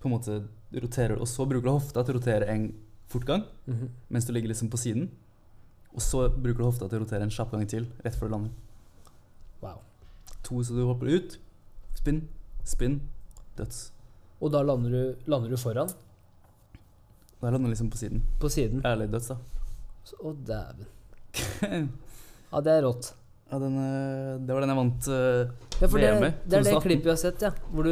på 0.03 0.11
en 0.11 0.17
måte 0.19 0.41
roterer 0.77 1.17
Og 1.17 1.29
så 1.31 1.47
bruker 1.49 1.65
du 1.65 1.73
hofta 1.73 2.05
til 2.05 2.17
å 2.17 2.21
rotere 2.21 2.51
en 2.53 2.69
fortgang. 3.09 3.47
Mhm. 3.71 3.89
Mens 4.11 4.27
du 4.29 4.35
ligger 4.37 4.53
liksom 4.53 4.69
på 4.69 4.77
siden. 4.83 5.09
Og 5.97 6.03
så 6.05 6.27
bruker 6.29 6.61
du 6.61 6.69
hofta 6.69 6.91
til 6.91 7.01
å 7.01 7.07
rotere 7.07 7.25
en 7.25 7.33
kjapp 7.33 7.55
gang 7.55 7.65
til 7.71 7.87
rett 8.05 8.17
før 8.19 8.29
du 8.29 8.35
lander. 8.37 8.51
Wow. 9.63 9.81
To 10.47 10.63
så 10.63 10.77
du 10.77 10.85
hopper 10.87 11.11
ut. 11.11 11.37
Spinn, 11.99 12.23
spinn, 12.67 13.01
døds. 13.59 13.91
Og 14.41 14.53
da 14.55 14.61
lander 14.63 14.93
du, 14.93 15.29
lander 15.31 15.51
du 15.51 15.57
foran? 15.59 15.91
Da 17.41 17.51
lander 17.51 17.67
du 17.69 17.73
liksom 17.75 17.91
på 17.93 17.99
siden. 18.01 18.23
På 18.41 18.49
siden? 18.53 18.83
Ærlig 18.87 19.09
døds, 19.13 19.29
da. 19.33 19.37
Så- 20.07 20.19
Å, 20.23 20.35
dæven. 20.47 20.87
Ja, 22.53 22.61
det 22.63 22.73
er 22.79 22.83
rått. 22.87 23.09
Ja, 23.51 23.59
den, 23.59 23.75
eh, 23.79 24.39
det 24.47 24.55
var 24.55 24.63
den 24.63 24.71
jeg 24.73 24.79
vant 24.79 25.07
eh, 25.13 25.49
Ja, 25.81 25.89
for 25.91 25.99
det, 26.01 26.07
VM 26.15 26.25
i 26.25 26.31
det 26.47 26.57
er 26.57 26.63
det 26.63 26.73
2018. 26.73 26.83
klippet 26.87 27.05
jeg 27.09 27.13
har 27.13 27.21
sett, 27.21 27.43
ja. 27.43 27.51
Hvor 27.75 27.87
du, 27.87 27.91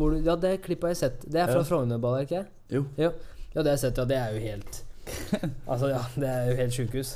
hvor 0.00 0.10
du, 0.14 0.16
ja, 0.26 0.34
det 0.40 0.50
klippet 0.64 0.88
har 0.88 0.94
jeg 0.94 1.00
sett. 1.02 1.26
Det 1.30 1.40
er 1.42 1.50
fra 1.52 1.60
Ja. 1.60 1.66
Frognerballet, 1.68 2.24
ikke? 2.26 2.40
Jo. 2.72 2.82
Ja, 3.00 3.10
det 3.52 3.60
har 3.66 3.70
jeg 3.76 3.82
sett, 3.84 4.00
ja. 4.00 4.04
Det 4.08 4.16
er 4.16 4.34
jo 4.34 4.40
helt 4.44 4.80
Altså, 5.70 5.90
ja, 5.92 6.00
det 6.16 6.28
er 6.32 6.48
jo 6.50 6.56
helt 6.62 6.76
sjukehus. 6.76 7.12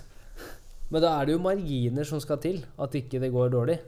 Men 0.93 1.03
da 1.05 1.15
er 1.21 1.27
det 1.31 1.35
jo 1.39 1.43
marginer 1.43 2.05
som 2.09 2.21
skal 2.23 2.39
til, 2.45 2.61
at 2.79 2.95
ikke 3.01 3.21
det 3.25 3.33
går 3.33 3.51
dårlig. 3.57 3.79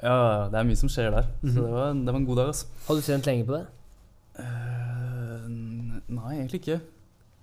Ja, 0.00 0.48
det 0.52 0.58
er 0.60 0.68
mye 0.68 0.80
som 0.80 0.90
skjer 0.92 1.12
der. 1.14 1.28
Mhm. 1.42 1.52
Så 1.54 1.66
det 1.66 1.72
var, 1.74 1.92
det 1.92 2.14
var 2.14 2.20
en 2.20 2.28
god 2.28 2.40
dag, 2.40 2.52
altså. 2.52 2.66
Har 2.86 2.96
du 2.96 3.04
trent 3.04 3.28
lenge 3.28 3.46
på 3.48 3.56
det? 3.56 3.64
Uh, 4.40 5.48
nei, 6.08 6.34
egentlig 6.38 6.62
ikke. 6.62 6.80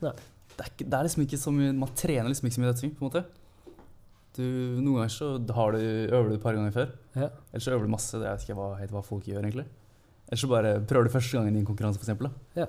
Nei. 0.02 0.14
Det 0.58 0.66
er, 0.66 0.72
ikke, 0.74 0.88
det 0.90 0.98
er 0.98 1.06
liksom 1.06 1.22
ikke 1.22 1.38
så 1.38 1.52
mye 1.54 1.74
Man 1.78 1.92
trener 1.98 2.32
liksom 2.32 2.48
ikke 2.48 2.56
så 2.56 2.62
mye 2.64 2.72
dødsing, 2.72 2.96
på 2.98 3.04
en 3.04 3.12
måte. 3.12 3.24
Du, 4.38 4.44
noen 4.82 5.00
ganger 5.00 5.14
så 5.14 5.28
har 5.58 5.74
du, 5.74 5.82
øver 5.82 6.30
du 6.30 6.36
et 6.38 6.44
par 6.44 6.58
ganger 6.58 6.74
før. 6.74 6.90
Ja. 7.16 7.30
Eller 7.52 7.64
så 7.66 7.74
øver 7.74 7.86
du 7.86 7.94
masse. 7.94 8.18
Jeg 8.18 8.26
vet 8.26 8.46
ikke 8.46 8.58
hva, 8.58 8.74
hva 8.94 9.06
folk 9.06 9.30
gjør, 9.30 9.46
egentlig. 9.46 9.66
Eller 10.28 10.42
så 10.42 10.50
bare 10.52 10.74
prøver 10.86 11.08
du 11.08 11.14
første 11.14 11.38
gangen 11.38 11.56
i 11.56 11.62
en 11.62 11.70
konkurranse, 11.70 12.18
da. 12.22 12.34
Ja. 12.58 12.68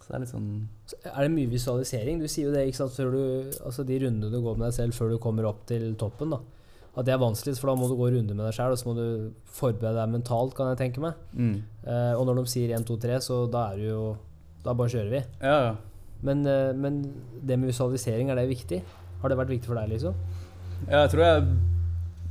Så 0.00 0.06
det 0.08 0.16
er 0.16 0.22
litt 0.22 0.30
sånn 0.32 0.46
Så 0.88 0.96
Er 1.10 1.26
det 1.26 1.32
mye 1.34 1.50
visualisering? 1.50 2.22
Du 2.22 2.28
sier 2.30 2.48
jo 2.48 2.54
det, 2.54 2.64
ikke 2.70 2.80
sant, 2.80 2.96
du 2.96 3.58
Altså 3.66 3.84
de 3.84 3.98
rundene 4.00 4.30
du 4.32 4.40
går 4.40 4.56
med 4.56 4.70
deg 4.70 4.76
selv 4.78 4.96
før 4.96 5.12
du 5.12 5.18
kommer 5.22 5.48
opp 5.50 5.66
til 5.68 5.92
toppen, 6.00 6.32
da. 6.32 6.40
At 6.98 7.06
det 7.06 7.14
er 7.14 7.20
vanskeligst, 7.22 7.62
for 7.62 7.70
da 7.70 7.76
må 7.78 7.86
du 7.86 7.94
gå 7.98 8.08
runder 8.10 8.34
med 8.34 8.48
deg 8.48 8.56
sjøl, 8.56 8.74
og 8.74 8.80
så 8.80 8.88
må 8.88 8.94
du 8.98 9.04
forberede 9.46 9.94
deg 10.00 10.10
mentalt, 10.10 10.56
kan 10.58 10.72
jeg 10.72 10.80
tenke 10.80 11.02
meg. 11.04 11.20
mm. 11.32 11.54
Eh, 11.86 12.14
og 12.18 12.26
når 12.26 12.40
de 12.40 12.50
sier 12.50 12.74
1, 12.76 12.86
2, 12.88 12.96
3, 13.04 13.20
så 13.24 13.38
da 13.50 13.70
er 13.70 13.78
det 13.80 13.86
jo 13.88 14.02
Da 14.60 14.74
bare 14.76 14.92
kjører 14.92 15.08
vi. 15.08 15.20
Ja, 15.40 15.54
ja. 15.64 15.74
Men, 16.20 16.44
eh, 16.44 16.74
men 16.76 17.00
det 17.40 17.56
med 17.58 17.70
visualisering, 17.70 18.28
er 18.28 18.36
det 18.36 18.50
viktig? 18.50 18.82
Har 19.22 19.32
det 19.32 19.38
vært 19.38 19.54
viktig 19.54 19.70
for 19.70 19.78
deg, 19.80 19.88
liksom? 19.88 20.14
Ja, 20.88 21.06
jeg 21.06 21.10
tror 21.14 21.24
jeg 21.24 21.46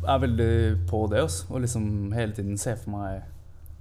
er 0.08 0.22
veldig 0.22 0.54
på 0.88 1.08
det, 1.10 1.24
også, 1.26 1.48
og 1.50 1.62
liksom 1.62 2.12
hele 2.14 2.36
tiden 2.38 2.58
ser 2.58 2.76
for 2.76 2.94
meg 2.94 3.24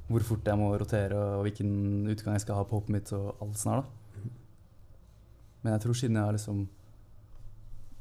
hvor 0.08 0.24
fort 0.24 0.46
jeg 0.48 0.56
må 0.56 0.70
rotere, 0.80 1.12
og 1.12 1.44
hvilken 1.44 2.08
utgang 2.08 2.38
jeg 2.38 2.46
skal 2.46 2.56
ha 2.56 2.64
på 2.64 2.78
hoppet 2.80 2.94
mitt, 2.94 3.12
og 3.12 3.36
alt 3.44 3.60
sånt 3.60 3.74
her, 3.74 3.82
da. 3.82 4.30
Men 5.62 5.74
jeg 5.74 5.82
tror 5.84 5.98
siden 6.00 6.16
jeg 6.16 6.24
har 6.24 6.32
liksom 6.32 6.68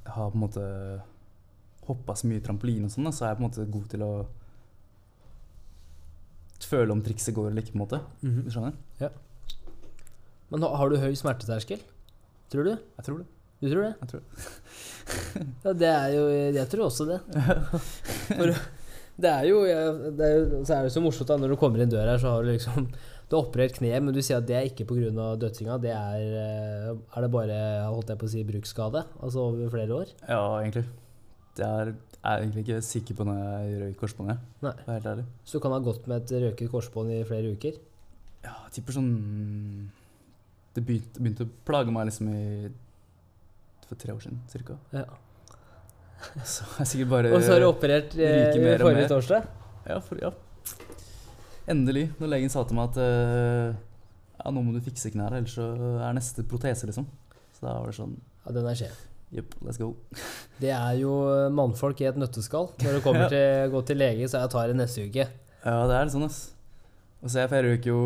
jeg 0.06 0.14
har 0.16 0.30
på 0.32 0.38
en 0.38 0.44
måte 0.46 0.66
hoppa 1.88 2.16
så 2.18 2.28
mye 2.30 2.44
trampoline 2.44 2.88
og 2.88 2.94
sånn, 2.94 3.10
så 3.16 3.26
er 3.26 3.34
jeg 3.34 3.40
på 3.40 3.44
en 3.44 3.50
måte 3.50 3.68
god 3.78 3.88
til 3.94 4.06
å 4.06 4.12
føle 6.68 6.92
om 6.92 7.02
trikset 7.06 7.36
går 7.36 7.52
eller 7.52 7.64
ikke, 7.64 7.76
på 7.76 7.80
en 7.80 7.86
måte. 7.86 8.02
Du 8.22 8.52
skjønner? 8.52 8.76
Men 10.52 10.64
har 10.64 10.92
du 10.92 10.98
høy 11.00 11.12
smerteterskel? 11.16 11.82
Tror 12.52 12.68
du? 12.68 12.74
Jeg 12.76 13.08
tror 13.08 13.22
det. 13.22 13.28
Du 13.58 13.70
tror 13.72 13.84
det? 13.88 13.94
Jeg 14.02 14.12
tror 14.12 14.22
det. 14.22 14.48
Ja, 15.64 15.72
det 15.72 15.88
er 15.88 16.10
jo 16.12 16.24
Jeg 16.52 16.68
tror 16.68 16.84
også 16.90 17.06
det. 17.08 17.18
For 18.38 18.52
det 19.18 19.30
er 19.32 19.46
jo, 19.50 19.62
det 20.14 20.26
er 20.28 20.34
jo 20.36 20.60
Så 20.68 20.76
er 20.76 20.86
det 20.86 20.92
så 20.94 21.02
morsomt 21.02 21.32
da 21.32 21.38
når 21.40 21.54
du 21.54 21.58
kommer 21.60 21.82
inn 21.82 21.90
døra 21.90 22.14
her, 22.14 22.22
så 22.22 22.36
har 22.36 22.44
du 22.46 22.52
liksom 22.52 22.90
Du 22.92 23.38
har 23.38 23.48
operert 23.48 23.80
kneet, 23.80 24.04
men 24.04 24.14
du 24.14 24.20
sier 24.22 24.42
at 24.42 24.48
det 24.50 24.58
er 24.60 24.68
ikke 24.70 24.86
pga. 24.92 25.32
dødsinga. 25.42 25.80
Det 25.84 25.94
er 25.96 26.28
eh, 26.44 26.92
Er 26.92 27.26
det 27.26 27.32
bare, 27.34 27.58
holdt 27.88 28.14
jeg 28.14 28.22
på 28.22 28.28
å 28.30 28.34
si, 28.36 28.44
bruksskade? 28.48 29.04
Altså 29.24 29.48
over 29.48 29.74
flere 29.74 30.02
år? 30.04 30.14
Ja, 30.28 30.44
egentlig. 30.62 30.86
Er, 31.64 31.94
jeg 32.18 32.32
er 32.32 32.44
egentlig 32.44 32.64
ikke 32.66 32.80
sikker 32.86 33.18
på 33.18 33.28
når 33.28 33.38
jeg 33.42 33.78
røyk 33.82 34.02
korsbåndet. 34.02 34.42
Nei. 34.66 34.74
For 34.74 34.84
å 34.84 34.90
være 34.92 34.98
helt 35.00 35.12
ærlig. 35.14 35.28
Så 35.44 35.58
du 35.58 35.64
kan 35.64 35.76
ha 35.76 35.80
gått 35.86 36.10
med 36.10 36.24
et 36.24 36.34
røyket 36.46 36.74
korsbånd 36.74 37.14
i 37.16 37.22
flere 37.28 37.54
uker? 37.56 37.78
Ja, 38.46 38.54
jeg 38.68 38.78
tipper 38.78 38.96
sånn 38.96 39.14
Det 40.76 40.84
begynte, 40.86 41.20
begynte 41.20 41.48
å 41.48 41.54
plage 41.68 41.94
meg 41.94 42.10
liksom 42.10 42.30
i 42.32 42.42
For 43.88 44.00
tre 44.00 44.14
år 44.14 44.22
siden, 44.24 44.44
cirka. 44.52 44.78
Ja. 44.94 45.08
Så 46.44 46.66
jeg 46.66 46.86
er 46.86 46.92
sikkert 46.92 47.12
bare 47.14 47.34
Og 47.36 47.44
så 47.46 47.56
har 47.56 47.64
du 47.64 47.70
operert 47.70 48.16
eh, 48.18 48.54
forrige 48.82 49.10
torsdag? 49.12 49.50
Ja, 49.88 50.00
for, 50.04 50.20
ja. 50.22 50.34
Endelig. 51.68 52.08
Når 52.20 52.32
legen 52.32 52.52
sa 52.52 52.64
til 52.68 52.78
meg 52.80 52.92
at 52.92 53.02
uh, 53.02 53.76
Ja, 54.38 54.52
nå 54.54 54.64
må 54.64 54.74
du 54.76 54.82
fikse 54.84 55.12
knærne, 55.14 55.42
ellers 55.42 55.56
så 55.58 55.68
er 56.00 56.16
neste 56.16 56.46
protese, 56.48 56.88
liksom. 56.90 57.08
Så 57.58 57.66
da 57.66 57.78
var 57.80 57.92
det 57.92 57.98
sånn 57.98 58.18
Ja, 58.46 58.54
den 58.56 58.68
er 58.70 58.80
skjev. 58.80 58.98
Jepp, 59.36 59.56
let's 59.66 59.78
go. 59.78 59.90
Det 60.62 60.70
er 60.72 60.94
jo 61.02 61.12
mannfolk 61.52 62.00
i 62.02 62.08
et 62.08 62.16
nøtteskall. 62.20 62.70
Når 62.80 62.94
det 62.98 63.02
kommer 63.04 63.22
Ja. 63.28 63.32
til 63.34 63.68
å 63.68 63.74
gå 63.76 63.82
til 63.90 64.00
lege, 64.00 64.30
så 64.32 64.40
jeg 64.44 64.54
tar 64.54 64.68
det 64.72 64.78
neste 64.80 65.04
uke. 65.10 65.26
Ja, 65.66 65.82
det 65.90 65.98
er 65.98 66.06
litt 66.08 66.14
sånn, 66.16 66.24
ass. 66.30 66.40
Og 67.22 67.30
så 67.34 67.42
jeg, 67.42 67.50
for 67.52 67.66
røk 67.68 67.86
jo 67.90 67.98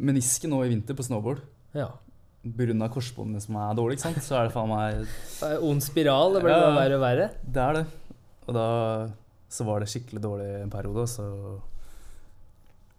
menisken 0.00 0.50
nå 0.50 0.64
i 0.64 0.70
vinter 0.72 0.96
på 0.98 1.04
snowboard. 1.06 1.44
Ja. 1.76 1.90
Pga. 2.42 2.88
korsbåndene 2.90 3.42
som 3.44 3.56
er 3.60 3.74
dårlige, 3.76 3.98
ikke 4.00 4.06
sant. 4.08 4.22
Så 4.24 4.34
er 4.38 4.48
det 4.48 4.54
faen 4.54 4.70
meg 4.70 5.02
Det 5.04 5.48
er 5.52 5.62
Ond 5.68 5.82
spiral. 5.84 6.34
Det 6.34 6.42
blir 6.42 6.54
Ja. 6.54 6.60
bare 6.64 6.78
verre 6.80 6.96
og 6.96 7.02
verre. 7.02 7.30
Det 7.44 7.62
er 7.62 7.72
det. 7.74 7.86
Og 8.48 8.54
da 8.54 8.66
så 9.50 9.64
var 9.64 9.80
det 9.80 9.88
skikkelig 9.88 10.20
dårlig 10.22 10.62
en 10.62 10.70
periode, 10.70 11.02
og 11.04 11.08
så 11.08 11.60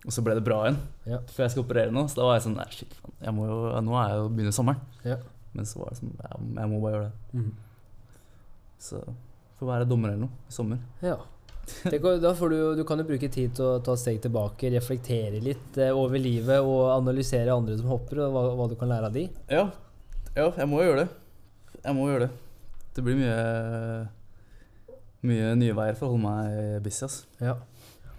Og 0.06 0.14
så 0.16 0.22
ble 0.24 0.36
det 0.38 0.46
bra 0.46 0.62
igjen. 0.64 0.78
Ja. 1.06 1.18
Før 1.28 1.44
jeg 1.44 1.52
skal 1.52 1.64
operere 1.66 1.92
nå. 1.92 2.06
Så 2.08 2.16
da 2.16 2.24
var 2.30 2.38
jeg 2.38 2.46
sånn 2.48 2.56
Nei, 2.56 2.68
shit, 2.72 2.94
faen. 3.02 3.12
Jeg 3.26 3.34
må 3.36 3.48
jo, 3.50 3.58
nå 3.84 3.98
er 4.00 4.10
jeg 4.14 4.18
jo 4.22 4.30
begynner 4.30 4.56
sommeren. 4.56 4.80
Ja. 5.04 5.18
Men 5.58 5.66
så 5.66 5.82
var 5.82 5.92
det 5.94 6.00
sånn 6.00 6.14
Jeg, 6.20 6.70
må 6.70 6.80
bare 6.84 6.94
gjøre 6.94 7.10
det. 7.10 7.42
Mm. 7.42 7.52
Så 8.80 9.02
får 9.60 9.72
være 9.74 9.90
dommer 9.90 10.14
eller 10.14 10.28
noe 10.28 10.48
i 10.48 10.56
sommer. 10.56 10.82
Ja. 11.04 11.18
Tenk, 11.84 12.06
da 12.24 12.32
får 12.34 12.54
du, 12.54 12.60
du 12.80 12.84
kan 12.88 13.02
jo 13.02 13.06
bruke 13.06 13.30
tid 13.30 13.54
til 13.58 13.66
å 13.66 13.80
ta 13.86 13.94
et 13.94 14.02
steg 14.02 14.22
tilbake, 14.24 14.72
reflektere 14.74 15.42
litt 15.44 15.78
eh, 15.78 15.92
over 15.94 16.22
livet 16.22 16.66
og 16.66 16.88
analysere 16.96 17.54
andre 17.54 17.76
som 17.78 17.92
hopper, 17.92 18.24
og 18.26 18.34
hva, 18.34 18.46
hva 18.58 18.70
du 18.72 18.78
kan 18.80 18.90
lære 18.90 19.12
av 19.12 19.18
de. 19.18 19.28
Ja. 19.52 19.68
ja, 20.34 20.48
jeg 20.48 20.70
må 20.72 20.82
gjøre 20.82 21.04
det. 21.04 21.10
Jeg 21.84 21.98
må 21.98 22.08
gjøre 22.10 22.28
det. 22.28 22.32
Det 22.96 23.06
blir 23.06 23.20
mye 23.20 23.36
Mye 25.20 25.52
nye 25.60 25.74
veier 25.76 25.98
for 26.00 26.08
å 26.08 26.14
holde 26.14 26.24
meg 26.24 26.84
busy, 26.86 27.04
ass. 27.04 27.26
Ja. 27.44 27.58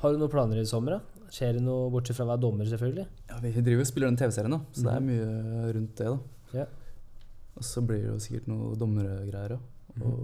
Har 0.02 0.12
du 0.12 0.20
noen 0.20 0.32
planer 0.32 0.58
i 0.60 0.66
sommer? 0.68 0.98
da? 0.98 1.26
Skjer 1.32 1.56
det 1.56 1.62
noe, 1.64 1.88
bortsett 1.92 2.18
fra 2.18 2.26
å 2.26 2.30
være 2.34 2.42
dommer, 2.42 2.68
selvfølgelig? 2.68 3.06
Ja, 3.30 3.38
vi 3.40 3.52
driver 3.56 3.86
og 3.86 3.88
spiller 3.88 4.10
den 4.10 4.18
TV-serien, 4.20 4.52
da, 4.52 4.58
så 4.76 4.84
det 4.84 4.92
er 4.98 5.06
mye 5.06 5.70
rundt 5.78 5.94
det. 5.96 6.10
da. 6.10 6.39
Ja. 7.50 7.58
Og 7.60 7.64
så 7.66 7.82
blir 7.84 8.00
det 8.04 8.08
jo 8.12 8.18
sikkert 8.22 8.46
noe 8.48 8.76
dommergreier 8.78 9.56
òg. 9.56 9.62
Og, 10.06 10.20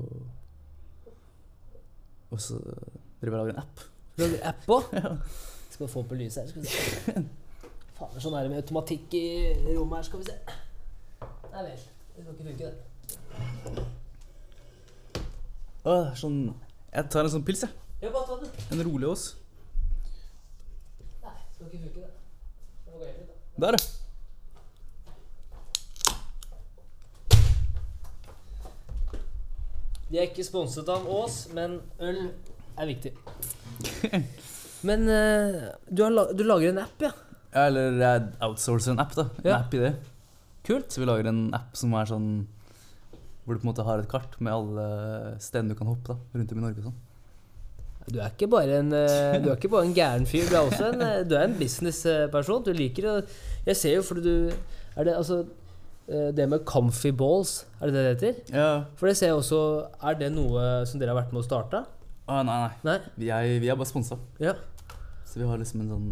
og 2.30 2.40
så 2.40 2.60
driver 3.20 3.26
jeg 3.26 3.32
og 3.32 3.38
lager 3.40 3.52
en 3.56 3.62
app. 3.64 3.84
Lager 4.20 4.46
app 4.52 4.70
òg? 4.76 4.82
Skal 5.76 5.86
vi 5.86 5.92
få 5.92 6.02
på 6.08 6.14
lyset 6.16 6.42
her, 6.42 6.48
skal 6.48 6.62
vi 6.62 6.68
se. 6.72 6.76
Faen, 7.98 8.10
det 8.12 8.16
er 8.16 8.22
sånn 8.24 8.36
er 8.38 8.46
det 8.46 8.52
med 8.52 8.62
automatikk 8.62 9.12
i 9.18 9.26
rommet 9.76 9.98
her, 9.98 10.06
skal 10.06 10.20
vi 10.22 10.26
se. 10.30 10.36
Nei 11.52 11.62
vel. 11.66 11.82
Det 12.14 12.22
skal 12.22 12.32
ikke 12.32 12.46
funke, 12.46 12.64
det. 12.70 12.76
Å, 15.84 15.92
er 15.98 16.16
sånn 16.16 16.38
Jeg 16.94 17.04
tar 17.12 17.26
en 17.28 17.34
sånn 17.34 17.44
pils, 17.44 17.66
jeg. 17.66 17.72
Ja, 18.00 18.08
bare 18.14 18.24
ta 18.30 18.38
den. 18.40 18.50
En 18.72 18.82
rolig 18.88 19.10
Ås. 19.10 19.26
Nei, 21.24 21.34
det 21.36 21.52
skal 21.58 21.66
ikke 21.68 21.82
funke, 21.84 22.00
det. 22.00 22.12
Det. 22.96 23.12
Der, 23.66 23.76
ja. 23.76 23.95
De 30.10 30.18
er 30.20 30.28
ikke 30.28 30.44
sponset 30.46 30.88
av 30.92 31.06
Ås, 31.10 31.48
men 31.56 31.80
øl 32.00 32.20
er 32.78 32.86
viktig. 32.92 33.12
Men 34.86 35.08
eh, 35.10 35.56
du, 35.88 36.02
har 36.04 36.12
la 36.12 36.26
du 36.36 36.44
lager 36.46 36.70
en 36.70 36.78
app, 36.84 37.00
ja? 37.02 37.08
ja. 37.54 37.64
Eller 37.66 37.96
jeg 37.98 38.26
outsourcer 38.44 38.92
en 38.92 39.00
app, 39.02 39.14
da. 39.16 39.24
En 39.42 39.48
Ja. 39.50 39.56
app 39.64 39.74
i 39.74 39.80
det. 39.82 39.94
Kult. 40.68 40.92
Så 40.92 41.00
vi 41.02 41.08
lager 41.08 41.26
en 41.30 41.48
app 41.56 41.74
som 41.78 41.94
er 41.98 42.06
sånn 42.10 42.28
Hvor 43.46 43.54
du 43.56 43.60
på 43.62 43.66
en 43.66 43.70
måte 43.72 43.84
har 43.86 44.02
et 44.02 44.08
kart 44.10 44.34
med 44.42 44.52
alle 44.52 44.86
stedene 45.42 45.70
du 45.74 45.78
kan 45.78 45.86
hoppe 45.90 46.12
da, 46.14 46.16
rundt 46.34 46.52
om 46.54 46.58
i 46.60 46.64
Norge 46.66 46.82
og 46.82 46.88
sånn. 46.90 47.02
Du 48.06 48.20
er 48.20 48.30
ikke 48.30 48.48
bare 48.52 48.78
en, 48.84 48.92
eh, 48.94 49.36
du 49.42 49.48
er 49.50 49.56
ikke 49.56 49.70
bare 49.72 49.86
en 49.88 49.94
gæren 49.96 50.26
fyr, 50.30 50.46
du 50.50 50.54
er 50.54 50.66
også 50.68 50.92
en, 50.92 51.00
eh, 51.02 51.22
du 51.26 51.34
er 51.38 51.44
en 51.48 51.54
businessperson. 51.58 52.64
Du 52.66 52.72
liker 52.74 53.06
å 53.10 53.14
Jeg 53.66 53.76
ser 53.76 53.94
jo 53.96 54.02
fordi 54.06 54.22
du 54.22 54.52
Er 54.96 55.04
det 55.08 55.16
altså 55.16 55.40
det 56.06 56.44
med 56.48 56.62
comfy 56.68 57.10
balls, 57.10 57.64
er 57.80 57.90
det 57.90 57.94
det 57.96 58.02
det 58.06 58.12
heter? 58.14 58.54
Ja. 58.54 58.68
For 58.98 59.10
det 59.10 59.16
ser 59.18 59.32
jeg 59.32 59.40
også 59.40 59.58
Er 60.06 60.14
det 60.20 60.28
noe 60.34 60.62
som 60.86 61.00
dere 61.02 61.10
har 61.14 61.18
vært 61.18 61.32
med 61.34 61.42
å 61.42 61.46
starte? 61.46 61.80
Å, 62.26 62.40
nei, 62.46 62.56
nei. 62.62 62.70
Nei? 62.86 62.96
Vi 63.18 63.30
er, 63.34 63.48
vi 63.62 63.70
er 63.70 63.78
bare 63.78 63.90
sponsa. 63.90 64.18
Ja. 64.42 64.54
Så 65.26 65.40
vi 65.40 65.46
har 65.50 65.58
liksom 65.58 65.82
en 65.82 65.90
sånn 65.90 66.08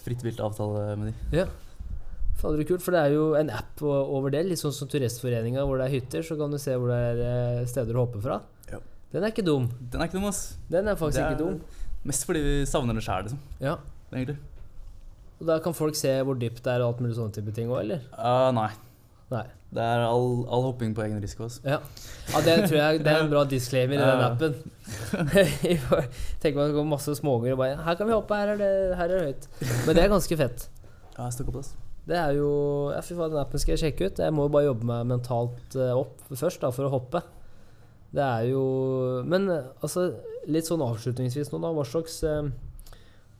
fritt 0.00 0.22
vilt-avtale 0.24 0.96
med 0.96 1.10
de. 1.12 1.42
ja. 1.42 1.46
Fader 2.40 2.64
kult, 2.64 2.80
for 2.80 2.96
det 2.96 3.00
er 3.04 3.12
jo 3.12 3.24
en 3.36 3.50
app 3.52 3.82
over 3.84 4.32
det, 4.32 4.40
litt 4.48 4.56
sånn 4.62 4.72
som 4.72 4.88
Turistforeninga 4.88 5.60
hvor 5.68 5.76
det 5.76 5.90
er 5.90 5.92
hytter, 5.98 6.22
så 6.24 6.38
kan 6.40 6.48
du 6.48 6.56
se 6.56 6.72
hvor 6.72 6.88
det 6.88 7.00
er 7.10 7.18
eh, 7.26 7.66
steder 7.68 7.98
å 7.98 8.06
hoppe 8.06 8.22
fra. 8.24 8.38
Ja. 8.70 8.78
Den 9.12 9.26
er 9.26 9.34
ikke 9.34 9.44
dum. 9.44 9.66
Den 9.92 10.00
er 10.00 10.08
ikke 10.08 10.16
dum, 10.16 10.24
ass. 10.30 10.40
Den 10.72 10.88
er 10.88 10.96
faktisk 10.96 11.20
er 11.20 11.34
ikke 11.34 11.42
dum. 11.42 11.58
Mest 12.08 12.24
fordi 12.24 12.40
vi 12.46 12.54
savner 12.70 12.96
det 12.96 13.04
sjæl, 13.04 13.26
liksom. 13.28 13.42
Ja. 13.60 13.74
Egentlig. 14.08 14.38
Og 15.40 15.48
da 15.48 15.56
kan 15.64 15.76
folk 15.76 15.96
se 15.96 16.12
hvor 16.26 16.36
dypt 16.38 16.62
det 16.66 16.74
er 16.74 16.84
og 16.84 16.92
alt 16.92 17.02
mulig 17.04 17.16
sånne 17.16 17.32
type 17.36 17.54
ting 17.56 17.72
òg, 17.72 17.82
eller? 17.84 18.04
Uh, 18.12 18.50
nei. 18.56 18.68
Nei. 19.30 19.46
Det 19.70 19.82
er 19.82 20.02
all, 20.02 20.40
all 20.50 20.64
hopping 20.66 20.90
på 20.96 21.04
egen 21.04 21.20
risiko. 21.22 21.46
Altså. 21.46 21.60
Ja. 21.62 21.78
ja, 22.32 22.40
det 22.42 22.54
tror 22.64 22.78
jeg 22.80 23.02
det 23.04 23.12
er 23.12 23.20
en 23.22 23.30
bra 23.30 23.44
disclaimer 23.46 24.00
i 24.00 24.02
den 24.02 24.24
appen. 24.26 24.56
Tenk 26.42 26.56
meg 26.56 26.64
at 26.64 26.72
det 26.72 26.74
går 26.74 26.88
masse 26.90 27.14
småunger 27.20 27.54
og 27.54 27.60
bare 27.60 27.76
Her 27.86 27.98
kan 28.00 28.10
vi 28.10 28.16
hoppe, 28.16 28.40
her 28.40 28.56
er 28.56 28.58
det, 28.58 28.72
her 28.98 29.04
er 29.06 29.14
det 29.14 29.28
høyt. 29.28 29.46
Men 29.86 29.94
det 29.94 30.02
er 30.02 30.10
ganske 30.10 30.38
fett. 30.40 30.66
Ja, 31.14 31.28
jeg 31.28 31.46
det. 31.46 31.62
ass. 31.62 31.70
Det 32.10 32.18
er 32.18 32.34
jo 32.34 32.50
Ja, 32.90 33.02
fy 33.04 33.14
faen, 33.14 33.30
den 33.30 33.42
appen 33.44 33.62
skal 33.62 33.76
jeg 33.76 33.84
sjekke 33.84 34.10
ut. 34.10 34.18
Jeg 34.24 34.34
må 34.34 34.48
jo 34.48 34.54
bare 34.56 34.66
jobbe 34.66 34.88
meg 34.90 35.06
mentalt 35.12 35.78
eh, 35.78 35.94
opp 35.94 36.18
først, 36.32 36.64
da, 36.64 36.72
for 36.74 36.88
å 36.88 36.94
hoppe. 36.96 37.22
Det 38.10 38.26
er 38.26 38.48
jo 38.50 38.64
Men 39.30 39.46
eh, 39.54 39.70
altså, 39.84 40.08
litt 40.50 40.66
sånn 40.66 40.82
avslutningsvis 40.82 41.52
nå, 41.52 41.62
da. 41.62 41.70
Hva 41.76 41.86
slags 41.86 42.18
eh, 42.26 42.50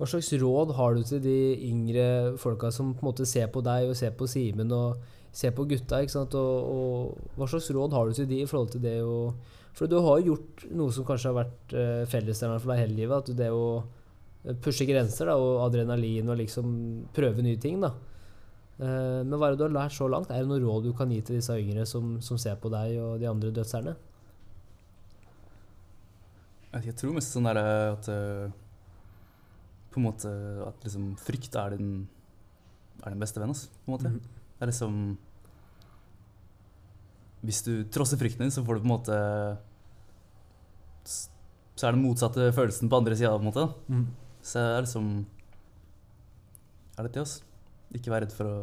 hva 0.00 0.06
slags 0.08 0.30
råd 0.40 0.70
har 0.78 0.94
du 0.96 1.02
til 1.04 1.20
de 1.20 1.38
yngre 1.68 2.04
folka 2.40 2.70
som 2.72 2.94
på 2.94 3.04
en 3.04 3.10
måte 3.10 3.26
ser 3.28 3.50
på 3.52 3.60
deg 3.60 3.90
og 3.90 3.98
ser 3.98 4.14
på 4.16 4.28
Simen 4.32 4.72
og 4.72 5.02
ser 5.36 5.52
på 5.52 5.66
gutta? 5.68 5.98
ikke 6.00 6.14
sant? 6.14 6.36
Og, 6.40 6.70
og 6.72 7.34
hva 7.36 7.48
slags 7.52 7.68
råd 7.76 7.92
har 7.92 8.08
du 8.08 8.16
til 8.16 8.28
de 8.30 8.38
i 8.40 8.46
forhold 8.48 8.72
til 8.72 8.84
det 8.86 8.96
å 9.04 9.34
For 9.76 9.86
du 9.86 9.98
har 10.00 10.22
jo 10.22 10.32
gjort 10.32 10.64
noe 10.72 10.92
som 10.96 11.04
kanskje 11.04 11.28
har 11.28 11.36
vært 11.36 11.74
uh, 11.76 12.06
fellesnevneren 12.08 12.62
for 12.62 12.72
deg 12.72 12.80
hele 12.80 12.96
livet. 12.96 13.28
At 13.28 13.36
det 13.38 13.50
å 13.54 13.66
eh, 14.42 14.56
pushe 14.64 14.88
grenser 14.88 15.30
da, 15.30 15.36
og 15.38 15.60
adrenalin 15.68 16.32
og 16.32 16.40
liksom 16.40 16.72
prøve 17.14 17.44
nye 17.44 17.60
ting. 17.60 17.78
da. 17.84 17.92
Eh, 18.80 19.20
men 19.20 19.36
hva 19.36 19.50
er 19.50 19.54
det 19.54 19.60
du 19.60 19.66
har 19.68 19.76
lært 19.76 19.94
så 19.94 20.08
langt? 20.08 20.32
Er 20.32 20.42
det 20.42 20.48
noe 20.48 20.62
råd 20.62 20.88
du 20.88 20.94
kan 20.96 21.12
gi 21.12 21.20
til 21.20 21.36
disse 21.36 21.54
yngre 21.60 21.84
som, 21.88 22.16
som 22.24 22.40
ser 22.40 22.56
på 22.60 22.72
deg 22.72 22.96
og 22.96 23.20
de 23.20 23.28
andre 23.28 23.52
dødserne? 23.52 23.94
Jeg, 26.70 26.94
tror 26.96 27.16
mest 27.16 27.34
sånn 27.34 27.48
der 27.50 27.60
at 27.60 28.08
eh, 28.08 28.58
På 29.90 30.00
en 30.00 30.06
måte 30.06 30.30
at 30.66 30.84
liksom 30.86 31.10
frykt 31.18 31.56
er 31.58 31.76
din, 31.76 32.08
er 33.02 33.14
din 33.14 33.22
beste 33.22 33.40
venn, 33.42 33.50
altså, 33.54 33.68
på 33.84 33.90
en 33.90 33.96
måte. 33.96 34.12
Mm. 34.12 34.20
Det 34.60 34.66
er 34.66 34.70
liksom 34.70 34.96
Hvis 37.40 37.62
du 37.64 37.72
trosser 37.88 38.20
frykten 38.20 38.44
din, 38.44 38.52
så 38.52 38.64
får 38.64 38.76
du 38.76 38.82
på 38.82 38.88
en 38.90 38.94
måte 38.94 39.16
Så 41.08 41.86
er 41.88 41.96
den 41.96 42.04
motsatte 42.04 42.50
følelsen 42.52 42.90
på 42.92 43.00
andre 43.00 43.16
sida, 43.16 43.32
på 43.32 43.40
en 43.40 43.48
måte. 43.48 43.64
da. 43.64 44.00
Så 44.42 44.58
det 44.58 44.76
er 44.76 44.84
liksom 44.84 45.10
Er 46.98 47.02
det 47.08 47.12
det, 47.14 47.22
oss? 47.22 47.42
Ikke 47.96 48.12
vær 48.12 48.22
redd 48.22 48.34
for 48.36 48.46
å 48.46 48.56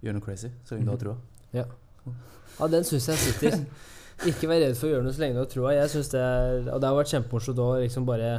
gjøre 0.00 0.16
noe 0.16 0.24
crazy, 0.24 0.48
så 0.64 0.74
lenge 0.76 0.86
du 0.86 0.92
har 0.94 1.00
trua. 1.02 1.16
Ja. 1.52 1.64
Ja, 2.56 2.68
den 2.72 2.86
syns 2.88 3.08
jeg 3.10 3.18
sitter. 3.20 3.58
Ikke 4.30 4.48
vær 4.48 4.60
redd 4.62 4.76
for 4.78 4.88
å 4.88 4.92
gjøre 4.94 5.04
noe 5.04 5.12
så 5.16 5.22
lenge 5.22 5.36
du 5.36 5.42
har 5.42 5.50
troa. 5.50 5.74
Jeg 5.76 5.90
synes 5.92 6.08
det 6.12 6.20
er, 6.20 6.62
og 6.72 6.80
det 6.80 6.88
har 6.88 6.96
vært 6.96 7.12
kjempemorsomt 7.12 7.60
òg, 7.64 7.74
liksom 7.84 8.06
bare 8.08 8.30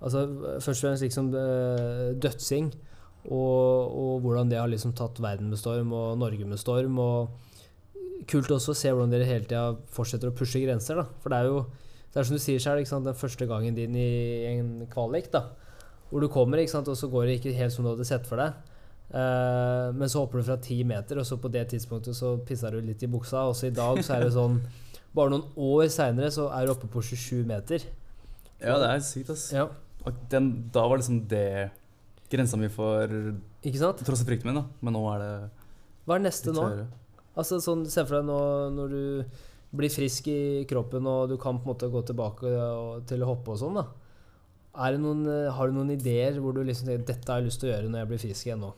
Altså 0.00 0.24
først 0.64 0.78
og 0.78 0.86
fremst 0.86 1.04
liksom 1.04 1.28
eh, 1.36 2.06
dødsing, 2.20 2.72
og, 3.28 3.92
og 4.00 4.24
hvordan 4.24 4.48
det 4.48 4.58
har 4.60 4.70
liksom 4.72 4.94
tatt 4.96 5.20
verden 5.20 5.50
med 5.52 5.60
storm, 5.60 5.92
og 5.92 6.18
Norge 6.18 6.46
med 6.48 6.60
storm. 6.60 6.96
Og 6.98 8.24
kult 8.30 8.50
også 8.52 8.72
å 8.72 8.78
se 8.78 8.92
hvordan 8.92 9.12
dere 9.12 9.28
hele 9.28 9.44
tida 9.44 9.74
fortsetter 9.92 10.30
å 10.30 10.36
pushe 10.36 10.62
grenser, 10.64 11.02
da. 11.02 11.06
For 11.20 11.32
det 11.32 11.40
er 11.40 11.50
jo 11.50 11.64
det 12.10 12.18
er 12.18 12.26
som 12.26 12.34
du 12.34 12.42
sier 12.42 12.58
sant? 12.58 13.06
den 13.06 13.14
første 13.14 13.46
gangen 13.46 13.76
din 13.76 13.94
i 13.94 14.46
en 14.50 14.86
kvalik, 14.90 15.30
da. 15.30 15.44
Hvor 16.10 16.24
du 16.24 16.28
kommer, 16.28 16.58
sant? 16.66 16.88
og 16.88 16.96
så 16.98 17.08
går 17.08 17.26
det 17.26 17.38
ikke 17.38 17.54
helt 17.54 17.72
som 17.72 17.84
du 17.84 17.92
hadde 17.92 18.08
sett 18.08 18.26
for 18.26 18.40
deg. 18.40 18.56
Eh, 19.10 19.90
men 19.94 20.10
så 20.10 20.24
hopper 20.24 20.40
du 20.40 20.48
fra 20.48 20.56
ti 20.62 20.80
meter, 20.82 21.20
og 21.20 21.26
så 21.26 21.38
på 21.38 21.50
det 21.50 21.68
tidspunktet 21.70 22.16
så 22.18 22.34
pissa 22.46 22.70
du 22.70 22.80
litt 22.82 23.02
i 23.02 23.10
buksa. 23.10 23.44
Også 23.46 23.68
i 23.68 23.74
dag 23.74 24.02
så 24.02 24.16
er 24.16 24.26
det 24.26 24.36
sånn 24.38 24.62
Bare 25.10 25.32
noen 25.32 25.56
år 25.58 25.88
seinere 25.90 26.28
så 26.30 26.44
er 26.54 26.68
du 26.68 26.70
oppe 26.70 26.86
på 26.86 27.00
27 27.02 27.40
meter. 27.42 27.82
Ja, 28.62 28.76
det 28.78 28.90
er 28.92 29.00
sykt, 29.02 29.32
ass. 29.34 29.48
Ja, 29.50 29.64
den, 30.32 30.50
da 30.72 30.86
var 30.88 31.00
liksom 31.00 31.22
det 31.28 31.70
grensa 32.30 32.56
mi 32.56 32.70
for 32.72 33.10
ikke 33.66 33.80
sant? 33.80 34.02
Tross 34.06 34.24
frykten 34.24 34.48
min, 34.50 34.60
da. 34.62 34.64
Men 34.80 34.96
nå 34.96 35.04
er 35.14 35.22
det 35.24 35.32
Hva 36.06 36.16
er 36.16 36.24
neste 36.24 36.54
nå? 36.56 36.66
Altså 37.38 37.60
sånn, 37.62 37.84
Se 37.90 38.04
for 38.06 38.20
deg 38.20 38.28
nå 38.28 38.40
når 38.76 38.94
du 38.94 39.40
blir 39.76 39.92
frisk 39.92 40.26
i 40.32 40.66
kroppen 40.66 41.06
og 41.06 41.28
du 41.30 41.36
kan 41.38 41.58
på 41.60 41.68
en 41.68 41.72
måte 41.74 41.90
gå 41.92 42.00
tilbake 42.08 42.48
og, 42.50 43.04
til 43.06 43.22
å 43.22 43.28
hoppe 43.30 43.52
og 43.54 43.60
sånn. 43.60 43.78
da 43.78 43.86
det 44.74 45.00
noen, 45.02 45.26
eh, 45.26 45.52
Har 45.52 45.68
du 45.68 45.74
noen 45.74 45.90
ideer 45.90 46.40
hvor 46.40 46.54
du 46.54 46.62
liksom 46.64 46.88
tenker 46.88 47.06
dette 47.06 47.30
har 47.30 47.40
jeg 47.40 47.50
lyst 47.50 47.60
til 47.60 47.70
å 47.70 47.74
gjøre 47.74 47.90
når 47.90 48.02
jeg 48.02 48.10
blir 48.10 48.22
frisk 48.24 48.46
igjen 48.46 48.64
nå? 48.64 48.72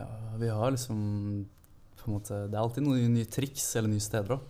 Ja, 0.00 0.08
vi 0.40 0.48
har 0.48 0.70
liksom 0.70 1.46
på 2.00 2.08
en 2.08 2.16
måte, 2.16 2.48
Det 2.48 2.56
er 2.56 2.62
alltid 2.62 2.86
noen 2.86 3.14
nye 3.14 3.28
triks 3.28 3.76
eller 3.76 3.92
nye 3.92 4.00
steder 4.00 4.38
òg. 4.38 4.40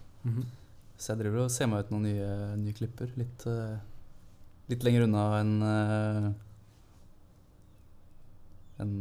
Så 1.01 1.15
jeg 1.15 1.23
driver 1.23 1.47
og 1.47 1.53
ser 1.55 1.69
meg 1.71 1.87
ut 1.87 1.93
noen 1.95 2.07
nye, 2.11 2.31
nye 2.61 2.77
klipper. 2.77 3.09
Litt, 3.17 3.47
eh, 3.49 3.79
litt 4.69 4.85
lenger 4.85 5.07
unna 5.07 5.25
enn 5.41 5.55
uh, 5.65 6.27
enn 8.81 8.95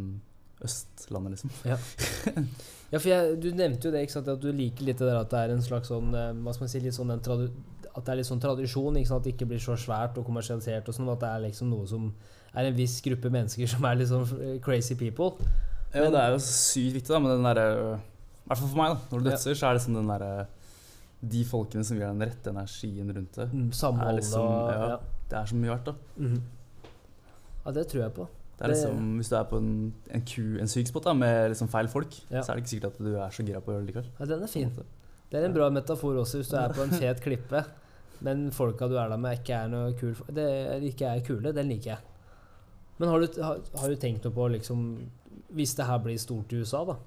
Østlandet, 0.63 1.37
liksom. 1.37 1.51
Ja, 2.91 2.97
for 2.99 3.07
jeg, 3.11 3.35
Du 3.39 3.51
nevnte 3.55 3.87
jo 3.87 3.93
det, 3.93 4.01
ikke 4.03 4.15
sant, 4.17 4.31
at 4.31 4.41
du 4.43 4.49
liker 4.51 4.87
litt 4.87 4.99
det 4.99 5.07
der 5.07 5.19
at 5.21 5.31
det 5.31 5.43
er 5.43 5.53
en 5.53 5.61
slags 5.63 5.91
sånn 5.91 6.09
eh, 6.17 6.31
Hva 6.41 6.55
skal 6.55 6.65
man 6.65 6.71
si, 6.73 6.81
litt 6.83 6.97
sånn 6.97 7.13
en 7.13 7.21
tradu 7.23 7.45
at 7.89 8.05
det 8.05 8.11
er 8.13 8.19
litt 8.19 8.27
sånn 8.29 8.39
tradisjon, 8.39 8.97
ikke 8.99 9.09
sant, 9.09 9.21
at 9.23 9.25
det 9.27 9.31
ikke 9.33 9.47
blir 9.49 9.59
så 9.59 9.73
svært 9.79 10.15
og 10.21 10.23
kommersialisert. 10.27 10.87
og 10.87 10.95
sånn, 10.95 11.07
At 11.11 11.23
det 11.23 11.29
er 11.29 11.41
liksom 11.47 11.71
noe 11.73 11.87
som 11.89 12.03
er 12.53 12.67
en 12.69 12.75
viss 12.77 12.99
gruppe 13.03 13.31
mennesker 13.33 13.67
som 13.71 13.87
er 13.89 13.97
litt 13.99 14.11
sånn 14.11 14.27
eh, 14.39 14.53
crazy 14.63 14.95
people. 14.99 15.47
Ja, 15.91 16.05
det 16.05 16.21
er 16.21 16.35
jo 16.35 16.39
sykt 16.45 16.99
viktig, 16.99 17.09
da, 17.11 17.19
med 17.23 17.33
den 17.33 17.47
derre 17.49 17.65
I 17.73 18.51
hvert 18.51 18.61
fall 18.61 18.69
for 18.69 18.79
meg, 18.79 18.93
da. 18.93 18.99
Når 19.09 19.23
du 19.25 19.29
Ja. 19.29 19.33
dødser, 19.33 19.57
så 19.57 19.67
er 19.69 19.75
det 19.79 19.83
sånn 19.87 19.97
den 19.99 20.11
derre 20.13 20.31
De 21.21 21.43
folkene 21.43 21.83
som 21.83 21.97
gir 21.97 22.05
deg 22.07 22.15
den 22.19 22.29
rette 22.29 22.51
energien 22.53 23.09
rundt 23.15 23.35
det. 23.35 23.49
Mm, 23.53 23.71
Samhold 23.75 24.15
liksom- 24.21 24.51
ja. 24.71 24.89
ja. 24.93 24.99
Det 25.29 25.37
er 25.37 25.45
så 25.45 25.55
mye 25.55 25.69
verdt, 25.75 25.85
da. 25.85 25.93
Mm. 26.17 26.41
ja, 27.65 27.71
det 27.71 27.87
tror 27.91 28.01
jeg 28.05 28.13
på. 28.15 28.27
Det 28.59 28.65
er 28.65 28.71
liksom, 28.73 29.03
Hvis 29.19 29.29
du 29.29 29.35
er 29.35 29.43
på 29.47 29.57
en, 29.57 29.93
en, 30.11 30.21
ku, 30.27 30.41
en 30.59 30.67
syk 30.67 30.87
spot 30.87 31.03
da, 31.05 31.13
med 31.13 31.49
liksom 31.53 31.69
feil 31.71 31.87
folk, 31.87 32.15
Ja. 32.31 32.41
så 32.41 32.51
er 32.51 32.55
det 32.55 32.63
ikke 32.65 32.73
sikkert 32.75 32.93
at 32.93 32.97
du 33.05 33.15
er 33.15 33.29
så 33.29 33.45
gira 33.45 33.61
på 33.61 33.71
å 33.71 33.75
gjøre 33.75 33.85
det 33.85 33.93
likevel. 33.93 34.09
Ja, 34.19 34.25
Den 34.25 34.43
er 34.43 34.47
fin. 34.47 34.71
Det 35.29 35.37
er 35.39 35.45
en 35.45 35.53
bra 35.53 35.69
metafor 35.69 36.17
også 36.19 36.39
hvis 36.41 36.49
du 36.49 36.57
er 36.57 36.73
på 36.73 36.81
en 36.83 36.89
fet 37.03 37.21
klippe, 37.21 37.65
men 38.21 38.49
folka 38.51 38.87
du 38.89 38.97
er 38.97 39.07
der 39.09 39.17
med, 39.17 39.37
ikke 39.39 39.53
er 39.63 39.67
noe 39.71 39.93
kul 39.93 40.15
det, 40.33 40.47
ikke 40.91 41.07
er 41.07 41.21
kule. 41.23 41.53
Den 41.53 41.69
liker 41.69 41.93
jeg. 41.93 41.99
Men 42.99 43.09
har 43.09 43.19
du, 43.19 43.41
har, 43.41 43.59
har 43.79 43.87
du 43.87 43.95
tenkt 43.95 44.25
noe 44.25 44.33
på 44.35 44.49
liksom 44.51 44.81
Hvis 45.55 45.71
det 45.77 45.85
her 45.87 45.99
blir 46.03 46.17
stort 46.19 46.51
i 46.51 46.57
USA, 46.59 46.83
da 46.85 46.97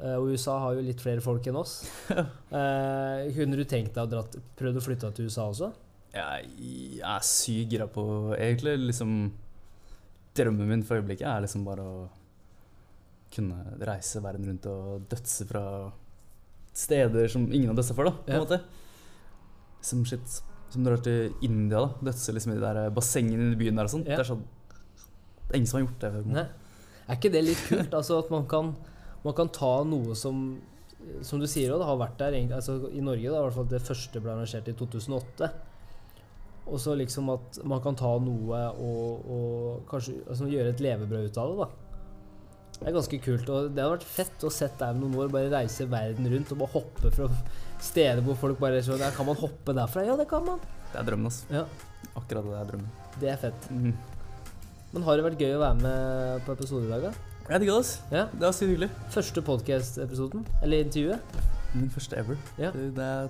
Og 0.00 0.26
USA 0.32 0.56
har 0.58 0.74
jo 0.74 0.82
litt 0.82 1.00
flere 1.00 1.22
folk 1.22 1.46
enn 1.46 1.56
oss. 1.56 1.76
eh, 2.10 3.30
kunne 3.36 3.56
du 3.56 3.64
tenkt 3.64 3.94
deg 3.94 4.02
å 4.04 4.10
dratt, 4.10 4.34
prøvd 4.58 4.80
å 4.80 4.82
flytte 4.84 5.12
til 5.14 5.28
USA 5.30 5.46
også? 5.52 5.68
Jeg 6.14 7.00
er 7.02 7.24
sykt 7.26 7.72
gira 7.74 7.86
på 7.90 8.02
Egentlig 8.36 8.76
liksom 8.84 9.14
Drømmen 10.38 10.68
min 10.70 10.82
for 10.86 10.98
øyeblikket 11.00 11.26
er 11.26 11.42
liksom 11.42 11.64
bare 11.66 11.82
å 11.86 11.96
kunne 13.34 13.56
reise 13.86 14.20
verden 14.22 14.46
rundt 14.50 14.66
og 14.70 15.06
dødse 15.10 15.46
fra 15.46 15.62
steder 16.74 17.26
som 17.30 17.44
ingen 17.50 17.70
har 17.70 17.78
dødsa 17.78 17.94
før, 17.94 18.10
da. 18.10 18.12
På 18.18 18.30
en 18.30 18.34
Ja. 18.34 18.42
måte. 18.44 18.60
Som 19.82 20.04
shit. 20.04 20.40
Som 20.70 20.84
drar 20.86 20.98
til 21.02 21.32
India, 21.42 21.80
da. 21.86 22.10
Dødse 22.10 22.34
liksom 22.34 22.52
i 22.52 22.58
de 22.58 22.60
der 22.66 22.90
bassengene 22.94 23.52
i 23.52 23.58
byen 23.58 23.76
der 23.78 23.84
og 23.86 23.90
sånn. 23.94 24.04
Ja. 24.06 24.16
Det 24.18 24.26
er 24.26 24.30
sånn 24.34 24.44
ingen 25.54 25.66
som 25.70 25.78
har 25.80 25.86
gjort 25.86 25.98
det 26.00 26.12
før. 26.14 26.26
Nei. 26.34 26.46
Er 27.08 27.14
ikke 27.18 27.32
det 27.34 27.44
litt 27.44 27.62
kult? 27.68 27.90
Altså 27.94 28.18
at 28.18 28.30
man 28.30 28.46
kan, 28.50 28.74
man 29.24 29.36
kan 29.36 29.48
ta 29.48 29.74
noe 29.88 30.16
som 30.18 30.44
Som 31.24 31.40
du 31.40 31.46
sier 31.50 31.72
det 31.72 31.84
har 31.84 32.00
vært 32.00 32.18
der 32.20 32.36
altså 32.56 32.78
I 32.88 33.02
Norge 33.04 33.28
da, 33.28 33.40
i 33.40 33.44
hvert 33.44 33.56
fall 33.58 33.68
det 33.68 33.82
første 33.84 34.20
ble 34.24 34.32
arrangert 34.32 34.68
i 34.70 34.76
2008. 34.78 35.48
Og 36.64 36.80
så 36.80 36.94
liksom 36.96 37.28
at 37.34 37.58
man 37.68 37.82
kan 37.84 37.96
ta 37.98 38.14
noe 38.24 38.60
og, 38.80 39.26
og 39.34 39.82
kanskje 39.90 40.14
altså 40.22 40.48
gjøre 40.48 40.72
et 40.72 40.80
levebrød 40.80 41.28
ut 41.28 41.40
av 41.42 41.50
det. 41.50 41.58
da 41.58 42.78
Det 42.78 42.86
er 42.88 42.96
ganske 42.96 43.18
kult. 43.26 43.52
Og 43.52 43.68
det 43.68 43.84
hadde 43.84 43.98
vært 43.98 44.08
fett 44.14 44.46
å 44.48 44.52
sett 44.52 44.78
deg 44.80 44.94
om 44.94 45.02
noen 45.04 45.26
år 45.26 45.34
bare 45.34 45.52
reise 45.52 45.84
verden 45.92 46.30
rundt 46.32 46.54
og 46.56 46.62
bare 46.62 46.76
hoppe 46.78 47.12
fra 47.18 47.28
steder 47.84 48.24
hvor 48.24 48.40
folk 48.40 48.64
bare 48.64 48.80
sånn 48.86 49.04
Kan 49.12 49.28
man 49.28 49.40
hoppe 49.42 49.76
derfra? 49.76 50.06
Ja, 50.08 50.16
det 50.16 50.28
kan 50.30 50.48
man. 50.48 50.64
Det 50.88 51.02
er 51.02 51.10
drømmen, 51.10 51.28
altså. 51.28 51.52
Ja, 51.52 51.66
Akkurat 52.14 52.48
det 52.48 52.58
er 52.62 52.72
drømmen. 52.72 52.90
Det 53.20 53.30
er 53.34 53.38
fett. 53.44 53.70
Mm. 53.70 53.92
Men 54.94 55.04
har 55.04 55.18
det 55.18 55.28
vært 55.28 55.40
gøy 55.42 55.56
å 55.56 55.62
være 55.66 55.80
med 55.82 56.44
på 56.46 56.56
episode 56.56 56.88
i 56.88 56.92
dag, 56.94 57.10
da? 57.10 57.33
Jeg 57.44 57.60
digga 57.60 57.74
det. 57.76 57.88
Ja. 58.10 58.22
Det 58.32 58.40
var 58.46 58.54
sykt 58.56 58.70
hyggelig. 58.72 58.86
Første 59.12 59.42
podcast-episoden? 59.44 60.46
Eller 60.64 60.84
intervjuet? 60.84 61.40
Min 61.74 61.90
første 61.92 62.16
ever. 62.16 62.38
Ja. 62.58 62.70
Det 62.72 62.86
det 62.96 63.04
er 63.04 63.28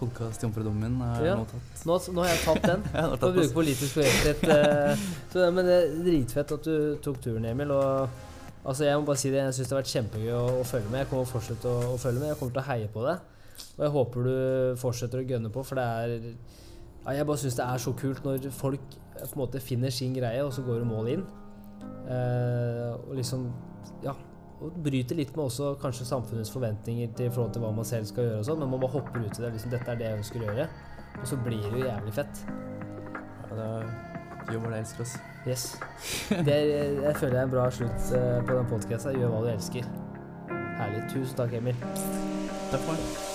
podkast-jomfrudommen 0.00 0.82
min 0.96 1.00
er 1.06 1.24
Ja. 1.24 1.34
nå 1.38 1.44
tatt. 1.46 1.84
Nå, 1.86 1.98
nå 2.14 2.24
har 2.24 2.32
jeg 2.32 2.40
tatt 2.44 2.62
den. 2.66 2.82
For 2.92 3.16
tatt 3.22 3.36
bruke 3.36 3.54
politisk 3.54 3.94
korrekthet. 4.00 4.42
Uh, 4.42 5.04
så 5.32 5.38
det- 5.44 5.54
Men 5.54 5.64
det 5.66 5.76
er 5.76 5.94
dritfett 6.08 6.52
at 6.52 6.64
du 6.64 6.96
tok 7.04 7.20
turen, 7.22 7.44
Emil. 7.44 7.70
Og 7.70 8.08
altså, 8.64 8.84
jeg 8.84 8.98
må 8.98 9.06
bare 9.06 9.16
si 9.22 9.30
det, 9.30 9.38
jeg 9.44 9.54
syns 9.54 9.68
det 9.68 9.76
har 9.76 9.82
vært 9.82 9.94
kjempegøy 9.94 10.32
å, 10.34 10.44
å 10.60 10.64
følge 10.66 10.90
med. 10.90 10.98
Jeg 11.04 11.08
kommer 11.08 11.24
til 11.24 11.30
å 11.30 11.38
fortsette 11.38 11.68
å, 11.70 11.94
å 11.94 11.96
følge 12.02 12.18
med. 12.20 12.28
Jeg 12.28 12.38
kommer 12.42 12.52
til 12.58 12.62
å 12.64 12.68
heie 12.72 12.88
på 12.88 13.06
deg. 13.06 13.18
Og 13.78 13.82
jeg 13.86 13.94
håper 13.94 14.26
du 14.26 14.36
fortsetter 14.82 15.22
å 15.22 15.26
gønne 15.30 15.54
på, 15.54 15.62
for 15.64 15.78
det 15.78 15.84
er 15.86 16.16
ja, 17.06 17.12
Jeg 17.20 17.26
bare 17.30 17.38
syns 17.38 17.54
det 17.56 17.64
er 17.64 17.78
så 17.78 17.92
kult 17.96 18.24
når 18.26 18.50
folk 18.52 18.80
eh, 18.90 19.22
på 19.22 19.32
en 19.36 19.38
måte 19.46 19.60
finner 19.62 19.90
sin 19.94 20.12
greie, 20.18 20.42
og 20.44 20.50
så 20.52 20.66
går 20.66 20.82
de 20.82 20.88
mål 20.90 21.08
in. 21.14 21.22
Eh, 21.82 22.94
og 22.94 23.14
liksom 23.18 23.50
Ja. 24.04 24.14
Og 24.56 24.72
bryter 24.80 25.18
litt 25.18 25.34
med 25.36 25.50
også 25.50 25.74
kanskje 25.76 26.06
samfunnets 26.08 26.48
forventninger 26.48 27.10
til 27.16 27.28
forhold 27.30 27.52
til 27.52 27.60
hva 27.60 27.74
man 27.76 27.84
selv 27.84 28.06
skal 28.08 28.24
gjøre 28.24 28.38
og 28.40 28.46
sånn, 28.48 28.62
men 28.62 28.70
man 28.72 28.80
bare 28.80 28.94
hopper 28.94 29.20
ut 29.20 29.38
i 29.38 29.42
det. 29.42 29.52
Liksom, 29.52 29.70
dette 29.74 29.90
er 29.92 30.00
det 30.00 30.06
jeg 30.08 30.18
ønsker 30.22 30.40
å 30.40 30.48
gjøre. 30.48 30.68
Og 31.20 31.26
så 31.28 31.36
blir 31.44 31.60
det 31.60 31.82
jo 31.82 31.84
jævlig 31.84 32.14
fett. 32.16 32.44
Ja, 32.46 33.50
det 33.52 33.66
er 33.66 33.90
gjør 34.52 34.64
hva 34.64 34.72
du 34.72 34.78
elsker, 34.78 35.06
ass. 35.06 35.18
Yes. 35.46 35.66
Det 36.46 36.54
er, 36.54 36.98
jeg 37.02 37.16
føler 37.16 37.36
det 37.36 37.40
er 37.40 37.44
en 37.44 37.54
bra 37.54 37.68
slutt 37.70 38.10
eh, 38.18 38.40
på 38.46 38.58
den 38.58 38.68
podkasten. 38.72 39.20
Gjør 39.20 39.32
hva 39.34 39.44
du 39.46 39.52
elsker. 39.54 39.94
Herlig. 40.80 41.06
Tusen 41.14 41.38
takk, 41.38 41.56
Emil. 41.60 41.86
Takk 41.86 42.82
for 42.82 42.92
meg. 42.92 43.25